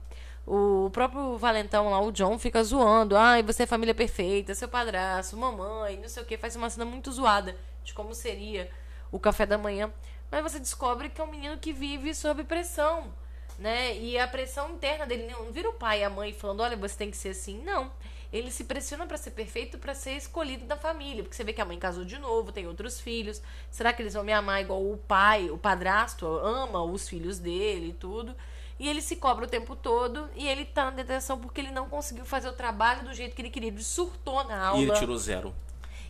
O 0.45 0.89
próprio 0.91 1.37
Valentão 1.37 1.89
lá, 1.89 2.01
o 2.01 2.11
John, 2.11 2.37
fica 2.37 2.63
zoando. 2.63 3.15
Ai, 3.15 3.39
ah, 3.39 3.43
você 3.43 3.63
é 3.63 3.65
família 3.65 3.95
perfeita, 3.95 4.53
seu 4.53 4.67
padrasto, 4.67 5.37
mamãe, 5.37 5.97
não 5.97 6.09
sei 6.09 6.23
o 6.23 6.25
que. 6.25 6.37
Faz 6.37 6.55
uma 6.55 6.69
cena 6.69 6.85
muito 6.85 7.11
zoada 7.11 7.55
de 7.83 7.93
como 7.93 8.13
seria 8.13 8.69
o 9.11 9.19
café 9.19 9.45
da 9.45 9.57
manhã. 9.57 9.91
Mas 10.29 10.41
você 10.43 10.59
descobre 10.59 11.09
que 11.09 11.21
é 11.21 11.23
um 11.23 11.31
menino 11.31 11.57
que 11.57 11.71
vive 11.71 12.13
sob 12.13 12.43
pressão, 12.43 13.13
né? 13.57 13.95
E 13.97 14.17
a 14.17 14.27
pressão 14.27 14.71
interna 14.71 15.05
dele 15.05 15.31
não 15.31 15.51
vira 15.51 15.69
o 15.69 15.73
pai 15.73 16.01
e 16.01 16.03
a 16.03 16.09
mãe 16.09 16.33
falando: 16.33 16.61
olha, 16.61 16.75
você 16.75 16.97
tem 16.97 17.11
que 17.11 17.17
ser 17.17 17.29
assim. 17.29 17.61
Não 17.63 17.91
ele 18.33 18.49
se 18.49 18.63
pressiona 18.63 19.05
para 19.05 19.15
ser 19.15 19.29
perfeito, 19.31 19.77
para 19.77 19.93
ser 19.93 20.13
escolhido 20.13 20.65
da 20.65 20.75
família. 20.75 21.21
Porque 21.21 21.35
você 21.35 21.43
vê 21.43 21.53
que 21.53 21.61
a 21.61 21.65
mãe 21.65 21.77
casou 21.77 22.03
de 22.03 22.17
novo, 22.17 22.51
tem 22.51 22.67
outros 22.67 22.99
filhos. 22.99 23.39
Será 23.69 23.93
que 23.93 24.01
eles 24.01 24.15
vão 24.15 24.23
me 24.23 24.33
amar 24.33 24.59
igual 24.59 24.83
o 24.83 24.97
pai, 24.97 25.51
o 25.51 25.57
padrasto 25.57 26.25
ama 26.25 26.83
os 26.83 27.07
filhos 27.07 27.37
dele 27.37 27.89
e 27.89 27.93
tudo? 27.93 28.35
E 28.79 28.89
ele 28.89 29.03
se 29.03 29.17
cobra 29.17 29.45
o 29.45 29.47
tempo 29.47 29.75
todo 29.75 30.27
e 30.35 30.47
ele 30.47 30.65
tá 30.65 30.85
na 30.85 30.91
detenção 30.91 31.39
porque 31.39 31.61
ele 31.61 31.69
não 31.69 31.87
conseguiu 31.87 32.25
fazer 32.25 32.49
o 32.49 32.53
trabalho 32.53 33.03
do 33.03 33.13
jeito 33.13 33.35
que 33.35 33.41
ele 33.43 33.51
queria. 33.51 33.69
Ele 33.69 33.83
surtou 33.83 34.43
na 34.45 34.65
aula. 34.65 34.81
E 34.81 34.83
ele 34.85 34.93
tirou 34.93 35.17
zero. 35.17 35.53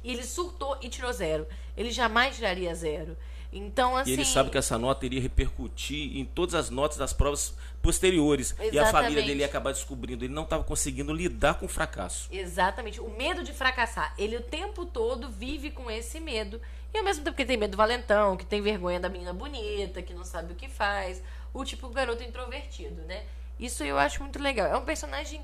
E 0.02 0.12
ele 0.14 0.24
surtou 0.24 0.78
e 0.82 0.88
tirou 0.88 1.12
zero. 1.12 1.46
Ele 1.76 1.92
jamais 1.92 2.38
tiraria 2.38 2.74
zero. 2.74 3.18
Então, 3.54 3.96
assim. 3.96 4.10
E 4.10 4.14
ele 4.14 4.22
assim, 4.24 4.34
sabe 4.34 4.50
que 4.50 4.58
essa 4.58 4.78
nota 4.78 5.06
iria 5.06 5.22
repercutir 5.22 6.18
em 6.18 6.26
todas 6.26 6.56
as 6.56 6.70
notas 6.70 6.98
das 6.98 7.14
provas 7.14 7.54
posteriores. 7.82 8.52
Exatamente. 8.52 8.76
E 8.76 8.80
a 8.80 8.86
família 8.88 9.24
dele 9.24 9.40
ia 9.42 9.46
acabar 9.46 9.72
descobrindo. 9.72 10.26
Ele 10.26 10.34
não 10.34 10.44
estava 10.44 10.64
conseguindo 10.64 11.14
lidar 11.14 11.56
com 11.56 11.66
o 11.66 11.70
fracasso. 11.70 12.28
Exatamente. 12.32 13.00
O 13.00 13.10
medo 13.10 13.44
de 13.44 13.54
fracassar. 13.54 14.14
Ele 14.18 14.38
o 14.38 14.42
tempo 14.42 14.86
todo 14.86 15.30
vive 15.30 15.70
com 15.70 15.90
esse 15.92 16.20
medo. 16.20 16.60
E 16.94 16.98
ao 16.98 17.04
mesmo 17.04 17.24
tempo 17.24 17.38
que 17.38 17.46
tem 17.46 17.58
medo 17.58 17.72
do 17.72 17.78
valentão, 17.78 18.36
que 18.38 18.46
tem 18.46 18.62
vergonha 18.62 19.00
da 19.00 19.10
menina 19.10 19.34
bonita, 19.34 20.02
que 20.02 20.14
não 20.14 20.24
sabe 20.24 20.54
o 20.54 20.56
que 20.56 20.68
faz. 20.68 21.22
O 21.54 21.64
tipo 21.64 21.90
garoto 21.90 22.24
introvertido, 22.24 23.02
né? 23.04 23.24
Isso 23.60 23.84
eu 23.84 23.98
acho 23.98 24.22
muito 24.22 24.40
legal. 24.40 24.68
É 24.68 24.78
um 24.78 24.86
personagem 24.86 25.42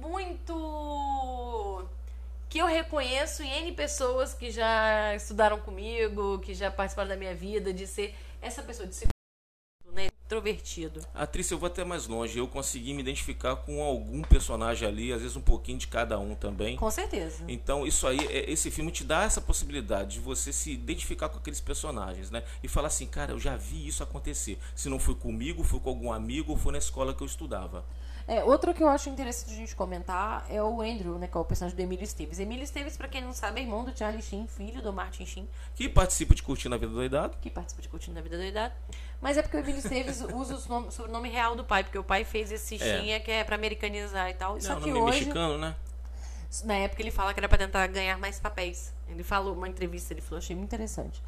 muito 0.00 1.84
que 2.52 2.58
eu 2.58 2.66
reconheço 2.66 3.42
em 3.42 3.50
N 3.50 3.72
pessoas 3.72 4.34
que 4.34 4.50
já 4.50 5.14
estudaram 5.14 5.58
comigo, 5.58 6.38
que 6.40 6.52
já 6.52 6.70
participaram 6.70 7.08
da 7.08 7.16
minha 7.16 7.34
vida, 7.34 7.72
de 7.72 7.86
ser 7.86 8.14
essa 8.42 8.62
pessoa, 8.62 8.86
de 8.86 8.94
ser 8.94 9.08
né, 9.90 10.08
introvertido. 10.26 11.00
Atriz, 11.14 11.50
eu 11.50 11.56
vou 11.56 11.68
até 11.68 11.82
mais 11.82 12.06
longe. 12.06 12.38
Eu 12.38 12.46
consegui 12.46 12.92
me 12.92 13.00
identificar 13.00 13.56
com 13.56 13.82
algum 13.82 14.20
personagem 14.20 14.86
ali, 14.86 15.14
às 15.14 15.22
vezes 15.22 15.34
um 15.34 15.40
pouquinho 15.40 15.78
de 15.78 15.86
cada 15.86 16.18
um 16.18 16.34
também. 16.34 16.76
Com 16.76 16.90
certeza. 16.90 17.42
Então, 17.48 17.86
isso 17.86 18.06
aí, 18.06 18.18
é, 18.26 18.50
esse 18.50 18.70
filme 18.70 18.92
te 18.92 19.02
dá 19.02 19.22
essa 19.22 19.40
possibilidade 19.40 20.16
de 20.16 20.20
você 20.20 20.52
se 20.52 20.72
identificar 20.72 21.30
com 21.30 21.38
aqueles 21.38 21.60
personagens, 21.60 22.30
né? 22.30 22.44
E 22.62 22.68
falar 22.68 22.88
assim, 22.88 23.06
cara, 23.06 23.32
eu 23.32 23.40
já 23.40 23.56
vi 23.56 23.86
isso 23.86 24.02
acontecer. 24.02 24.58
Se 24.76 24.90
não 24.90 24.98
foi 24.98 25.14
comigo, 25.14 25.64
foi 25.64 25.80
com 25.80 25.88
algum 25.88 26.12
amigo, 26.12 26.52
ou 26.52 26.58
foi 26.58 26.72
na 26.72 26.78
escola 26.78 27.14
que 27.14 27.22
eu 27.22 27.26
estudava. 27.26 27.82
É, 28.26 28.44
outro 28.44 28.72
que 28.72 28.82
eu 28.82 28.88
acho 28.88 29.08
interessante 29.08 29.52
a 29.52 29.56
gente 29.56 29.74
comentar 29.74 30.46
é 30.48 30.62
o 30.62 30.80
Andrew, 30.80 31.18
né, 31.18 31.26
que 31.26 31.36
é 31.36 31.40
o 31.40 31.44
personagem 31.44 31.76
do 31.76 31.80
Emílio 31.80 32.04
Esteves. 32.04 32.38
Emílio 32.38 32.62
Esteves, 32.62 32.96
pra 32.96 33.08
quem 33.08 33.20
não 33.20 33.32
sabe, 33.32 33.60
é 33.60 33.64
irmão 33.64 33.84
do 33.84 33.96
Charlie 33.96 34.22
Sheen, 34.22 34.46
filho 34.46 34.80
do 34.80 34.92
Martin 34.92 35.26
Sheen. 35.26 35.48
Que 35.74 35.88
participa 35.88 36.34
de 36.34 36.42
Curtindo 36.42 36.74
a 36.74 36.78
Vida 36.78 36.92
Doidado. 36.92 37.36
Que 37.40 37.50
participa 37.50 37.82
de 37.82 37.88
Curtindo 37.88 38.18
a 38.18 38.22
Vida 38.22 38.36
Doidado. 38.36 38.74
Mas 39.20 39.36
é 39.36 39.42
porque 39.42 39.56
o 39.56 39.60
Emílio 39.60 39.78
Esteves 39.78 40.20
usa 40.34 40.56
o 40.56 40.68
nome, 40.68 40.92
sobrenome 40.92 41.28
real 41.28 41.56
do 41.56 41.64
pai, 41.64 41.84
porque 41.84 41.98
o 41.98 42.04
pai 42.04 42.24
fez 42.24 42.52
esse 42.52 42.82
é. 42.82 43.20
que 43.20 43.30
é 43.30 43.44
pra 43.44 43.56
americanizar 43.56 44.30
e 44.30 44.34
tal. 44.34 44.54
Não, 44.54 44.60
Só 44.60 44.76
que 44.76 44.90
nome 44.90 45.00
hoje, 45.00 45.20
mexicano, 45.20 45.58
né? 45.58 45.74
Na 46.64 46.74
época 46.74 47.00
ele 47.00 47.10
fala 47.10 47.32
que 47.32 47.40
era 47.40 47.48
pra 47.48 47.56
tentar 47.56 47.86
ganhar 47.86 48.18
mais 48.18 48.38
papéis. 48.38 48.92
Ele 49.08 49.22
falou, 49.22 49.54
uma 49.54 49.68
entrevista, 49.68 50.12
ele 50.12 50.20
falou, 50.20 50.38
achei 50.38 50.54
muito 50.54 50.68
interessante. 50.68 51.22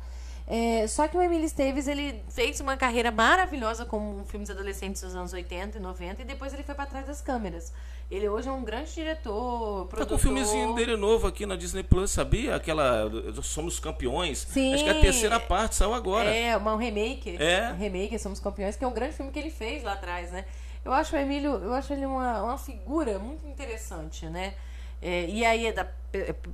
É, 0.47 0.87
só 0.87 1.09
que 1.09 1.17
o 1.17 1.23
Emílio 1.23 1.47
Esteves 1.47 1.89
ele 1.89 2.23
fez 2.29 2.61
uma 2.61 2.77
carreira 2.77 3.11
maravilhosa 3.11 3.87
com 3.87 4.23
filmes 4.27 4.51
adolescentes 4.51 5.01
dos 5.01 5.17
anos 5.17 5.33
80 5.33 5.79
e 5.79 5.81
90 5.81 6.21
e 6.21 6.25
depois 6.25 6.53
ele 6.53 6.63
foi 6.63 6.75
para 6.75 6.85
trás 6.85 7.07
das 7.07 7.23
câmeras. 7.23 7.73
Ele 8.11 8.29
hoje 8.29 8.49
é 8.49 8.53
um 8.53 8.63
grande 8.63 8.93
diretor, 8.93 9.87
produtor. 9.87 9.99
Tá 9.99 10.07
com 10.07 10.15
um 10.15 10.19
filmezinho 10.19 10.75
dele 10.75 10.97
novo 10.97 11.27
aqui 11.27 11.47
na 11.47 11.57
Disney 11.57 11.83
Plus, 11.83 12.11
sabia? 12.11 12.55
Aquela 12.55 13.11
Somos 13.43 13.81
Campeões. 13.81 14.47
Sim. 14.51 14.75
Acho 14.75 14.85
que 14.85 14.91
é 14.91 14.93
a 14.93 15.01
terceira 15.01 15.41
parte 15.41 15.77
saiu 15.77 15.95
agora. 15.95 16.29
É, 16.29 16.57
um 16.59 16.77
remake. 16.77 17.37
É. 17.41 17.73
Um 17.73 17.77
remake, 17.77 18.19
Somos 18.19 18.39
Campeões, 18.39 18.77
que 18.77 18.85
é 18.85 18.87
um 18.87 18.93
grande 18.93 19.15
filme 19.15 19.33
que 19.33 19.39
ele 19.39 19.51
fez 19.51 19.83
lá 19.83 19.95
atrás, 19.95 20.31
né? 20.31 20.45
Eu 20.85 20.93
acho 20.93 21.17
o 21.17 21.19
Emílio, 21.19 21.53
eu 21.53 21.73
acho 21.73 21.91
ele 21.95 22.05
uma, 22.05 22.43
uma 22.43 22.59
figura 22.59 23.19
muito 23.19 23.47
interessante, 23.47 24.27
né? 24.27 24.53
É, 25.01 25.27
e 25.27 25.43
aí 25.43 25.67
é 25.67 25.73
da 25.73 25.89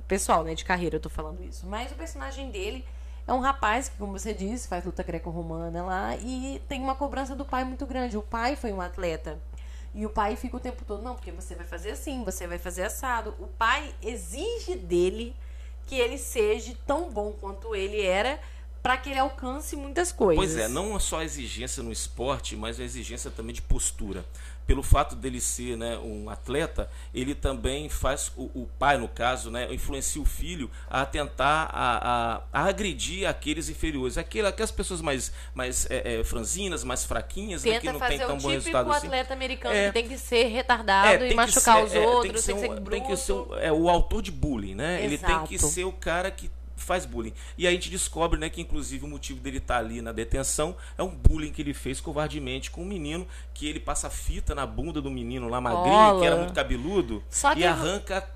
pessoal, 0.07 0.43
né, 0.43 0.55
de 0.55 0.65
carreira, 0.65 0.95
eu 0.95 0.99
tô 0.99 1.09
falando 1.09 1.43
isso. 1.43 1.67
Mas 1.67 1.91
o 1.91 1.95
personagem 1.95 2.49
dele 2.49 2.85
é 3.31 3.33
um 3.33 3.39
rapaz 3.39 3.87
que, 3.87 3.97
como 3.97 4.11
você 4.11 4.33
disse, 4.33 4.67
faz 4.67 4.83
luta 4.83 5.01
greco-romana 5.03 5.83
lá 5.83 6.17
e 6.17 6.61
tem 6.67 6.81
uma 6.81 6.95
cobrança 6.95 7.33
do 7.33 7.45
pai 7.45 7.63
muito 7.63 7.85
grande. 7.85 8.17
O 8.17 8.21
pai 8.21 8.57
foi 8.57 8.73
um 8.73 8.81
atleta. 8.81 9.39
E 9.95 10.05
o 10.05 10.09
pai 10.09 10.35
fica 10.35 10.57
o 10.57 10.59
tempo 10.59 10.83
todo, 10.85 11.01
não, 11.01 11.15
porque 11.15 11.31
você 11.31 11.55
vai 11.55 11.65
fazer 11.65 11.91
assim, 11.91 12.23
você 12.25 12.45
vai 12.45 12.57
fazer 12.57 12.83
assado. 12.83 13.33
O 13.39 13.47
pai 13.47 13.93
exige 14.01 14.75
dele 14.75 15.33
que 15.87 15.95
ele 15.95 16.17
seja 16.17 16.75
tão 16.85 17.09
bom 17.09 17.31
quanto 17.31 17.73
ele 17.73 18.01
era 18.01 18.39
para 18.81 18.97
que 18.97 19.09
ele 19.09 19.19
alcance 19.19 19.75
muitas 19.75 20.11
coisas. 20.11 20.43
Pois 20.43 20.57
é, 20.57 20.67
não 20.67 20.99
só 20.99 21.19
a 21.19 21.23
exigência 21.23 21.81
no 21.83 21.91
esporte, 21.91 22.55
mas 22.55 22.79
a 22.79 22.83
exigência 22.83 23.31
também 23.31 23.53
de 23.53 23.61
postura 23.61 24.25
pelo 24.65 24.83
fato 24.83 25.15
dele 25.15 25.41
ser 25.41 25.77
né, 25.77 25.97
um 25.97 26.29
atleta, 26.29 26.89
ele 27.13 27.35
também 27.35 27.89
faz, 27.89 28.31
o, 28.35 28.43
o, 28.61 28.69
pai 28.79 28.97
no 28.97 29.07
caso, 29.07 29.51
né, 29.51 29.71
influencia 29.73 30.21
o 30.21 30.25
filho 30.25 30.69
a 30.89 31.05
tentar 31.05 31.69
a, 31.71 31.97
a, 32.33 32.41
a 32.53 32.65
agredir 32.65 33.27
aqueles 33.27 33.69
inferiores, 33.69 34.17
aquele, 34.17 34.47
aquelas 34.47 34.71
pessoas 34.71 35.01
mais, 35.01 35.31
mais 35.53 35.89
é, 35.89 36.19
é, 36.19 36.23
franzinas, 36.23 36.83
mais 36.83 37.03
fraquinhas, 37.03 37.63
né, 37.63 37.79
que 37.79 37.91
não 37.91 37.99
tem 37.99 38.19
tão 38.19 38.37
bom 38.37 38.49
resultado 38.49 38.91
assim. 38.91 39.07
atleta 39.07 39.33
americano 39.33 39.75
é, 39.75 39.87
que 39.87 39.93
tem 39.93 40.07
que 40.07 40.17
ser 40.17 40.45
retardado 40.45 41.23
é, 41.23 41.31
e 41.31 41.33
machucar 41.33 41.87
ser, 41.87 41.99
os 41.99 42.05
outros, 42.05 42.19
é, 42.19 42.21
tem 42.23 42.31
que 42.33 42.41
ser, 42.41 42.53
tem 42.53 42.69
que 42.69 42.75
ser, 42.75 42.89
tem 42.89 43.03
que 43.03 43.17
ser 43.17 43.33
um, 43.33 43.55
é, 43.57 43.71
o 43.71 43.89
autor 43.89 44.21
de 44.21 44.31
bullying, 44.31 44.75
né? 44.75 45.03
Exato. 45.03 45.05
Ele 45.05 45.17
tem 45.17 45.47
que 45.47 45.59
ser 45.59 45.83
o 45.83 45.91
cara 45.91 46.31
que 46.31 46.49
faz 46.81 47.05
bullying. 47.05 47.33
E 47.57 47.67
aí 47.67 47.73
a 47.73 47.75
gente 47.75 47.89
descobre, 47.89 48.39
né, 48.39 48.49
que 48.49 48.61
inclusive 48.61 49.05
o 49.05 49.07
motivo 49.07 49.39
dele 49.39 49.57
estar 49.57 49.75
tá 49.75 49.79
ali 49.79 50.01
na 50.01 50.11
detenção 50.11 50.75
é 50.97 51.03
um 51.03 51.09
bullying 51.09 51.51
que 51.51 51.61
ele 51.61 51.73
fez 51.73 52.01
covardemente 52.01 52.71
com 52.71 52.81
um 52.81 52.85
menino 52.85 53.27
que 53.53 53.67
ele 53.67 53.79
passa 53.79 54.09
fita 54.09 54.55
na 54.55 54.65
bunda 54.65 55.01
do 55.01 55.09
menino 55.09 55.47
lá 55.47 55.61
magrinho, 55.61 56.19
que 56.19 56.25
era 56.25 56.35
muito 56.35 56.53
cabeludo, 56.53 57.23
Só 57.29 57.53
e 57.53 57.63
arranca 57.65 58.27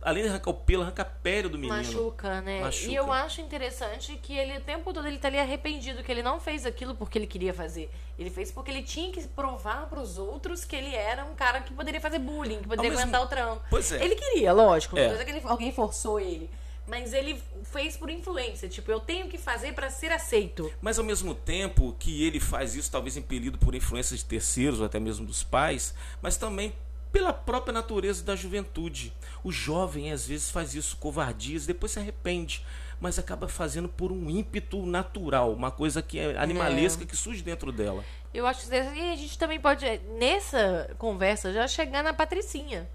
além 0.00 0.24
de 0.24 0.28
arrancar 0.28 0.50
o 0.50 0.54
pelo, 0.54 0.82
arranca 0.82 1.02
a 1.02 1.04
pele 1.04 1.48
do 1.48 1.58
menino. 1.58 1.76
Machuca, 1.76 2.40
né? 2.40 2.60
Machuca. 2.60 2.90
E 2.90 2.94
eu 2.94 3.12
acho 3.12 3.40
interessante 3.40 4.18
que 4.22 4.36
ele, 4.36 4.58
o 4.58 4.60
tempo 4.60 4.92
todo, 4.92 5.06
ele 5.06 5.18
tá 5.18 5.28
ali 5.28 5.38
arrependido, 5.38 6.02
que 6.02 6.10
ele 6.10 6.22
não 6.22 6.40
fez 6.40 6.66
aquilo 6.66 6.94
porque 6.94 7.18
ele 7.18 7.26
queria 7.26 7.54
fazer. 7.54 7.90
Ele 8.18 8.30
fez 8.30 8.50
porque 8.50 8.70
ele 8.70 8.82
tinha 8.82 9.10
que 9.12 9.22
provar 9.28 9.86
para 9.86 10.00
os 10.00 10.18
outros 10.18 10.64
que 10.64 10.76
ele 10.76 10.94
era 10.94 11.24
um 11.24 11.34
cara 11.34 11.60
que 11.60 11.72
poderia 11.72 12.00
fazer 12.00 12.18
bullying, 12.18 12.58
que 12.58 12.68
poderia 12.68 12.90
mesmo... 12.90 13.02
aguentar 13.02 13.22
o 13.22 13.26
tranco. 13.26 13.62
Pois 13.70 13.90
é. 13.92 14.04
Ele 14.04 14.14
queria, 14.14 14.52
lógico. 14.52 14.98
É. 14.98 15.24
que 15.24 15.30
ele, 15.30 15.40
alguém 15.44 15.72
forçou 15.72 16.20
ele 16.20 16.50
mas 16.86 17.12
ele 17.12 17.40
fez 17.64 17.96
por 17.96 18.10
influência, 18.10 18.68
tipo, 18.68 18.90
eu 18.90 19.00
tenho 19.00 19.28
que 19.28 19.38
fazer 19.38 19.72
para 19.72 19.88
ser 19.88 20.10
aceito. 20.10 20.72
Mas 20.80 20.98
ao 20.98 21.04
mesmo 21.04 21.34
tempo 21.34 21.94
que 21.98 22.24
ele 22.24 22.40
faz 22.40 22.74
isso, 22.74 22.90
talvez 22.90 23.16
impelido 23.16 23.58
por 23.58 23.74
influência 23.74 24.16
de 24.16 24.24
terceiros 24.24 24.80
ou 24.80 24.86
até 24.86 24.98
mesmo 24.98 25.24
dos 25.24 25.42
pais, 25.42 25.94
mas 26.20 26.36
também 26.36 26.74
pela 27.12 27.32
própria 27.32 27.72
natureza 27.72 28.24
da 28.24 28.34
juventude. 28.34 29.12
O 29.44 29.52
jovem 29.52 30.10
às 30.10 30.26
vezes 30.26 30.50
faz 30.50 30.74
isso 30.74 30.96
covardias, 30.96 31.66
depois 31.66 31.92
se 31.92 31.98
arrepende, 31.98 32.64
mas 32.98 33.18
acaba 33.18 33.48
fazendo 33.48 33.88
por 33.88 34.10
um 34.10 34.30
ímpeto 34.30 34.84
natural, 34.86 35.52
uma 35.52 35.70
coisa 35.70 36.00
que 36.00 36.18
é 36.18 36.36
animalesca 36.38 37.04
é. 37.04 37.06
que 37.06 37.16
surge 37.16 37.42
dentro 37.42 37.70
dela. 37.70 38.02
Eu 38.32 38.46
acho 38.46 38.66
que 38.66 38.74
e 38.74 39.12
a 39.12 39.16
gente 39.16 39.38
também 39.38 39.60
pode 39.60 39.84
nessa 40.18 40.90
conversa 40.98 41.52
já 41.52 41.68
chegar 41.68 42.02
na 42.02 42.14
Patricinha 42.14 42.88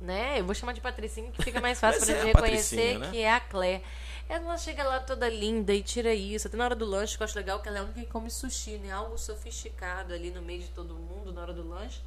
né? 0.00 0.40
Eu 0.40 0.44
vou 0.44 0.54
chamar 0.54 0.72
de 0.72 0.80
Patricinha 0.80 1.30
que 1.30 1.42
fica 1.42 1.60
mais 1.60 1.78
fácil 1.80 2.06
pra 2.06 2.16
é 2.16 2.24
reconhecer 2.24 2.98
né? 2.98 3.10
que 3.10 3.18
é 3.18 3.32
a 3.32 3.40
Claire. 3.40 3.82
Ela 4.28 4.56
chega 4.56 4.84
lá 4.84 5.00
toda 5.00 5.28
linda 5.28 5.74
e 5.74 5.82
tira 5.82 6.14
isso. 6.14 6.46
Até 6.46 6.56
na 6.56 6.64
hora 6.64 6.76
do 6.76 6.84
lanche, 6.84 7.16
que 7.16 7.22
eu 7.22 7.24
acho 7.24 7.36
legal 7.36 7.60
que 7.60 7.68
ela 7.68 7.78
é 7.78 7.80
a 7.80 7.84
única 7.84 8.00
que 8.00 8.06
come 8.06 8.30
sushi, 8.30 8.78
né? 8.78 8.92
Algo 8.92 9.18
sofisticado 9.18 10.14
ali 10.14 10.30
no 10.30 10.40
meio 10.40 10.60
de 10.60 10.68
todo 10.68 10.94
mundo 10.94 11.32
na 11.32 11.42
hora 11.42 11.52
do 11.52 11.68
lanche. 11.68 12.00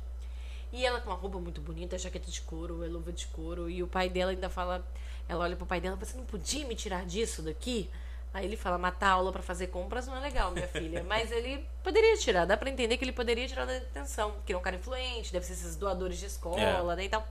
E 0.71 0.85
ela 0.85 1.01
com 1.01 1.09
uma 1.09 1.17
roupa 1.17 1.37
muito 1.37 1.59
bonita, 1.59 1.97
jaqueta 1.97 2.31
de 2.31 2.41
couro, 2.41 2.83
é 2.83 2.87
luva 2.87 3.11
de 3.11 3.27
couro. 3.27 3.69
E 3.69 3.83
o 3.83 3.87
pai 3.87 4.09
dela 4.09 4.31
ainda 4.31 4.49
fala. 4.49 4.85
Ela 5.27 5.43
olha 5.43 5.55
pro 5.55 5.65
pai 5.65 5.79
dela, 5.79 5.95
você 5.95 6.17
não 6.17 6.25
podia 6.25 6.65
me 6.65 6.75
tirar 6.75 7.05
disso 7.05 7.41
daqui? 7.41 7.89
Aí 8.33 8.45
ele 8.45 8.57
fala, 8.57 8.79
matar 8.79 9.11
aula 9.11 9.31
para 9.31 9.43
fazer 9.43 9.67
compras 9.67 10.07
não 10.07 10.15
é 10.15 10.19
legal, 10.19 10.51
minha 10.51 10.67
filha. 10.67 11.03
Mas 11.07 11.31
ele 11.31 11.63
poderia 11.83 12.17
tirar, 12.17 12.45
dá 12.45 12.57
para 12.57 12.69
entender 12.69 12.97
que 12.97 13.05
ele 13.05 13.11
poderia 13.11 13.47
tirar 13.47 13.65
da 13.65 13.73
detenção, 13.73 14.33
que 14.43 14.51
é 14.51 14.57
um 14.57 14.61
cara 14.61 14.75
influente, 14.75 15.31
deve 15.31 15.45
ser 15.45 15.53
esses 15.53 15.75
doadores 15.75 16.17
de 16.17 16.25
escola, 16.25 16.93
é. 16.93 16.95
né, 16.95 17.05
e 17.05 17.09
tal. 17.09 17.27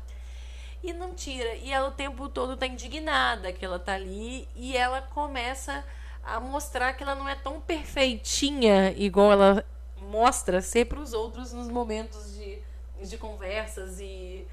E 0.83 0.93
não 0.93 1.15
tira. 1.15 1.55
E 1.55 1.71
ela 1.71 1.89
o 1.89 1.93
tempo 1.93 2.29
todo 2.29 2.57
tá 2.57 2.67
indignada 2.67 3.53
que 3.53 3.65
ela 3.65 3.79
tá 3.79 3.95
ali 3.95 4.49
e 4.57 4.77
ela 4.77 5.01
começa 5.03 5.85
a 6.25 6.41
mostrar 6.41 6.93
que 6.93 7.03
ela 7.03 7.15
não 7.15 7.29
é 7.29 7.35
tão 7.35 7.61
perfeitinha 7.61 8.93
igual 8.97 9.33
ela 9.33 9.65
mostra 9.97 10.61
ser 10.61 10.87
para 10.87 11.01
os 11.01 11.13
outros 11.13 11.53
nos 11.53 11.69
momentos 11.69 12.35
de, 12.35 12.59
de 13.05 13.17
conversas 13.17 14.01
e 14.01 14.47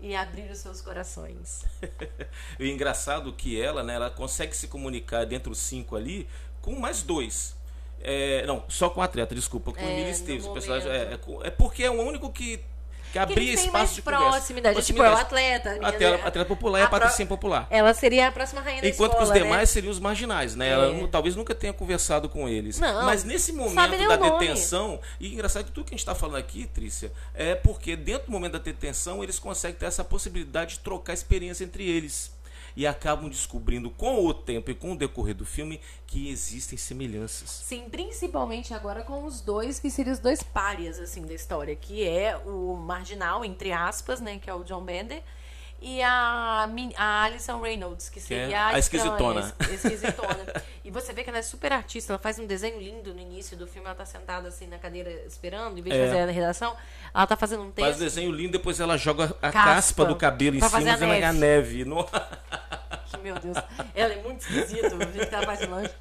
e 0.00 0.14
abrir 0.14 0.50
os 0.50 0.58
seus 0.58 0.80
corações. 0.80 1.64
o 2.60 2.64
engraçado 2.64 3.32
que 3.32 3.60
ela, 3.60 3.82
né, 3.82 3.94
ela 3.94 4.10
consegue 4.10 4.56
se 4.56 4.68
comunicar 4.68 5.24
dentro 5.24 5.50
dos 5.50 5.58
cinco 5.58 5.96
ali 5.96 6.28
com 6.60 6.78
mais 6.78 7.02
dois. 7.02 7.56
É, 8.00 8.44
não, 8.46 8.64
só 8.68 8.90
com 8.90 9.00
o 9.00 9.02
atleta, 9.02 9.34
desculpa, 9.34 9.72
com 9.72 9.80
é, 9.80 9.84
o 9.84 9.88
Emílio 9.88 10.10
Esteves. 10.10 10.46
O 10.46 10.52
personagem, 10.52 10.90
é, 10.90 10.96
é, 10.96 11.18
é, 11.44 11.50
porque 11.50 11.82
é 11.82 11.90
o 11.90 12.00
único 12.00 12.30
que 12.30 12.60
que 13.12 13.18
abria 13.18 13.54
espaço 13.54 13.94
de 13.94 14.02
proximidade. 14.02 14.74
conversa. 14.74 14.92
Tipo, 14.92 15.02
é 15.02 15.10
o 15.10 15.16
atleta. 15.16 15.70
Atleta, 15.82 16.26
atleta 16.26 16.48
popular 16.48 16.78
e 16.78 16.82
a, 16.82 16.86
a 16.86 16.88
patrocínio 16.88 17.28
popular. 17.28 17.66
Ela 17.70 17.94
seria 17.94 18.28
a 18.28 18.32
próxima 18.32 18.60
rainha 18.60 18.82
da 18.82 18.88
Enquanto 18.88 19.12
escola, 19.12 19.32
que 19.32 19.32
os 19.32 19.42
demais 19.42 19.60
né? 19.60 19.66
seriam 19.66 19.90
os 19.90 19.98
marginais, 19.98 20.54
né? 20.54 20.68
É. 20.68 20.72
Ela 20.72 21.08
talvez 21.08 21.36
nunca 21.36 21.54
tenha 21.54 21.72
conversado 21.72 22.28
com 22.28 22.48
eles. 22.48 22.78
Não, 22.78 23.04
Mas 23.04 23.24
nesse 23.24 23.52
momento 23.52 24.08
da 24.08 24.16
detenção, 24.16 25.00
e 25.18 25.32
engraçado 25.32 25.64
que 25.64 25.72
tudo 25.72 25.84
que 25.86 25.94
a 25.94 25.96
gente 25.96 26.00
está 26.00 26.14
falando 26.14 26.36
aqui, 26.36 26.66
Trícia, 26.66 27.12
é 27.34 27.54
porque 27.54 27.96
dentro 27.96 28.26
do 28.26 28.32
momento 28.32 28.52
da 28.52 28.58
detenção 28.58 29.22
eles 29.22 29.38
conseguem 29.38 29.76
ter 29.76 29.86
essa 29.86 30.04
possibilidade 30.04 30.74
de 30.74 30.80
trocar 30.80 31.12
experiência 31.12 31.64
entre 31.64 31.88
eles 31.88 32.35
e 32.76 32.86
acabam 32.86 33.28
descobrindo 33.28 33.90
com 33.90 34.24
o 34.24 34.34
tempo 34.34 34.70
e 34.70 34.74
com 34.74 34.92
o 34.92 34.96
decorrer 34.96 35.34
do 35.34 35.46
filme 35.46 35.80
que 36.06 36.30
existem 36.30 36.76
semelhanças. 36.76 37.48
Sim, 37.48 37.88
principalmente 37.90 38.74
agora 38.74 39.02
com 39.02 39.24
os 39.24 39.40
dois 39.40 39.80
que 39.80 39.90
seriam 39.90 40.12
os 40.12 40.18
dois 40.18 40.42
párias 40.42 41.00
assim 41.00 41.22
da 41.22 41.32
história, 41.32 41.74
que 41.74 42.06
é 42.06 42.36
o 42.36 42.76
marginal 42.76 43.44
entre 43.44 43.72
aspas, 43.72 44.20
né, 44.20 44.38
que 44.38 44.50
é 44.50 44.54
o 44.54 44.62
John 44.62 44.84
Bender 44.84 45.22
e 45.80 46.02
a, 46.02 46.68
a 46.96 47.22
Alison 47.24 47.60
Reynolds, 47.60 48.08
que 48.08 48.20
seria 48.20 48.48
que 48.48 48.54
é 48.54 48.58
a, 48.58 48.78
esquisitona. 48.78 49.54
esquisitona. 49.70 50.62
e 50.84 50.90
você 50.90 51.12
vê 51.12 51.22
que 51.22 51.28
ela 51.28 51.38
é 51.38 51.42
super 51.42 51.72
artista, 51.72 52.12
ela 52.12 52.18
faz 52.18 52.38
um 52.38 52.46
desenho 52.46 52.80
lindo 52.80 53.12
no 53.12 53.20
início 53.20 53.56
do 53.56 53.66
filme, 53.66 53.86
ela 53.86 53.94
tá 53.94 54.06
sentada 54.06 54.48
assim 54.48 54.66
na 54.66 54.78
cadeira 54.78 55.10
esperando, 55.26 55.78
em 55.78 55.82
vez 55.82 55.94
de 55.94 56.00
é. 56.00 56.06
fazer 56.06 56.20
a 56.22 56.26
redação, 56.26 56.74
ela 57.14 57.26
tá 57.26 57.36
fazendo 57.36 57.62
um 57.62 57.70
texto. 57.70 57.86
Faz 57.86 57.96
um 57.96 58.04
desenho 58.04 58.32
lindo, 58.32 58.52
depois 58.52 58.80
ela 58.80 58.96
joga 58.96 59.36
a 59.42 59.52
caspa, 59.52 59.74
caspa 59.74 60.04
do 60.06 60.16
cabelo 60.16 60.56
em 60.56 60.60
cima 60.60 60.80
e 60.80 60.84
neve. 60.84 61.24
a 61.24 61.32
neve. 61.32 61.84
No... 61.84 62.06
meu 63.26 63.38
Deus, 63.40 63.56
ela 63.94 64.12
é 64.12 64.22
muito 64.22 64.40
esquisita, 64.40 64.90
jeito 64.90 65.28
que 65.28 65.34
ela 65.34 65.46
faz 65.46 65.68
lanche. 65.68 65.94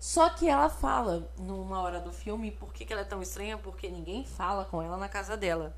Só 0.00 0.28
que 0.30 0.48
ela 0.48 0.68
fala 0.68 1.30
numa 1.38 1.80
hora 1.80 2.00
do 2.00 2.12
filme 2.12 2.50
por 2.50 2.72
que, 2.72 2.84
que 2.84 2.92
ela 2.92 3.02
é 3.02 3.04
tão 3.04 3.22
estranha, 3.22 3.56
porque 3.56 3.88
ninguém 3.88 4.24
fala 4.24 4.64
com 4.64 4.82
ela 4.82 4.96
na 4.96 5.08
casa 5.08 5.36
dela. 5.36 5.76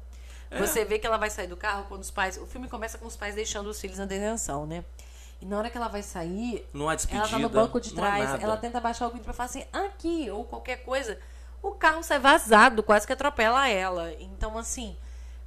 É. 0.51 0.59
Você 0.59 0.83
vê 0.83 0.99
que 0.99 1.07
ela 1.07 1.19
vai 1.19 1.29
sair 1.29 1.47
do 1.47 1.59
carro 1.59 1.85
quando 1.89 2.01
os 2.01 2.11
pais. 2.11 2.39
O 2.39 2.47
filme 2.47 2.67
começa 2.67 2.97
com 2.97 3.07
os 3.07 3.17
pais 3.17 3.35
deixando 3.35 3.67
os 3.67 3.79
filhos 3.79 3.99
na 3.99 4.07
detenção, 4.07 4.65
né? 4.65 4.83
E 5.43 5.45
na 5.45 5.59
hora 5.59 5.69
que 5.69 5.77
ela 5.77 5.89
vai 5.89 6.03
sair, 6.03 6.67
não 6.73 6.89
há 6.89 6.95
despedida, 6.95 7.27
ela 7.27 7.31
tá 7.31 7.39
no 7.39 7.51
banco 7.51 7.79
de 7.79 7.93
trás, 7.93 8.43
ela 8.43 8.57
tenta 8.57 8.81
baixar 8.81 9.07
o 9.07 9.11
vidro 9.11 9.25
pra 9.25 9.35
falar 9.35 9.47
assim, 9.47 9.65
aqui, 9.71 10.31
ou 10.31 10.45
qualquer 10.45 10.85
coisa. 10.85 11.19
O 11.63 11.73
carro 11.73 12.03
sai 12.03 12.19
vazado, 12.19 12.83
quase 12.83 13.07
que 13.07 13.13
atropela 13.13 13.69
ela. 13.69 14.11
Então, 14.15 14.57
assim, 14.57 14.97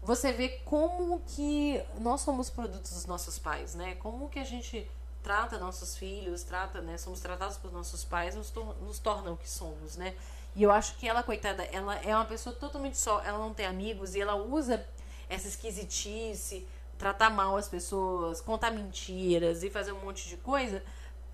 você 0.03 0.31
vê 0.31 0.49
como 0.65 1.19
que 1.25 1.81
nós 1.99 2.21
somos 2.21 2.49
produtos 2.49 2.91
dos 2.91 3.05
nossos 3.07 3.39
pais, 3.39 3.73
né? 3.73 3.95
Como 3.95 4.29
que 4.29 4.37
a 4.37 4.43
gente 4.43 4.87
trata 5.27 5.57
nossos 5.57 5.97
filhos, 5.97 6.41
trata, 6.43 6.79
né? 6.79 6.97
Somos 6.97 7.19
tratados 7.19 7.57
por 7.57 7.69
nossos 7.69 8.05
pais, 8.05 8.33
nos, 8.33 8.49
tor 8.49 8.77
nos 8.81 8.97
tornam 8.97 9.33
o 9.33 9.37
que 9.37 9.49
somos, 9.49 9.97
né? 9.97 10.15
E 10.55 10.63
eu 10.63 10.71
acho 10.71 10.95
que 10.95 11.05
ela, 11.05 11.21
coitada, 11.21 11.63
ela 11.65 11.95
é 11.95 12.15
uma 12.15 12.23
pessoa 12.23 12.55
totalmente 12.55 12.97
só, 12.97 13.21
ela 13.21 13.37
não 13.37 13.53
tem 13.53 13.65
amigos 13.65 14.15
e 14.15 14.21
ela 14.21 14.35
usa 14.35 14.87
essa 15.27 15.49
esquisitice, 15.49 16.65
tratar 16.97 17.29
mal 17.29 17.57
as 17.57 17.67
pessoas, 17.67 18.39
contar 18.39 18.71
mentiras 18.71 19.63
e 19.63 19.69
fazer 19.69 19.91
um 19.91 19.99
monte 19.99 20.29
de 20.29 20.37
coisa 20.37 20.81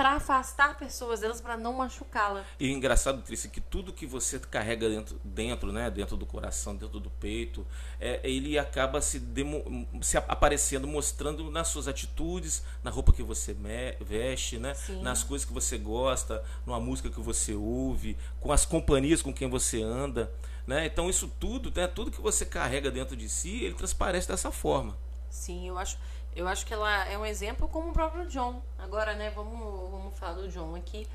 para 0.04 0.16
afastar 0.16 0.78
pessoas 0.78 1.22
delas 1.22 1.40
para 1.40 1.56
não 1.56 1.72
machucá-la. 1.72 2.44
E 2.60 2.70
engraçado, 2.70 3.22
Trícia, 3.22 3.50
que 3.50 3.62
tudo 3.62 3.94
que 3.94 4.06
você 4.06 4.38
carrega 4.38 4.90
dentro, 4.90 5.18
dentro, 5.24 5.72
né, 5.72 5.90
dentro 5.90 6.18
do 6.18 6.26
coração, 6.26 6.76
dentro 6.76 7.00
do 7.00 7.10
peito, 7.10 7.66
é, 8.02 8.20
ele 8.22 8.60
acaba 8.60 9.00
se, 9.00 9.18
demo, 9.18 9.88
se 10.02 10.18
aparecendo, 10.18 10.86
mostrando 10.86 11.50
nas 11.50 11.70
suas 11.70 11.88
atitudes, 11.88 12.66
na 12.84 12.92
roupa 12.92 13.14
que 13.14 13.24
você 13.24 13.54
me, 13.54 13.94
veste, 14.02 14.58
né, 14.58 14.76
nas 15.02 15.24
coisas 15.24 15.48
que 15.48 15.54
você 15.54 15.78
gosta, 15.78 16.44
numa 16.66 16.82
música 16.82 17.10
que 17.10 17.22
você 17.22 17.54
ouve, 17.54 18.18
com 18.42 18.52
as 18.52 18.66
companhias 18.66 19.22
com 19.22 19.34
quem 19.34 19.50
você 19.50 19.82
anda, 19.82 20.30
né? 20.68 20.86
Então 20.86 21.10
isso 21.10 21.32
tudo, 21.40 21.72
né, 21.74 21.88
tudo 21.88 22.12
que 22.12 22.20
você 22.20 22.46
carrega 22.46 22.92
dentro 22.92 23.16
de 23.16 23.30
si, 23.30 23.64
ele 23.64 23.76
transparece 23.76 24.28
dessa 24.28 24.52
forma. 24.52 24.98
Sim, 25.30 25.68
eu 25.68 25.78
acho. 25.78 25.98
Eu 26.36 26.48
acho 26.48 26.66
que 26.66 26.74
ela 26.74 27.06
é 27.06 27.18
um 27.18 27.26
exemplo 27.26 27.68
como 27.68 27.90
o 27.90 27.94
próprio 27.94 28.28
John. 28.28 28.62
Agora, 28.78 29.14
né, 29.14 29.30
vamos, 29.30 29.92
vamos 29.92 30.18
falar 30.18 30.34
do 30.34 30.50
John 30.50 30.76
aqui. 30.76 31.08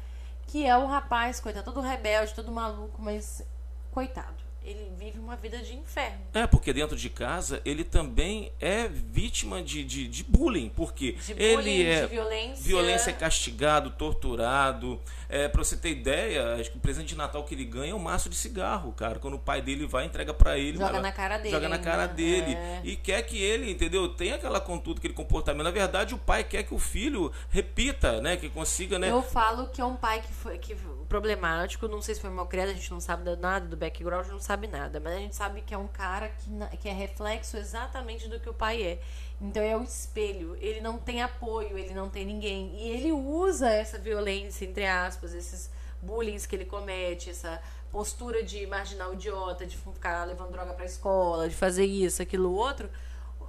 Que 0.47 0.67
é 0.67 0.77
o 0.77 0.87
rapaz, 0.87 1.41
coitado, 1.41 1.65
todo 1.65 1.81
rebelde, 1.81 2.35
todo 2.35 2.51
maluco, 2.51 3.01
mas 3.03 3.47
coitado 3.91 4.48
ele 4.69 4.93
vive 4.99 5.19
uma 5.19 5.37
vida 5.37 5.59
de 5.59 5.75
inferno. 5.75 6.19
É, 6.35 6.47
porque 6.47 6.73
dentro 6.73 6.97
de 6.97 7.09
casa 7.09 7.61
ele 7.65 7.85
também 7.85 8.53
é 8.61 8.87
vítima 8.89 9.63
de, 9.63 9.83
de, 9.83 10.07
de 10.07 10.25
bullying, 10.25 10.69
porque 10.69 11.13
de 11.13 11.35
bullying, 11.35 11.71
ele 11.71 11.91
é 11.91 12.07
violência. 12.07 12.65
violência 12.65 13.11
é 13.11 13.13
castigado, 13.13 13.91
torturado. 13.91 15.01
É, 15.29 15.47
pra 15.47 15.63
você 15.63 15.77
ter 15.77 15.91
ideia, 15.91 16.55
acho 16.55 16.71
que 16.71 16.79
o 16.79 16.81
presente 16.81 17.09
de 17.09 17.17
Natal 17.17 17.45
que 17.45 17.55
ele 17.55 17.65
ganha 17.65 17.93
é 17.93 17.95
um 17.95 17.99
maço 17.99 18.29
de 18.31 18.37
cigarro, 18.37 18.93
cara. 18.93 19.19
Quando 19.19 19.35
o 19.35 19.39
pai 19.39 19.61
dele 19.61 19.87
vai, 19.87 20.05
entrega 20.05 20.33
para 20.33 20.59
ele. 20.59 20.79
Joga 20.79 21.01
na 21.01 21.13
cara 21.13 21.37
dele. 21.37 21.51
Joga 21.51 21.69
na 21.69 21.79
cara 21.79 22.07
dele. 22.07 22.55
É. 22.55 22.81
E 22.83 22.97
quer 22.97 23.23
que 23.23 23.43
ele, 23.43 23.71
entendeu? 23.71 24.09
Tenha 24.09 24.37
aquela 24.37 24.61
conduta, 24.61 25.01
aquele 25.01 25.15
comportamento. 25.15 25.65
Na 25.65 25.71
verdade, 25.71 26.15
o 26.15 26.19
pai 26.19 26.45
quer 26.45 26.63
que 26.63 26.75
o 26.75 26.79
filho 26.79 27.33
repita, 27.51 28.21
né? 28.21 28.37
Que 28.37 28.49
consiga, 28.49 28.99
né? 28.99 29.11
Eu 29.11 29.23
falo 29.23 29.69
que 29.69 29.81
é 29.81 29.85
um 29.85 29.97
pai 29.97 30.23
que 30.23 30.33
foi 30.33 30.59
que, 30.59 30.77
problemático. 31.09 31.89
Não 31.89 32.03
sei 32.03 32.15
se 32.15 32.21
foi 32.21 32.31
mal 32.31 32.47
criado, 32.47 32.69
a 32.69 32.75
gente 32.75 32.91
não 32.91 33.01
sabe 33.01 33.35
nada 33.37 33.67
do 33.67 33.77
background, 33.77 34.29
não 34.29 34.41
sabe 34.41 34.67
nada. 34.67 35.01
Mas 35.01 35.15
a 35.15 35.19
gente 35.19 35.37
sabe 35.37 35.63
que 35.63 35.75
é 35.75 35.79
um 35.79 35.89
cara 35.89 36.29
que, 36.29 36.77
que 36.79 36.89
é 36.89 36.93
reflexo 36.93 37.57
exatamente 37.57 38.29
do 38.29 38.39
que 38.39 38.49
o 38.49 38.55
pai 38.55 38.83
é. 38.83 39.01
Então 39.41 39.63
é 39.63 39.77
o 39.77 39.83
espelho. 39.83 40.57
Ele 40.61 40.81
não 40.81 40.99
tem 40.99 41.23
apoio, 41.23 41.79
ele 41.79 41.95
não 41.95 42.09
tem 42.09 42.25
ninguém. 42.25 42.75
E 42.77 42.91
ele 42.91 43.13
usa 43.13 43.71
essa 43.71 43.99
violência, 43.99 44.65
entre 44.65 44.87
aspas, 44.87 45.35
esses 45.35 45.71
bullying 46.03 46.39
que 46.39 46.55
ele 46.55 46.65
comete, 46.65 47.31
essa 47.31 47.61
postura 47.91 48.43
de 48.43 48.67
marginal 48.67 49.15
idiota, 49.15 49.67
de 49.67 49.77
ficar 49.77 50.25
levando 50.25 50.53
droga 50.53 50.75
pra 50.75 50.85
escola, 50.85 51.49
de 51.49 51.55
fazer 51.55 51.85
isso, 51.85 52.23
aquilo, 52.23 52.53
outro, 52.53 52.89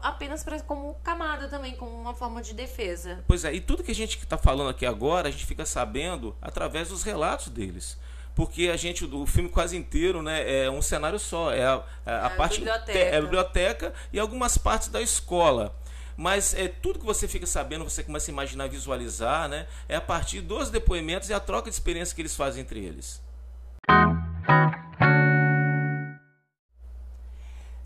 apenas 0.01 0.43
pra, 0.43 0.59
como 0.61 0.95
camada 1.03 1.47
também, 1.47 1.75
como 1.75 1.91
uma 1.91 2.13
forma 2.13 2.41
de 2.41 2.53
defesa. 2.53 3.23
Pois 3.27 3.45
é, 3.45 3.53
e 3.53 3.61
tudo 3.61 3.83
que 3.83 3.91
a 3.91 3.95
gente 3.95 4.17
está 4.17 4.37
falando 4.37 4.69
aqui 4.69 4.85
agora, 4.85 5.27
a 5.27 5.31
gente 5.31 5.45
fica 5.45 5.65
sabendo 5.65 6.35
através 6.41 6.89
dos 6.89 7.03
relatos 7.03 7.49
deles 7.49 7.97
porque 8.35 8.69
a 8.69 8.77
gente 8.77 9.03
o 9.03 9.25
filme 9.25 9.49
quase 9.49 9.75
inteiro 9.75 10.21
né 10.21 10.63
é 10.63 10.71
um 10.71 10.81
cenário 10.81 11.19
só 11.19 11.51
é 11.51 11.65
a, 11.65 11.83
a, 12.05 12.27
a 12.27 12.31
é 12.31 12.37
parte 12.37 12.59
biblioteca. 12.59 12.97
é 12.97 13.17
a 13.17 13.21
biblioteca 13.21 13.93
e 14.13 14.19
algumas 14.19 14.57
partes 14.57 14.87
da 14.87 15.01
escola 15.01 15.75
mas 16.15 16.53
é 16.53 16.69
tudo 16.69 16.99
que 16.99 17.05
você 17.05 17.27
fica 17.27 17.45
sabendo 17.45 17.83
você 17.83 18.01
começa 18.01 18.31
a 18.31 18.33
imaginar 18.33 18.69
visualizar 18.69 19.49
né 19.49 19.67
é 19.89 19.95
a 19.97 20.01
partir 20.01 20.39
dos 20.39 20.69
depoimentos 20.69 21.29
e 21.29 21.33
a 21.33 21.39
troca 21.39 21.69
de 21.69 21.75
experiência 21.75 22.15
que 22.15 22.21
eles 22.21 22.33
fazem 22.33 22.61
entre 22.61 22.79
eles 22.79 23.21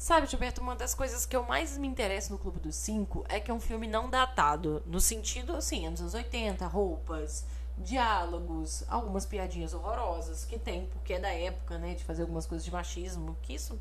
Sabe, 0.04 0.28
Gilberto, 0.28 0.60
uma 0.60 0.76
das 0.76 0.93
coisas 0.93 1.26
que 1.26 1.34
eu 1.34 1.45
mais 1.45 1.78
me 1.78 1.88
interesso 1.88 2.34
no 2.34 2.38
Clube 2.38 2.60
dos 2.60 2.76
Cinco 2.76 3.24
é 3.30 3.39
que 3.39 3.49
é 3.49 3.54
um 3.54 3.60
filme 3.62 3.88
não 3.88 4.10
datado. 4.10 4.84
No 4.86 4.99
sentido, 4.99 5.56
assim, 5.56 5.88
anos 5.88 6.14
80, 6.14 6.68
roupas, 6.68 7.45
diálogos, 7.78 8.84
algumas 8.89 9.26
piadinhas 9.26 9.74
horrorosas 9.74 10.43
que 10.43 10.60
tem, 10.60 10.88
porque 10.88 11.14
é 11.14 11.20
da 11.22 11.30
época, 11.30 11.78
né, 11.78 11.93
de 11.93 12.04
fazer 12.04 12.24
algumas 12.24 12.45
coisas 12.45 12.66
de 12.66 12.70
machismo, 12.70 13.38
que 13.43 13.54
isso 13.54 13.80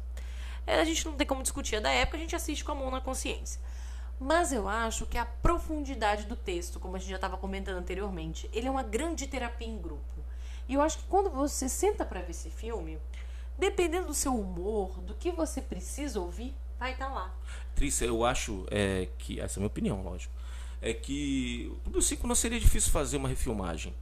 é, 0.64 0.76
a 0.76 0.84
gente 0.84 1.04
não 1.06 1.14
tem 1.14 1.26
como 1.26 1.42
discutir, 1.42 1.74
é 1.74 1.80
da 1.80 1.90
época, 1.90 2.16
a 2.16 2.20
gente 2.20 2.36
assiste 2.36 2.62
com 2.64 2.70
a 2.70 2.76
mão 2.76 2.88
na 2.88 3.00
consciência. 3.00 3.60
Mas 4.20 4.52
eu 4.52 4.68
acho 4.68 5.06
que 5.06 5.18
a 5.18 5.26
profundidade 5.26 6.26
do 6.26 6.36
texto, 6.36 6.78
como 6.78 6.94
a 6.94 7.00
gente 7.00 7.10
já 7.10 7.16
estava 7.16 7.36
comentando 7.36 7.78
anteriormente, 7.78 8.48
ele 8.52 8.68
é 8.68 8.70
uma 8.70 8.84
grande 8.84 9.26
terapia 9.26 9.66
em 9.66 9.76
grupo. 9.76 10.22
E 10.68 10.74
eu 10.74 10.82
acho 10.82 10.98
que 10.98 11.04
quando 11.08 11.30
você 11.30 11.68
senta 11.68 12.04
para 12.04 12.20
ver 12.20 12.30
esse 12.30 12.48
filme, 12.48 13.00
dependendo 13.62 14.08
do 14.08 14.14
seu 14.14 14.34
humor, 14.34 15.00
do 15.02 15.14
que 15.14 15.30
você 15.30 15.62
precisa 15.62 16.18
ouvir, 16.18 16.52
vai 16.80 16.94
estar 16.94 17.06
tá 17.06 17.14
lá. 17.14 17.34
Trícia, 17.76 18.04
eu 18.04 18.24
acho 18.24 18.66
é, 18.72 19.08
que, 19.18 19.40
essa 19.40 19.54
é 19.54 19.58
a 19.58 19.60
minha 19.60 19.68
opinião, 19.68 20.02
lógico, 20.02 20.34
é 20.80 20.92
que 20.92 21.70
o 21.70 21.76
Clube 21.84 22.02
5 22.02 22.26
não 22.26 22.34
seria 22.34 22.58
difícil 22.58 22.90
fazer 22.90 23.16
uma 23.16 23.28
refilmagem. 23.28 23.94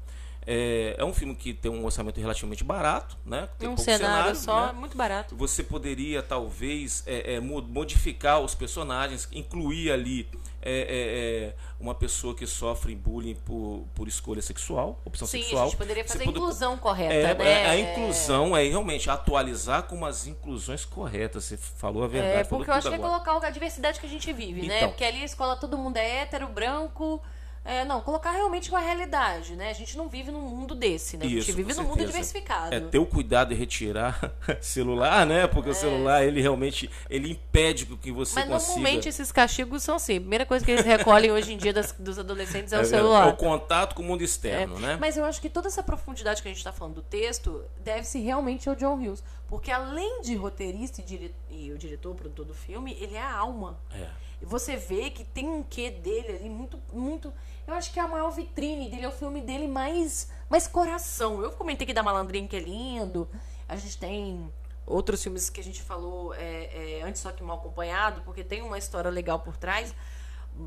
É, 0.47 0.97
é, 0.99 1.05
um 1.05 1.13
filme 1.13 1.35
que 1.35 1.53
tem 1.53 1.71
um 1.71 1.85
orçamento 1.85 2.19
relativamente 2.19 2.65
barato, 2.65 3.17
né? 3.25 3.49
Tem 3.59 3.69
um 3.69 3.77
cenário, 3.77 4.35
cenário, 4.35 4.37
só, 4.37 4.67
né? 4.69 4.73
muito 4.73 4.97
barato. 4.97 5.37
Você 5.37 5.63
poderia 5.63 6.23
talvez 6.23 7.03
é, 7.07 7.35
é, 7.35 7.41
modificar 7.41 8.41
os 8.41 8.55
personagens, 8.55 9.29
incluir 9.33 9.93
ali 9.93 10.29
é, 10.63 11.53
é, 11.53 11.55
uma 11.79 11.95
pessoa 11.95 12.35
que 12.35 12.47
sofre 12.47 12.95
bullying 12.95 13.35
por, 13.35 13.87
por 13.95 14.09
escolha 14.09 14.43
sexual, 14.43 15.01
opção 15.05 15.27
Sim, 15.27 15.43
sexual. 15.43 15.65
a 15.65 15.67
gente 15.69 15.77
poderia 15.77 16.05
fazer 16.05 16.25
a 16.25 16.27
inclusão 16.27 16.77
correta, 16.77 17.15
é, 17.15 17.35
né? 17.35 17.63
é, 17.63 17.67
a 17.67 17.79
inclusão 17.79 18.57
é 18.57 18.65
realmente 18.65 19.11
atualizar 19.11 19.85
com 19.85 20.05
as 20.05 20.27
inclusões 20.27 20.85
corretas. 20.85 21.45
Você 21.45 21.57
falou 21.57 22.03
a 22.03 22.07
verdade. 22.07 22.41
É, 22.41 22.45
porque 22.45 22.71
eu 22.71 22.75
acho 22.75 22.83
tudo 22.83 22.97
que 22.97 23.01
é 23.01 23.05
agora. 23.05 23.25
colocar 23.25 23.47
a 23.47 23.51
diversidade 23.51 24.01
que 24.01 24.07
a 24.07 24.11
gente 24.11 24.33
vive, 24.33 24.67
né? 24.67 24.79
Então. 24.79 24.89
Porque 24.91 25.05
ali 25.05 25.23
a 25.23 25.25
escola 25.25 25.57
todo 25.57 25.77
mundo 25.77 25.97
é 25.97 26.23
hétero, 26.23 26.49
branco. 26.49 27.23
É, 27.63 27.85
não, 27.85 28.01
colocar 28.01 28.31
realmente 28.31 28.71
com 28.71 28.77
a 28.77 28.81
realidade, 28.81 29.55
né? 29.55 29.69
A 29.69 29.75
gente 29.75 29.95
não 29.97 30.09
vive 30.09 30.31
num 30.31 30.41
mundo 30.41 30.75
desse, 30.75 31.19
né? 31.19 31.27
a 31.27 31.29
gente 31.29 31.39
Isso, 31.41 31.53
vive 31.55 31.75
num 31.75 31.83
mundo 31.85 32.05
diversificado. 32.07 32.75
É 32.75 32.81
ter 32.81 32.99
o 32.99 33.05
cuidado 33.05 33.49
de 33.51 33.55
retirar 33.55 34.33
celular, 34.63 35.27
né? 35.27 35.47
Porque 35.47 35.69
o 35.69 35.75
celular, 35.75 36.25
ele 36.25 36.41
realmente 36.41 36.91
ele 37.11 37.31
impede 37.33 37.85
que 37.85 38.11
você 38.11 38.41
É. 38.41 38.45
Mas 38.47 38.53
consiga... 38.65 38.75
normalmente 38.77 39.09
esses 39.11 39.31
castigos 39.31 39.83
são 39.83 39.97
assim. 39.97 40.17
A 40.17 40.21
primeira 40.21 40.47
coisa 40.47 40.65
que 40.65 40.71
eles 40.71 40.87
recolhem 40.87 41.31
hoje 41.31 41.53
em 41.53 41.59
dia 41.59 41.73
das- 41.73 41.93
dos 41.99 42.19
adolescentes 42.19 42.73
é, 42.73 42.79
o 42.79 42.81
É, 42.81 42.85
celular. 42.85 43.27
é 43.29 43.31
o 43.31 43.37
contato 43.37 43.95
com 43.95 44.03
o 44.03 44.07
mundo 44.07 44.23
É, 44.23 44.25
externo, 44.25 44.79
né? 44.79 44.97
Mas 44.99 45.19
eu 45.19 45.25
acho 45.27 45.39
que 45.41 45.51
toda 45.51 45.69
essa 45.69 45.83
profundidade 45.83 46.41
que 46.41 46.49
a 46.49 46.51
gente 46.51 46.59
está 46.59 46.73
falando 46.73 46.95
do 46.95 47.03
texto 47.03 47.63
deve-se 47.85 48.19
realmente 48.21 48.69
ao 48.71 48.75
John 48.75 48.95
Hughes. 48.95 49.23
Porque 49.47 49.71
além 49.71 50.23
de 50.23 50.35
roteirista 50.35 51.03
e, 51.03 51.05
dire... 51.05 51.35
e 51.51 51.71
o 51.73 51.77
diretor, 51.79 52.13
o 52.13 52.15
produtor 52.15 52.47
do 52.47 52.55
filme, 52.55 52.97
ele 53.01 53.17
é 53.17 53.23
a 53.23 53.33
alma. 53.37 53.79
É. 53.93 54.07
Você 54.43 54.77
vê 54.77 55.11
que 55.11 55.25
tem 55.25 55.49
um 55.49 55.63
quê 55.63 55.91
dele 55.91 56.37
ali 56.37 56.49
muito, 56.49 56.79
muito. 56.93 57.33
Eu 57.67 57.75
acho 57.75 57.93
que 57.93 58.01
é 58.01 58.03
a 58.03 58.09
maior 58.09 58.31
vitrine 58.31 58.89
dele, 58.91 59.05
é 59.05 59.09
o 59.09 59.13
filme 59.13 59.41
dele 59.41 59.69
mais, 59.69 60.31
mais 60.49 60.67
coração. 60.67 61.43
Eu 61.43 61.53
comentei 61.53 61.87
que 61.87 61.93
da 61.93 62.03
Malandrinha 62.03 62.49
que 62.49 62.57
é 62.57 62.61
lindo. 62.61 63.29
A 63.69 63.77
gente 63.77 63.99
tem 63.99 64.51
outros 64.87 65.23
filmes 65.23 65.49
que 65.49 65.61
a 65.61 65.65
gente 65.65 65.83
falou 65.83 66.35
é, 66.35 66.99
é, 66.99 67.03
antes 67.03 67.21
só 67.21 67.31
que 67.31 67.43
mal 67.43 67.59
acompanhado, 67.59 68.23
porque 68.23 68.43
tem 68.43 68.63
uma 68.63 68.79
história 68.79 69.11
legal 69.11 69.41
por 69.41 69.57
trás. 69.57 69.95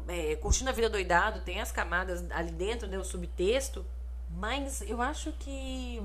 É, 0.08 0.36
Curtindo 0.38 0.70
a 0.70 0.74
Vida 0.74 0.90
Doidado, 0.90 1.42
tem 1.42 1.60
as 1.60 1.72
camadas 1.72 2.24
ali 2.32 2.52
dentro, 2.52 2.88
né, 2.88 2.98
o 2.98 3.04
subtexto. 3.04 3.86
Mas 4.30 4.82
eu 4.82 5.02
acho 5.02 5.32
que 5.34 6.02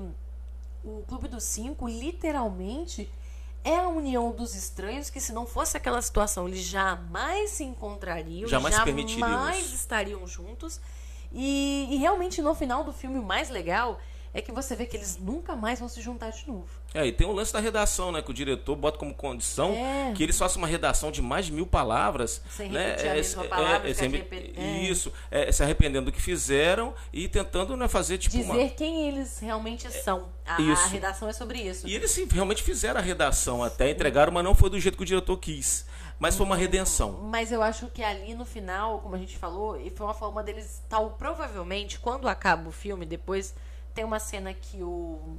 o 0.83 1.03
Clube 1.07 1.27
dos 1.27 1.43
Cinco, 1.43 1.87
literalmente, 1.87 3.09
é 3.63 3.75
a 3.77 3.87
união 3.87 4.31
dos 4.31 4.55
estranhos 4.55 5.09
que, 5.09 5.19
se 5.19 5.33
não 5.33 5.45
fosse 5.45 5.75
aquela 5.75 6.01
situação, 6.01 6.47
eles 6.47 6.61
jamais 6.61 7.51
se 7.51 7.63
encontrariam, 7.63 8.47
Jamais 8.47 8.75
jamais 9.19 9.73
estariam 9.73 10.25
juntos. 10.27 10.79
E, 11.31 11.87
e 11.91 11.97
realmente, 11.97 12.41
no 12.41 12.55
final 12.55 12.83
do 12.83 12.91
filme, 12.91 13.19
o 13.19 13.23
mais 13.23 13.49
legal 13.49 13.99
é 14.33 14.41
que 14.41 14.51
você 14.51 14.75
vê 14.75 14.85
que 14.85 14.95
eles 14.95 15.17
nunca 15.17 15.55
mais 15.55 15.79
vão 15.79 15.89
se 15.89 16.01
juntar 16.01 16.29
de 16.31 16.47
novo. 16.47 16.67
É, 16.93 17.05
e 17.05 17.11
tem 17.11 17.25
o 17.27 17.31
lance 17.31 17.51
da 17.53 17.59
redação, 17.59 18.11
né? 18.11 18.21
Que 18.21 18.31
o 18.31 18.33
diretor 18.33 18.75
bota 18.75 18.97
como 18.97 19.13
condição 19.13 19.71
É. 19.73 20.13
que 20.15 20.23
eles 20.23 20.37
façam 20.37 20.59
uma 20.61 20.67
redação 20.67 21.11
de 21.11 21.21
mais 21.21 21.45
de 21.47 21.51
mil 21.51 21.65
palavras. 21.67 22.41
Sem 22.49 22.69
né? 22.69 22.87
repetir 22.87 23.07
a 23.07 23.11
É, 23.11 23.15
mesma 23.15 23.43
é, 23.43 23.47
palavra, 23.47 23.89
é, 23.89 23.93
sem- 23.93 24.09
repet- 24.09 24.53
é. 24.57 24.81
Isso, 24.83 25.11
é, 25.31 25.51
se 25.51 25.61
arrependendo 25.63 26.05
do 26.05 26.11
que 26.11 26.21
fizeram 26.21 26.93
e 27.13 27.27
tentando 27.27 27.75
né, 27.77 27.87
fazer 27.87 28.17
tipo 28.17 28.35
Dizer 28.37 28.49
uma. 28.51 28.69
quem 28.69 29.07
eles 29.07 29.39
realmente 29.39 29.89
são. 29.91 30.29
A, 30.45 30.59
Isso. 30.61 30.83
a 30.83 30.87
redação 30.87 31.27
é 31.29 31.33
sobre 31.33 31.59
isso. 31.61 31.87
E 31.87 31.93
eles 31.95 32.09
sim, 32.11 32.27
realmente 32.31 32.63
fizeram 32.63 32.99
a 32.99 33.03
redação 33.03 33.63
até, 33.63 33.89
entregaram, 33.91 34.31
mas 34.31 34.43
não 34.43 34.55
foi 34.55 34.69
do 34.69 34.79
jeito 34.79 34.95
que 34.97 35.03
o 35.03 35.05
diretor 35.05 35.37
quis. 35.37 35.85
Mas 36.17 36.35
foi 36.35 36.45
uma 36.45 36.55
redenção. 36.57 37.13
Mas 37.23 37.49
eu 37.51 37.61
acho 37.63 37.87
que 37.87 38.03
ali 38.03 38.33
no 38.33 38.45
final, 38.45 38.99
como 38.99 39.15
a 39.15 39.17
gente 39.17 39.37
falou, 39.37 39.79
e 39.79 39.89
foi 39.89 40.05
uma 40.05 40.13
forma 40.13 40.43
deles 40.43 40.81
tal 40.89 41.11
provavelmente 41.11 41.97
quando 41.99 42.27
acaba 42.27 42.67
o 42.67 42.71
filme, 42.71 43.05
depois 43.05 43.53
tem 43.99 44.05
uma 44.05 44.19
cena 44.19 44.53
que 44.53 44.81
o 44.81 45.37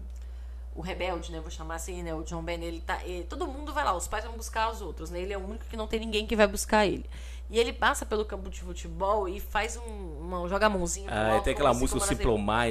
o 0.73 0.83
rebelde, 0.83 1.33
né, 1.33 1.41
vou 1.41 1.51
chamar 1.51 1.75
assim, 1.75 2.01
né, 2.03 2.15
o 2.15 2.23
John 2.23 2.43
Ben, 2.43 2.63
ele 2.63 2.81
tá, 2.81 3.03
ele- 3.05 3.25
todo 3.25 3.45
mundo 3.47 3.73
vai 3.73 3.85
lá, 3.85 3.93
os 3.95 4.07
pais 4.07 4.25
vão 4.25 4.35
buscar 4.35 4.71
os 4.71 4.81
outros, 4.81 5.11
né? 5.11 5.21
Ele 5.21 5.33
é 5.33 5.37
o 5.37 5.45
único 5.45 5.65
que 5.65 5.77
não 5.77 5.87
tem 5.89 5.99
ninguém 5.99 6.25
que 6.27 6.37
vai 6.37 6.47
buscar 6.47 6.87
ele. 6.87 7.05
E 7.51 7.59
ele 7.59 7.73
passa 7.73 8.07
pelo 8.07 8.25
campo 8.25 8.49
de 8.49 8.61
futebol 8.61 9.29
e 9.29 9.41
faz 9.41 9.77
um, 9.77 10.19
uma, 10.21 10.49
joga 10.49 10.67
a 10.67 10.71
mãozinha 10.71 11.11
Ah, 11.11 11.33
alto, 11.33 11.45
tem 11.45 11.55
aquela 11.55 11.75
música, 11.75 11.99
o 11.99 12.01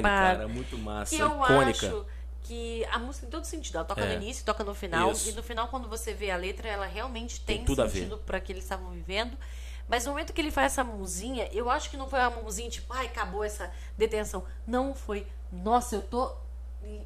cara, 0.02 0.48
muito 0.48 0.78
massa, 0.78 1.14
Que 1.14 1.20
eu 1.20 1.28
icônica. 1.44 1.86
acho 1.88 2.06
que 2.44 2.84
a 2.86 2.98
música 2.98 3.26
em 3.26 3.30
todo 3.30 3.44
sentido. 3.44 3.76
Ela 3.76 3.84
toca 3.84 4.00
É. 4.00 4.16
no 4.16 4.22
início, 4.22 4.44
toca 4.46 4.64
no 4.64 4.74
final. 4.74 5.12
Isso. 5.12 5.28
E 5.28 5.32
no 5.32 5.42
final, 5.42 5.68
quando 5.68 5.86
você 5.86 6.14
vê 6.14 6.30
a 6.30 6.36
letra, 6.36 6.68
ela 6.68 6.86
realmente 6.86 7.38
tem, 7.42 7.58
Tem 7.58 7.66
tudo 7.66 7.82
a 7.82 7.84
ver. 7.84 7.98
sentido 7.98 8.16
para 8.24 8.40
que 8.40 8.50
eles 8.50 8.64
estavam 8.64 8.90
vivendo. 8.90 9.36
Mas 9.86 10.06
no 10.06 10.12
momento 10.12 10.32
que 10.32 10.40
ele 10.40 10.50
faz 10.50 10.72
essa 10.72 10.82
mãozinha, 10.82 11.48
eu 11.52 11.68
acho 11.68 11.90
que 11.90 11.96
não 11.98 12.08
foi 12.08 12.18
uma 12.20 12.30
mãozinha 12.30 12.70
tipo, 12.70 12.90
ai, 12.94 13.06
acabou 13.06 13.44
essa 13.44 13.70
detenção. 13.98 14.42
Não 14.66 14.94
foi, 14.94 15.26
nossa, 15.52 15.96
eu 15.96 16.02
tô. 16.02 16.30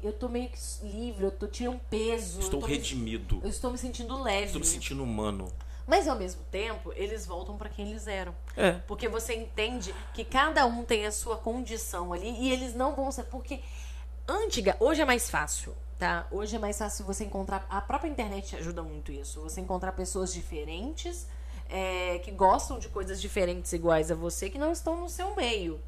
Eu 0.01 0.13
tô 0.13 0.29
meio 0.29 0.49
que 0.49 0.57
livre, 0.83 1.25
eu 1.25 1.31
tô 1.31 1.47
tirando 1.47 1.75
um 1.75 1.79
peso. 1.79 2.39
Estou 2.39 2.59
eu 2.59 2.61
tô 2.61 2.67
me- 2.67 2.73
redimido. 2.77 3.39
eu 3.43 3.49
estou 3.49 3.71
me 3.71 3.77
sentindo 3.77 4.21
leve. 4.21 4.45
Estou 4.45 4.61
me 4.61 4.65
sentindo 4.65 5.03
humano. 5.03 5.51
Mas 5.85 6.07
ao 6.07 6.15
mesmo 6.15 6.41
tempo, 6.49 6.91
eles 6.95 7.25
voltam 7.25 7.57
para 7.57 7.69
quem 7.69 7.89
eles 7.91 8.07
eram. 8.07 8.33
É. 8.55 8.71
Porque 8.87 9.07
você 9.07 9.35
entende 9.35 9.93
que 10.13 10.23
cada 10.23 10.65
um 10.65 10.83
tem 10.83 11.05
a 11.05 11.11
sua 11.11 11.35
condição 11.37 12.13
ali 12.13 12.29
e 12.39 12.51
eles 12.51 12.73
não 12.73 12.95
vão 12.95 13.11
ser. 13.11 13.23
Porque 13.25 13.59
antiga, 14.27 14.75
hoje 14.79 15.01
é 15.01 15.05
mais 15.05 15.29
fácil, 15.29 15.75
tá? 15.99 16.25
Hoje 16.31 16.55
é 16.55 16.59
mais 16.59 16.77
fácil 16.77 17.05
você 17.05 17.25
encontrar. 17.25 17.65
A 17.69 17.81
própria 17.81 18.09
internet 18.09 18.55
ajuda 18.55 18.81
muito 18.81 19.11
isso. 19.11 19.41
Você 19.41 19.61
encontrar 19.61 19.91
pessoas 19.91 20.33
diferentes, 20.33 21.27
é, 21.69 22.19
que 22.19 22.31
gostam 22.31 22.79
de 22.79 22.87
coisas 22.89 23.21
diferentes 23.21 23.71
iguais 23.73 24.09
a 24.09 24.15
você, 24.15 24.49
que 24.49 24.57
não 24.57 24.71
estão 24.71 24.99
no 24.99 25.09
seu 25.09 25.35
meio. 25.35 25.79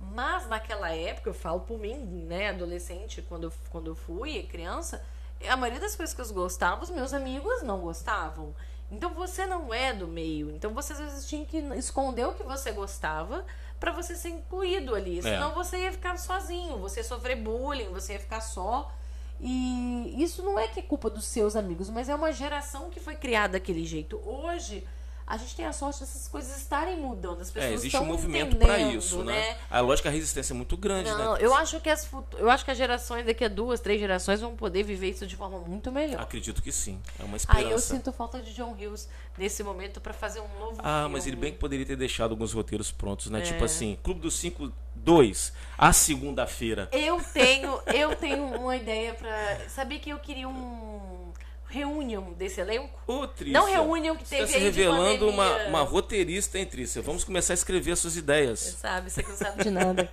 Mas 0.00 0.48
naquela 0.48 0.90
época, 0.90 1.30
eu 1.30 1.34
falo 1.34 1.60
por 1.60 1.78
mim, 1.78 1.94
né, 2.26 2.48
adolescente, 2.48 3.20
quando 3.22 3.44
eu, 3.44 3.52
quando 3.70 3.88
eu 3.88 3.94
fui 3.94 4.42
criança, 4.44 5.02
a 5.46 5.56
maioria 5.56 5.80
das 5.80 5.94
coisas 5.94 6.14
que 6.14 6.20
eu 6.20 6.34
gostava, 6.34 6.82
os 6.82 6.90
meus 6.90 7.12
amigos 7.12 7.62
não 7.62 7.80
gostavam. 7.80 8.54
Então 8.90 9.14
você 9.14 9.46
não 9.46 9.72
é 9.72 9.92
do 9.92 10.08
meio. 10.08 10.50
Então 10.50 10.74
você 10.74 10.94
às 10.94 10.98
vezes 10.98 11.26
tinha 11.28 11.44
que 11.44 11.58
esconder 11.76 12.26
o 12.26 12.32
que 12.32 12.42
você 12.42 12.72
gostava 12.72 13.44
pra 13.78 13.92
você 13.92 14.16
ser 14.16 14.30
incluído 14.30 14.94
ali. 14.94 15.22
Senão 15.22 15.54
você 15.54 15.78
ia 15.78 15.92
ficar 15.92 16.18
sozinho, 16.18 16.78
você 16.78 17.00
ia 17.00 17.04
sofrer 17.04 17.36
bullying, 17.36 17.88
você 17.88 18.14
ia 18.14 18.20
ficar 18.20 18.40
só. 18.40 18.92
E 19.40 20.22
isso 20.22 20.42
não 20.42 20.58
é 20.58 20.68
que 20.68 20.80
é 20.80 20.82
culpa 20.82 21.08
dos 21.08 21.24
seus 21.24 21.56
amigos, 21.56 21.88
mas 21.88 22.08
é 22.08 22.14
uma 22.14 22.32
geração 22.32 22.90
que 22.90 23.00
foi 23.00 23.14
criada 23.14 23.54
daquele 23.54 23.86
jeito. 23.86 24.20
Hoje, 24.24 24.86
a 25.32 25.36
gente 25.36 25.54
tem 25.54 25.64
a 25.64 25.72
sorte 25.72 26.00
dessas 26.00 26.26
coisas 26.26 26.56
estarem 26.56 26.96
mudando. 26.96 27.40
As 27.40 27.50
pessoas 27.50 27.70
É, 27.70 27.74
existe 27.74 27.96
um 27.96 28.04
movimento 28.04 28.56
para 28.56 28.78
isso, 28.80 29.22
né? 29.22 29.56
A 29.70 29.80
lógica 29.80 30.08
a 30.08 30.12
resistência 30.12 30.52
é 30.52 30.56
muito 30.56 30.76
grande, 30.76 31.08
Não, 31.08 31.34
né? 31.34 31.38
eu 31.40 31.54
acho 31.54 31.80
que 31.80 31.88
as 31.88 32.08
eu 32.36 32.50
acho 32.50 32.64
que 32.64 32.70
as 32.72 32.76
gerações 32.76 33.24
daqui 33.24 33.44
a 33.44 33.48
duas, 33.48 33.78
três 33.80 34.00
gerações 34.00 34.40
vão 34.40 34.56
poder 34.56 34.82
viver 34.82 35.10
isso 35.10 35.26
de 35.26 35.36
forma 35.36 35.58
muito 35.60 35.92
melhor. 35.92 36.20
Acredito 36.20 36.60
que 36.60 36.72
sim. 36.72 37.00
É 37.18 37.22
uma 37.22 37.34
Aí 37.34 37.36
esperança. 37.36 37.70
eu 37.70 37.78
sinto 37.78 38.12
falta 38.12 38.40
de 38.42 38.52
John 38.52 38.72
Hughes 38.72 39.08
nesse 39.38 39.62
momento 39.62 40.00
pra 40.00 40.12
fazer 40.12 40.40
um 40.40 40.58
novo 40.58 40.80
Ah, 40.82 41.00
filme. 41.02 41.12
mas 41.14 41.26
ele 41.26 41.36
bem 41.36 41.52
que 41.52 41.58
poderia 41.58 41.86
ter 41.86 41.96
deixado 41.96 42.32
alguns 42.32 42.52
roteiros 42.52 42.90
prontos, 42.90 43.30
né? 43.30 43.38
É. 43.38 43.42
Tipo 43.42 43.64
assim, 43.64 43.96
Clube 44.02 44.18
dos 44.20 44.34
Cinco 44.36 44.72
2, 44.96 45.52
a 45.78 45.92
segunda-feira. 45.92 46.88
Eu 46.92 47.22
tenho, 47.32 47.80
eu 47.94 48.16
tenho 48.16 48.44
uma 48.44 48.76
ideia 48.76 49.14
pra. 49.14 49.60
Sabia 49.68 49.98
que 49.98 50.10
eu 50.10 50.18
queria 50.18 50.48
um 50.48 51.29
reunião 51.70 52.32
desse 52.32 52.60
elenco? 52.60 52.98
Ô, 53.06 53.26
Trícia, 53.26 53.58
Não 53.58 53.66
reunião 53.66 54.16
que 54.16 54.26
você 54.26 54.36
teve 54.36 54.46
tá 54.46 54.48
se 54.48 54.54
aí 54.56 54.60
de 54.60 54.66
revelando 54.80 55.28
uma, 55.28 55.66
uma 55.68 55.82
roteirista, 55.82 56.58
hein, 56.58 56.66
Trícia? 56.66 57.00
Vamos 57.00 57.24
começar 57.24 57.52
a 57.52 57.54
escrever 57.54 57.96
suas 57.96 58.16
ideias. 58.16 58.58
Sabe, 58.78 59.10
você 59.10 59.22
que 59.22 59.30
não 59.30 59.36
sabe 59.36 59.62
de 59.64 59.70
nada. 59.70 60.10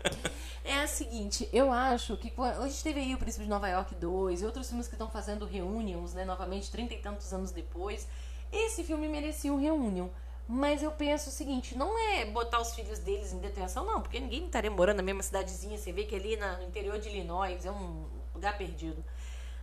É 0.64 0.82
a 0.82 0.88
seguinte, 0.88 1.50
eu 1.54 1.72
acho 1.72 2.16
que 2.18 2.30
quando- 2.30 2.62
a 2.62 2.68
gente 2.68 2.84
teve 2.84 3.00
aí 3.00 3.14
o 3.14 3.18
Príncipe 3.18 3.44
de 3.46 3.50
Nova 3.50 3.68
York 3.70 3.96
2 3.96 4.42
e 4.42 4.46
outros 4.46 4.68
filmes 4.68 4.88
que 4.88 4.94
estão 4.96 5.10
fazendo 5.10 5.46
reunions, 5.46 6.14
né, 6.14 6.26
novamente, 6.26 6.70
trinta 6.70 6.94
e 6.94 6.98
tantos 7.00 7.32
anos 7.34 7.52
depois. 7.52 8.08
Esse 8.52 8.84
filme 8.84 9.08
merecia 9.08 9.52
um 9.54 9.60
reunion. 9.60 10.08
Mas 10.50 10.82
eu 10.82 10.92
penso 10.92 11.28
o 11.30 11.32
seguinte, 11.34 11.78
não 11.78 12.00
é 12.00 12.24
botar 12.26 12.62
os 12.62 12.74
filhos 12.74 13.00
deles 13.00 13.34
em 13.34 13.38
detenção, 13.40 13.86
não, 13.86 14.02
porque 14.02 14.18
ninguém 14.18 14.46
estaria 14.46 14.72
morando 14.72 14.98
na 14.98 15.04
mesma 15.04 15.22
cidadezinha. 15.22 15.78
Você 15.78 15.92
vê 15.92 16.06
que 16.06 16.16
ali 16.16 16.38
na- 16.38 16.56
no 16.58 16.64
interior 16.64 16.98
de 17.00 17.10
Illinois 17.10 17.66
é 17.66 17.72
um 17.72 18.06
lugar 18.34 18.58
perdido. 18.58 19.04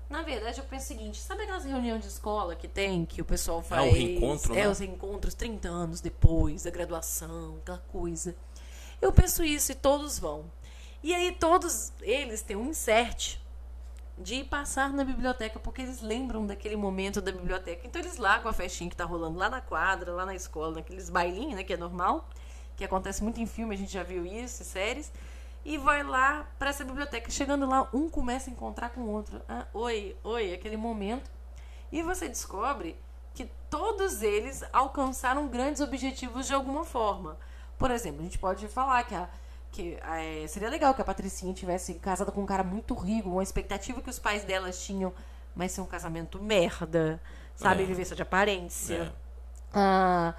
Na 0.09 0.22
verdade, 0.22 0.59
eu 0.59 0.64
penso 0.64 0.84
o 0.84 0.88
seguinte: 0.88 1.18
sabe 1.20 1.42
aquelas 1.42 1.64
reuniões 1.64 2.02
de 2.02 2.09
escola 2.09 2.55
que 2.55 2.68
tem, 2.68 3.05
que 3.05 3.20
o 3.20 3.24
pessoal 3.24 3.62
faz? 3.62 3.82
Ah, 3.82 3.84
o 3.84 3.92
reencontro, 3.92 4.52
É, 4.55 4.62
né? 4.62 4.68
os 4.68 4.78
reencontros 4.78 5.34
30 5.34 5.68
anos 5.68 6.00
depois 6.00 6.62
da 6.64 6.70
graduação, 6.70 7.57
aquela 7.62 7.78
coisa. 7.78 8.34
Eu 9.00 9.12
penso 9.12 9.42
isso 9.44 9.72
e 9.72 9.74
todos 9.74 10.18
vão. 10.18 10.44
E 11.02 11.14
aí 11.14 11.32
todos 11.32 11.92
eles 12.00 12.42
têm 12.42 12.57
um 12.57 12.70
insert 12.70 13.38
de 14.16 14.44
passar 14.44 14.92
na 14.92 15.05
biblioteca, 15.05 15.59
porque 15.59 15.82
eles 15.82 16.00
lembram 16.00 16.46
daquele 16.46 16.76
momento 16.76 17.20
da 17.20 17.32
biblioteca. 17.32 17.86
Então 17.86 18.00
eles 18.00 18.16
lá 18.16 18.38
com 18.38 18.48
a 18.48 18.52
festinha 18.52 18.88
que 18.88 18.96
tá 18.96 19.05
rolando 19.05 19.36
lá 19.38 19.50
na 19.50 19.61
quadra, 19.61 20.12
lá 20.12 20.24
na 20.24 20.34
escola, 20.34 20.76
naqueles 20.76 21.11
bailinhos, 21.11 21.57
né, 21.57 21.64
que 21.64 21.72
é 21.72 21.76
normal, 21.76 22.28
que 22.76 22.84
acontece 22.84 23.22
muito 23.22 23.40
em 23.40 23.46
filme, 23.46 23.74
a 23.74 23.78
gente 23.78 23.92
já 23.92 24.02
viu 24.05 24.24
isso, 24.24 24.62
em 24.62 24.64
séries, 24.64 25.12
e 25.65 25.79
vai 25.79 26.03
lá 26.03 26.47
para 26.59 26.71
essa 26.71 26.85
biblioteca. 26.85 27.31
Chegando 27.31 27.67
lá, 27.67 27.89
um 27.93 28.09
começa 28.09 28.51
a 28.51 28.53
encontrar 28.53 28.91
com 28.91 29.01
o 29.03 29.11
outro. 29.11 29.41
Ah, 29.49 29.67
oi, 29.73 30.17
oi, 30.23 30.53
aquele 30.53 30.77
momento. 30.77 31.31
E 31.91 32.03
você 32.03 32.29
descobre 32.29 32.97
que 33.33 33.51
todos 33.71 34.23
eles 34.23 34.62
alcançaram 34.73 35.49
grandes 35.49 35.81
objetivos 35.81 36.47
de 36.47 36.55
alguma 36.55 36.85
forma. 36.85 37.37
Por 37.79 37.91
exemplo, 37.91 38.21
a 38.21 38.25
gente 38.25 38.39
pode 38.39 38.69
falar 38.69 39.03
que 39.05 39.15
a 39.15 39.29
que 39.75 39.99
é, 40.03 40.47
seria 40.47 40.71
legal 40.71 40.95
que 40.95 41.03
a 41.03 41.05
Patricinha 41.05 41.53
tivesse 41.53 41.95
casada 41.95 42.31
com 42.31 42.43
um 42.43 42.47
cara 42.47 42.62
muito 42.62 42.95
rico, 42.95 43.29
uma 43.29 43.43
expectativa 43.43 44.01
que 44.01 44.09
os 44.09 44.21
pais 44.21 44.45
delas 44.45 44.81
tinham, 44.85 45.12
mas 45.55 45.73
ser 45.73 45.81
um 45.81 45.87
casamento 45.87 46.41
merda, 46.41 47.21
sabe? 47.57 47.83
É. 47.83 47.87
Viver 47.87 48.05
só 48.05 48.15
de 48.15 48.23
aparência. 48.23 48.95
É. 48.95 49.12
A, 49.73 50.35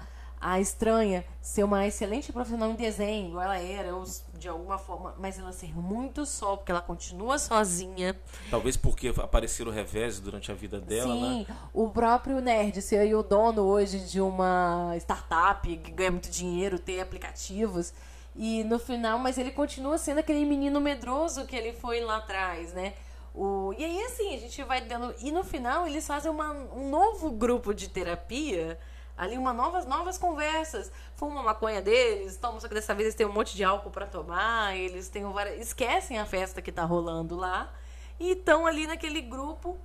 a 0.48 0.60
estranha 0.60 1.24
ser 1.42 1.64
uma 1.64 1.88
excelente 1.88 2.32
profissional 2.32 2.70
em 2.70 2.76
desenho, 2.76 3.40
ela 3.40 3.58
era, 3.58 3.96
ou 3.96 4.04
de 4.34 4.48
alguma 4.48 4.78
forma, 4.78 5.12
mas 5.18 5.40
ela 5.40 5.50
ser 5.50 5.76
muito 5.76 6.24
só, 6.24 6.56
porque 6.56 6.70
ela 6.70 6.80
continua 6.80 7.36
sozinha. 7.36 8.16
Talvez 8.48 8.76
porque 8.76 9.08
apareceram 9.08 9.72
revés 9.72 10.20
durante 10.20 10.52
a 10.52 10.54
vida 10.54 10.80
dela, 10.80 11.12
Sim, 11.12 11.46
né? 11.48 11.56
o 11.74 11.90
próprio 11.90 12.40
nerd 12.40 12.80
ser 12.80 13.12
o 13.12 13.24
dono 13.24 13.62
hoje 13.62 13.98
de 14.06 14.20
uma 14.20 14.94
startup 14.98 15.66
que 15.78 15.90
ganha 15.90 16.12
muito 16.12 16.30
dinheiro, 16.30 16.78
ter 16.78 17.00
aplicativos. 17.00 17.92
E 18.36 18.62
no 18.62 18.78
final, 18.78 19.18
mas 19.18 19.38
ele 19.38 19.50
continua 19.50 19.98
sendo 19.98 20.18
aquele 20.18 20.44
menino 20.44 20.80
medroso 20.80 21.44
que 21.44 21.56
ele 21.56 21.72
foi 21.72 22.02
lá 22.02 22.18
atrás, 22.18 22.72
né? 22.72 22.92
O, 23.34 23.74
e 23.76 23.84
aí, 23.84 24.00
assim, 24.02 24.32
a 24.32 24.38
gente 24.38 24.62
vai 24.62 24.80
dando. 24.80 25.12
E 25.18 25.32
no 25.32 25.42
final, 25.42 25.88
eles 25.88 26.06
fazem 26.06 26.30
uma, 26.30 26.52
um 26.52 26.88
novo 26.88 27.32
grupo 27.32 27.74
de 27.74 27.88
terapia 27.88 28.78
ali 29.16 29.38
uma 29.38 29.52
novas 29.52 29.86
novas 29.86 30.18
conversas. 30.18 30.90
Fumam 31.14 31.38
a 31.38 31.42
maconha 31.42 31.80
deles, 31.80 32.36
tomam, 32.36 32.60
só 32.60 32.68
que 32.68 32.74
dessa 32.74 32.94
vez 32.94 33.06
eles 33.06 33.14
têm 33.14 33.26
um 33.26 33.32
monte 33.32 33.56
de 33.56 33.64
álcool 33.64 33.90
para 33.90 34.06
tomar, 34.06 34.76
eles 34.76 35.08
têm 35.08 35.24
várias, 35.24 35.60
esquecem 35.60 36.18
a 36.18 36.26
festa 36.26 36.60
que 36.60 36.70
tá 36.70 36.84
rolando 36.84 37.36
lá 37.36 37.72
e 38.20 38.32
estão 38.32 38.66
ali 38.66 38.86
naquele 38.86 39.20
grupo. 39.20 39.78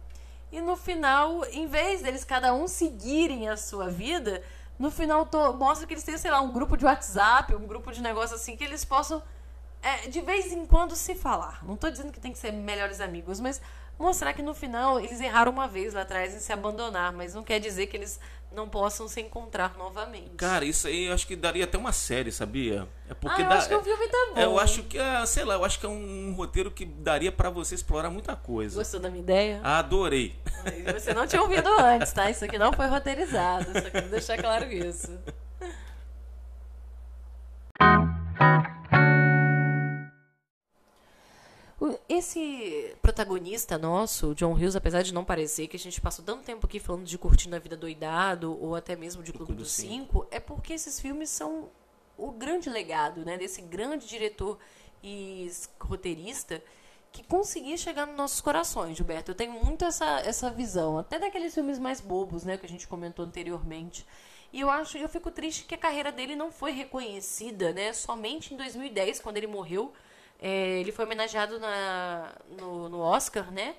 E 0.51 0.59
no 0.59 0.75
final, 0.75 1.45
em 1.45 1.67
vez 1.67 2.01
deles 2.01 2.25
cada 2.25 2.53
um 2.53 2.67
seguirem 2.67 3.47
a 3.47 3.55
sua 3.55 3.89
vida, 3.89 4.43
no 4.77 4.91
final 4.91 5.25
to, 5.25 5.53
mostra 5.53 5.87
que 5.87 5.93
eles 5.93 6.03
têm, 6.03 6.17
sei 6.17 6.29
lá, 6.29 6.41
um 6.41 6.51
grupo 6.51 6.75
de 6.75 6.83
WhatsApp, 6.83 7.55
um 7.55 7.65
grupo 7.65 7.91
de 7.91 8.01
negócio 8.01 8.35
assim 8.35 8.57
que 8.57 8.63
eles 8.63 8.83
possam 8.83 9.23
é, 9.81 10.07
de 10.07 10.21
vez 10.21 10.51
em 10.51 10.65
quando 10.65 10.95
se 10.95 11.15
falar. 11.15 11.63
Não 11.65 11.77
tô 11.77 11.89
dizendo 11.89 12.11
que 12.11 12.19
tem 12.19 12.31
que 12.31 12.37
ser 12.37 12.51
melhores 12.51 12.99
amigos, 12.99 13.39
mas 13.39 13.61
mostrar 13.97 14.33
que 14.33 14.41
no 14.41 14.53
final 14.53 14.99
eles 14.99 15.21
erraram 15.21 15.51
uma 15.51 15.67
vez 15.67 15.93
lá 15.93 16.01
atrás 16.01 16.33
em 16.33 16.39
se 16.39 16.51
abandonar, 16.51 17.13
mas 17.13 17.33
não 17.33 17.43
quer 17.43 17.59
dizer 17.59 17.87
que 17.87 17.95
eles 17.95 18.19
não 18.51 18.67
possam 18.67 19.07
se 19.07 19.21
encontrar 19.21 19.77
novamente. 19.77 20.31
Cara, 20.37 20.65
isso 20.65 20.87
aí 20.87 21.05
eu 21.05 21.13
acho 21.13 21.25
que 21.25 21.35
daria 21.35 21.63
até 21.63 21.77
uma 21.77 21.91
série, 21.91 22.31
sabia? 22.31 22.87
É 23.09 23.13
porque 23.13 23.41
ah, 23.41 23.45
eu 23.45 23.49
dá, 23.49 23.55
acho 23.55 23.67
que 23.69 23.75
o 23.75 23.83
filme 23.83 24.07
tá 24.07 24.17
bom. 24.33 24.41
Eu 24.41 24.59
acho 24.59 24.83
que, 24.83 24.97
ah, 24.97 25.25
sei 25.25 25.45
lá, 25.45 25.55
eu 25.55 25.63
acho 25.63 25.79
que 25.79 25.85
é 25.85 25.89
um 25.89 26.33
roteiro 26.33 26.69
que 26.69 26.85
daria 26.85 27.31
para 27.31 27.49
você 27.49 27.75
explorar 27.75 28.09
muita 28.09 28.35
coisa. 28.35 28.77
Gostou 28.77 28.99
da 28.99 29.09
minha 29.09 29.23
ideia? 29.23 29.61
Adorei. 29.63 30.35
Você 30.93 31.13
não 31.13 31.25
tinha 31.25 31.41
ouvido 31.41 31.69
antes, 31.79 32.11
tá? 32.11 32.29
Isso 32.29 32.45
aqui 32.45 32.57
não 32.57 32.73
foi 32.73 32.87
roteirizado, 32.87 33.65
só 33.73 33.89
quero 33.89 34.09
deixar 34.09 34.37
claro 34.37 34.71
isso. 34.71 35.17
Esse 42.07 42.95
protagonista 43.01 43.75
nosso, 43.75 44.27
o 44.27 44.35
John 44.35 44.53
Hughes, 44.53 44.75
apesar 44.75 45.01
de 45.01 45.11
não 45.11 45.25
parecer 45.25 45.67
que 45.67 45.75
a 45.75 45.79
gente 45.79 45.99
passou 45.99 46.23
tanto 46.23 46.43
tempo 46.43 46.67
aqui 46.67 46.79
falando 46.79 47.05
de 47.05 47.17
Curtindo 47.17 47.55
a 47.55 47.59
Vida 47.59 47.75
Doidado 47.75 48.55
ou 48.61 48.75
até 48.75 48.95
mesmo 48.95 49.23
de 49.23 49.33
Clube 49.33 49.53
dos 49.53 49.71
Cinco, 49.71 50.27
é 50.29 50.39
porque 50.39 50.73
esses 50.73 50.99
filmes 50.99 51.31
são 51.31 51.69
o 52.15 52.31
grande 52.31 52.69
legado 52.69 53.25
né, 53.25 53.35
desse 53.35 53.63
grande 53.63 54.07
diretor 54.07 54.59
e 55.03 55.49
roteirista 55.79 56.61
que 57.11 57.23
conseguia 57.23 57.75
chegar 57.75 58.05
nos 58.05 58.15
nossos 58.15 58.41
corações, 58.41 58.95
Gilberto. 58.95 59.31
Eu 59.31 59.35
tenho 59.35 59.53
muito 59.53 59.83
essa, 59.83 60.19
essa 60.19 60.51
visão, 60.51 60.99
até 60.99 61.17
daqueles 61.17 61.53
filmes 61.53 61.79
mais 61.79 61.99
bobos, 61.99 62.43
né, 62.43 62.57
que 62.57 62.65
a 62.65 62.69
gente 62.69 62.87
comentou 62.87 63.25
anteriormente. 63.25 64.05
E 64.53 64.59
eu 64.59 64.69
acho, 64.69 64.99
eu 64.99 65.09
fico 65.09 65.31
triste 65.31 65.65
que 65.65 65.73
a 65.73 65.79
carreira 65.79 66.11
dele 66.11 66.35
não 66.35 66.51
foi 66.51 66.71
reconhecida, 66.71 67.73
né, 67.73 67.91
somente 67.91 68.53
em 68.53 68.57
2010, 68.57 69.19
quando 69.19 69.37
ele 69.37 69.47
morreu 69.47 69.91
é, 70.41 70.79
ele 70.79 70.91
foi 70.91 71.05
homenageado 71.05 71.59
na, 71.59 72.33
no, 72.57 72.89
no 72.89 72.99
Oscar, 72.99 73.51
né? 73.51 73.75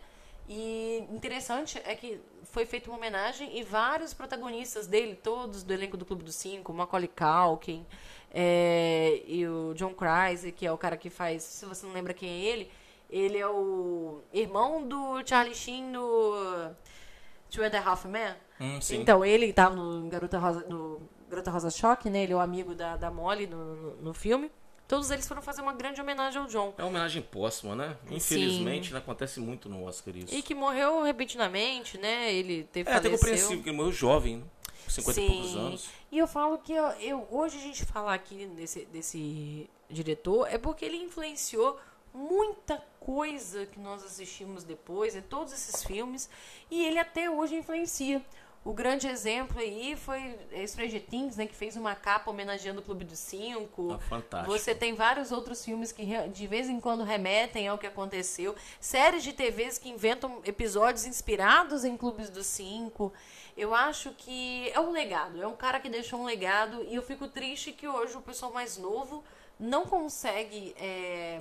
E 0.49 1.05
interessante 1.11 1.81
é 1.85 1.95
que 1.95 2.21
foi 2.45 2.65
feita 2.65 2.89
uma 2.89 2.97
homenagem 2.97 3.59
e 3.59 3.63
vários 3.63 4.15
protagonistas 4.15 4.87
dele, 4.87 5.15
todos 5.15 5.63
do 5.63 5.73
elenco 5.73 5.97
do 5.97 6.05
Clube 6.05 6.23
dos 6.23 6.37
Cinco, 6.37 6.73
Macaulay 6.73 7.09
Culkin 7.09 7.87
é, 8.33 9.23
e 9.27 9.47
o 9.47 9.73
John 9.75 9.95
Crise, 9.95 10.53
que 10.53 10.67
é 10.67 10.73
o 10.73 10.79
cara 10.79 10.97
que 10.97 11.11
faz, 11.11 11.43
se 11.43 11.67
você 11.67 11.85
não 11.87 11.93
lembra 11.93 12.15
quem 12.15 12.29
é 12.29 12.45
ele, 12.45 12.71
ele 13.11 13.39
é 13.39 13.47
o 13.47 14.21
irmão 14.33 14.87
do 14.87 15.23
Charlie 15.27 15.55
Sheen 15.55 15.85
no 15.85 16.75
Two 17.51 17.65
and 17.65 17.77
a 17.77 17.89
Half 17.89 18.07
Men. 18.07 18.35
Hum, 18.61 18.79
então, 18.93 19.25
ele 19.25 19.47
estava 19.47 19.75
no 19.75 20.09
Garota 20.09 20.39
Rosa, 20.39 20.67
no 20.69 21.03
Garota 21.29 21.51
Rosa 21.51 21.71
Choque, 21.71 22.09
né? 22.09 22.23
Ele 22.23 22.33
é 22.33 22.37
o 22.37 22.41
amigo 22.41 22.75
da, 22.75 22.97
da 22.97 23.11
Molly 23.11 23.47
no, 23.47 23.77
no, 23.77 23.97
no 23.97 24.15
filme. 24.15 24.51
Todos 24.93 25.11
eles 25.11 25.26
foram 25.26 25.40
fazer 25.40 25.62
uma 25.62 25.72
grande 25.72 26.03
homenagem 26.03 26.38
ao 26.38 26.47
John. 26.47 26.74
É 26.76 26.82
uma 26.82 26.90
homenagem 26.90 27.22
póstuma, 27.22 27.74
né? 27.74 27.97
Infelizmente, 28.11 28.95
acontece 28.95 29.40
muito 29.40 29.66
no 29.66 29.84
Oscar 29.84 30.14
isso. 30.14 30.34
E 30.34 30.43
que 30.43 30.55
morreu 30.55 31.03
repentinamente, 31.03 31.97
né? 31.97 32.30
Ele 32.30 32.64
teve 32.64 32.90
É, 32.90 32.97
até 32.97 33.09
compreensível, 33.09 33.57
porque 33.57 33.70
ele 33.70 33.76
morreu 33.78 33.90
jovem, 33.90 34.36
né? 34.36 34.45
50 34.86 35.14
Sim. 35.14 35.24
e 35.24 35.30
poucos 35.30 35.57
anos. 35.57 35.90
E 36.11 36.18
eu 36.18 36.26
falo 36.26 36.59
que 36.59 36.74
eu, 36.74 36.84
eu, 37.01 37.26
hoje 37.30 37.57
a 37.57 37.61
gente 37.62 37.86
falar 37.86 38.12
aqui 38.12 38.45
desse, 38.49 38.84
desse 38.84 39.70
diretor 39.88 40.47
é 40.47 40.59
porque 40.59 40.84
ele 40.84 40.99
influenciou 40.99 41.80
muita 42.12 42.76
coisa 43.01 43.64
que 43.64 43.80
nós 43.80 44.05
assistimos 44.05 44.62
depois, 44.62 45.16
em 45.16 45.22
todos 45.22 45.55
esses 45.55 45.82
filmes, 45.82 46.28
e 46.70 46.84
ele 46.84 46.99
até 46.99 47.30
hoje 47.30 47.55
influencia. 47.55 48.22
O 48.65 48.73
grande 48.73 49.09
exemplo 49.09 49.59
aí 49.59 49.97
foi 49.97 50.39
Stranger 50.69 51.03
Things, 51.03 51.37
né, 51.37 51.47
que 51.47 51.55
fez 51.55 51.77
uma 51.77 51.97
capa 51.97 52.31
homenageando 52.31 52.81
o 52.81 52.83
Clube 52.83 53.05
dos 53.05 53.19
Cinco. 53.19 53.95
Ah, 53.95 53.99
fantástico. 53.99 54.53
Você 54.53 54.73
tem 54.73 54.95
vários 54.95 55.33
outros 55.33 55.65
filmes 55.65 55.91
que 55.91 56.05
de 56.29 56.47
vez 56.47 56.69
em 56.69 56.81
quando 56.81 57.03
remetem 57.03 57.67
ao 57.67 57.77
que 57.77 57.89
aconteceu. 57.89 58.55
Séries 58.81 59.25
de 59.25 59.33
TVs 59.33 59.79
que 59.79 59.89
inventam 59.89 60.41
episódios 60.45 61.07
inspirados 61.07 61.85
em 61.85 61.97
Clubes 61.97 62.31
dos 62.31 62.47
Cinco. 62.47 63.13
Eu 63.57 63.75
acho 63.75 64.13
que 64.13 64.71
é 64.71 64.79
um 64.79 64.93
legado, 64.93 65.43
é 65.43 65.47
um 65.47 65.57
cara 65.57 65.81
que 65.81 65.89
deixou 65.89 66.21
um 66.21 66.25
legado 66.25 66.87
e 66.89 66.95
eu 66.95 67.03
fico 67.03 67.27
triste 67.27 67.73
que 67.73 67.89
hoje 67.89 68.17
o 68.17 68.23
pessoal 68.23 68.53
mais 68.53 68.79
novo 68.79 69.25
não 69.59 69.85
consegue 69.87 70.73
é, 70.79 71.41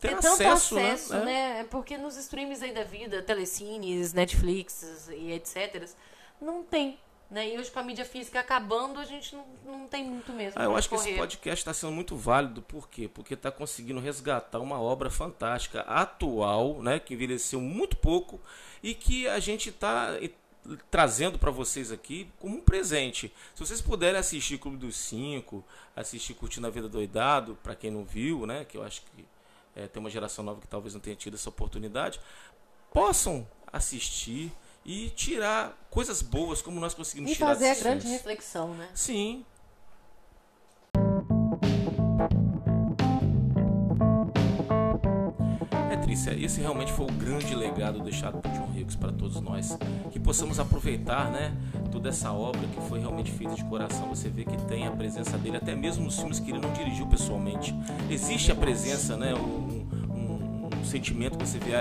ter 0.00 0.18
tanto 0.18 0.26
acesso, 0.26 0.76
acesso 0.76 1.14
né? 1.20 1.24
né? 1.24 1.66
Porque 1.70 1.96
nos 1.96 2.16
streams 2.16 2.64
aí 2.64 2.72
da 2.72 2.82
vida, 2.82 3.22
telecines, 3.22 4.12
Netflix 4.12 5.08
e 5.12 5.30
etc 5.30 5.88
não 6.40 6.62
tem. 6.62 6.98
Né? 7.30 7.54
E 7.54 7.58
hoje 7.58 7.70
com 7.70 7.78
a 7.78 7.82
mídia 7.82 8.06
física 8.06 8.40
acabando, 8.40 8.98
a 8.98 9.04
gente 9.04 9.36
não, 9.36 9.44
não 9.64 9.86
tem 9.86 10.02
muito 10.04 10.32
mesmo. 10.32 10.58
Ah, 10.58 10.64
eu 10.64 10.74
acho 10.74 10.88
correr. 10.88 11.02
que 11.02 11.08
esse 11.10 11.18
podcast 11.18 11.60
está 11.60 11.74
sendo 11.74 11.92
muito 11.92 12.16
válido, 12.16 12.62
por 12.62 12.88
quê? 12.88 13.06
Porque 13.06 13.34
está 13.34 13.50
conseguindo 13.50 14.00
resgatar 14.00 14.60
uma 14.60 14.80
obra 14.80 15.10
fantástica, 15.10 15.82
atual, 15.82 16.82
né? 16.82 16.98
que 16.98 17.12
envelheceu 17.12 17.60
muito 17.60 17.96
pouco 17.96 18.40
e 18.82 18.94
que 18.94 19.28
a 19.28 19.38
gente 19.38 19.68
está 19.68 20.18
trazendo 20.90 21.38
para 21.38 21.50
vocês 21.50 21.92
aqui 21.92 22.30
como 22.40 22.56
um 22.56 22.60
presente. 22.62 23.32
Se 23.54 23.60
vocês 23.60 23.80
puderem 23.80 24.18
assistir 24.18 24.58
Clube 24.58 24.78
dos 24.78 24.96
Cinco, 24.96 25.62
assistir 25.94 26.32
Curtindo 26.32 26.66
a 26.66 26.70
Vida 26.70 26.88
Doidado, 26.88 27.58
para 27.62 27.74
quem 27.74 27.90
não 27.90 28.04
viu, 28.04 28.46
né? 28.46 28.64
que 28.64 28.78
eu 28.78 28.82
acho 28.82 29.02
que 29.02 29.26
é, 29.76 29.86
tem 29.86 30.00
uma 30.00 30.10
geração 30.10 30.42
nova 30.42 30.62
que 30.62 30.66
talvez 30.66 30.94
não 30.94 31.00
tenha 31.00 31.14
tido 31.14 31.34
essa 31.34 31.50
oportunidade, 31.50 32.18
possam 32.90 33.46
assistir 33.70 34.50
e 34.88 35.10
tirar 35.10 35.76
coisas 35.90 36.22
boas 36.22 36.62
como 36.62 36.80
nós 36.80 36.94
conseguimos 36.94 37.30
e 37.30 37.34
tirar 37.34 37.50
E 37.50 37.54
fazer 37.54 37.68
a 37.68 37.74
grande 37.74 38.08
reflexão, 38.08 38.72
né? 38.72 38.88
Sim. 38.94 39.44
É 45.90 45.96
triste, 45.98 46.30
esse 46.42 46.62
realmente 46.62 46.90
foi 46.90 47.04
o 47.04 47.12
grande 47.12 47.54
legado 47.54 48.00
deixado 48.00 48.38
por 48.38 48.50
John 48.52 48.70
Hughes 48.74 48.96
para 48.96 49.12
todos 49.12 49.38
nós. 49.42 49.76
Que 50.10 50.18
possamos 50.18 50.58
aproveitar, 50.58 51.30
né, 51.30 51.54
toda 51.92 52.08
essa 52.08 52.32
obra 52.32 52.66
que 52.68 52.80
foi 52.88 52.98
realmente 52.98 53.30
feita 53.30 53.54
de 53.54 53.64
coração. 53.66 54.08
Você 54.08 54.30
vê 54.30 54.46
que 54.46 54.56
tem 54.64 54.86
a 54.86 54.90
presença 54.90 55.36
dele, 55.36 55.58
até 55.58 55.74
mesmo 55.74 56.06
nos 56.06 56.16
filmes 56.16 56.40
que 56.40 56.50
ele 56.50 56.60
não 56.60 56.72
dirigiu 56.72 57.06
pessoalmente. 57.06 57.74
Existe 58.08 58.50
a 58.50 58.54
presença, 58.54 59.18
né, 59.18 59.34
um, 59.34 59.86
um, 60.14 60.70
um 60.80 60.84
sentimento 60.86 61.36
que 61.36 61.46
você 61.46 61.58
vê 61.58 61.74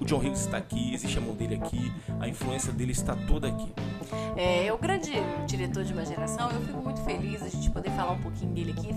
o 0.00 0.04
John 0.04 0.18
Hughes 0.18 0.40
está 0.40 0.56
aqui, 0.56 0.94
existe 0.94 1.18
a 1.18 1.20
mão 1.20 1.34
dele 1.34 1.56
aqui, 1.56 1.92
a 2.20 2.28
influência 2.28 2.72
dele 2.72 2.92
está 2.92 3.16
toda 3.26 3.48
aqui. 3.48 3.72
É, 4.36 4.72
o 4.72 4.78
grande 4.78 5.12
diretor 5.46 5.84
de 5.84 5.92
uma 5.92 6.04
geração, 6.04 6.50
eu 6.50 6.60
fico 6.60 6.82
muito 6.82 7.00
feliz 7.02 7.42
a 7.42 7.48
gente 7.48 7.70
poder 7.70 7.90
falar 7.90 8.12
um 8.12 8.22
pouquinho 8.22 8.52
dele 8.52 8.74
aqui, 8.76 8.90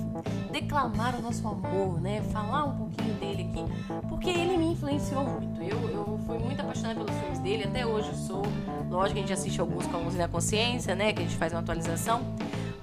declamar 0.52 1.16
o 1.16 1.22
nosso 1.22 1.48
amor, 1.48 2.00
né? 2.00 2.22
Falar 2.32 2.66
um 2.66 2.78
pouquinho 2.78 3.14
dele 3.16 3.50
aqui, 3.50 4.08
porque 4.08 4.30
ele 4.30 4.58
me 4.58 4.74
influenciou 4.74 5.24
muito. 5.26 5.62
Eu, 5.62 5.90
eu 5.90 6.20
fui 6.26 6.38
muito 6.38 6.60
apaixonada 6.60 7.04
pelos 7.04 7.20
filmes 7.20 7.40
dele, 7.40 7.64
até 7.64 7.86
hoje 7.86 8.10
eu 8.10 8.16
sou. 8.16 8.44
Lógico 8.90 9.14
que 9.14 9.20
a 9.20 9.22
gente 9.22 9.34
assiste 9.34 9.60
alguns 9.60 9.88
com 9.88 9.98
a 9.98 10.00
música 10.00 10.24
da 10.24 10.30
consciência, 10.30 10.96
né? 10.96 11.14
Que 11.14 11.22
a 11.22 11.24
gente 11.24 11.38
faz 11.38 11.54
uma 11.54 11.60
atualização 11.60 12.22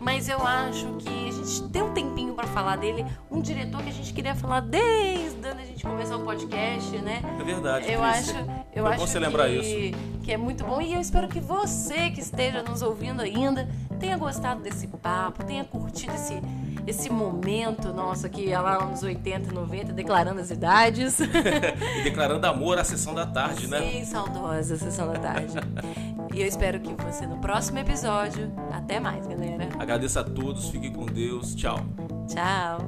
mas 0.09 0.27
eu 0.27 0.41
acho 0.41 0.87
que 1.01 1.29
a 1.29 1.33
gente 1.33 1.69
tem 1.69 1.83
um 1.83 1.93
tempinho 1.93 2.33
para 2.33 2.47
falar 2.47 2.77
dele, 2.77 3.05
um 3.31 3.43
diretor 3.43 3.83
que 3.83 3.91
a 3.91 3.93
gente 3.93 4.11
queria 4.15 4.35
falar 4.35 4.61
desde 4.61 5.47
a 5.47 5.55
gente 5.67 5.85
começar 5.85 6.17
o 6.17 6.25
podcast, 6.25 6.97
né? 6.97 7.21
É 7.39 7.45
verdade. 7.45 7.93
Eu 7.93 8.03
acho, 8.03 8.33
eu 8.75 8.85
Foi 8.85 8.95
acho 8.95 9.07
você 9.07 9.19
que, 9.19 9.27
lembrar 9.27 9.51
isso. 9.51 9.99
que 10.23 10.33
é 10.33 10.39
muito 10.39 10.65
bom 10.65 10.81
e 10.81 10.95
eu 10.95 11.01
espero 11.01 11.29
que 11.29 11.41
você 11.41 12.09
que 12.09 12.21
esteja 12.21 12.63
nos 12.63 12.81
ouvindo 12.81 13.21
ainda 13.21 13.69
tenha 14.01 14.17
gostado 14.17 14.63
desse 14.63 14.87
papo, 14.87 15.45
tenha 15.45 15.63
curtido 15.63 16.15
esse 16.15 16.41
esse 16.89 17.11
momento, 17.11 17.93
nossa, 17.93 18.29
que 18.29 18.51
é 18.51 18.59
lá 18.59 18.85
nos 18.87 19.03
80, 19.03 19.53
90, 19.53 19.93
declarando 19.93 20.41
as 20.41 20.51
idades. 20.51 21.19
e 21.21 22.03
declarando 22.03 22.47
amor 22.47 22.79
à 22.79 22.85
sessão 22.85 23.15
da 23.15 23.27
tarde, 23.27 23.63
Sim, 23.63 23.67
né? 23.69 23.81
Sim, 23.81 24.05
saudosa 24.07 24.77
sessão 24.77 25.13
da 25.13 25.19
tarde. 25.19 25.55
e 26.35 26.41
eu 26.41 26.47
espero 26.47 26.81
que 26.81 26.95
você 26.95 27.27
no 27.27 27.39
próximo 27.39 27.79
episódio. 27.79 28.51
Até 28.73 28.99
mais, 28.99 29.27
galera. 29.27 29.69
Agradeço 29.79 30.19
a 30.19 30.25
todos, 30.25 30.71
fiquem 30.71 30.93
com 30.93 31.05
Deus. 31.05 31.55
Tchau. 31.55 31.79
Tchau. 32.27 32.79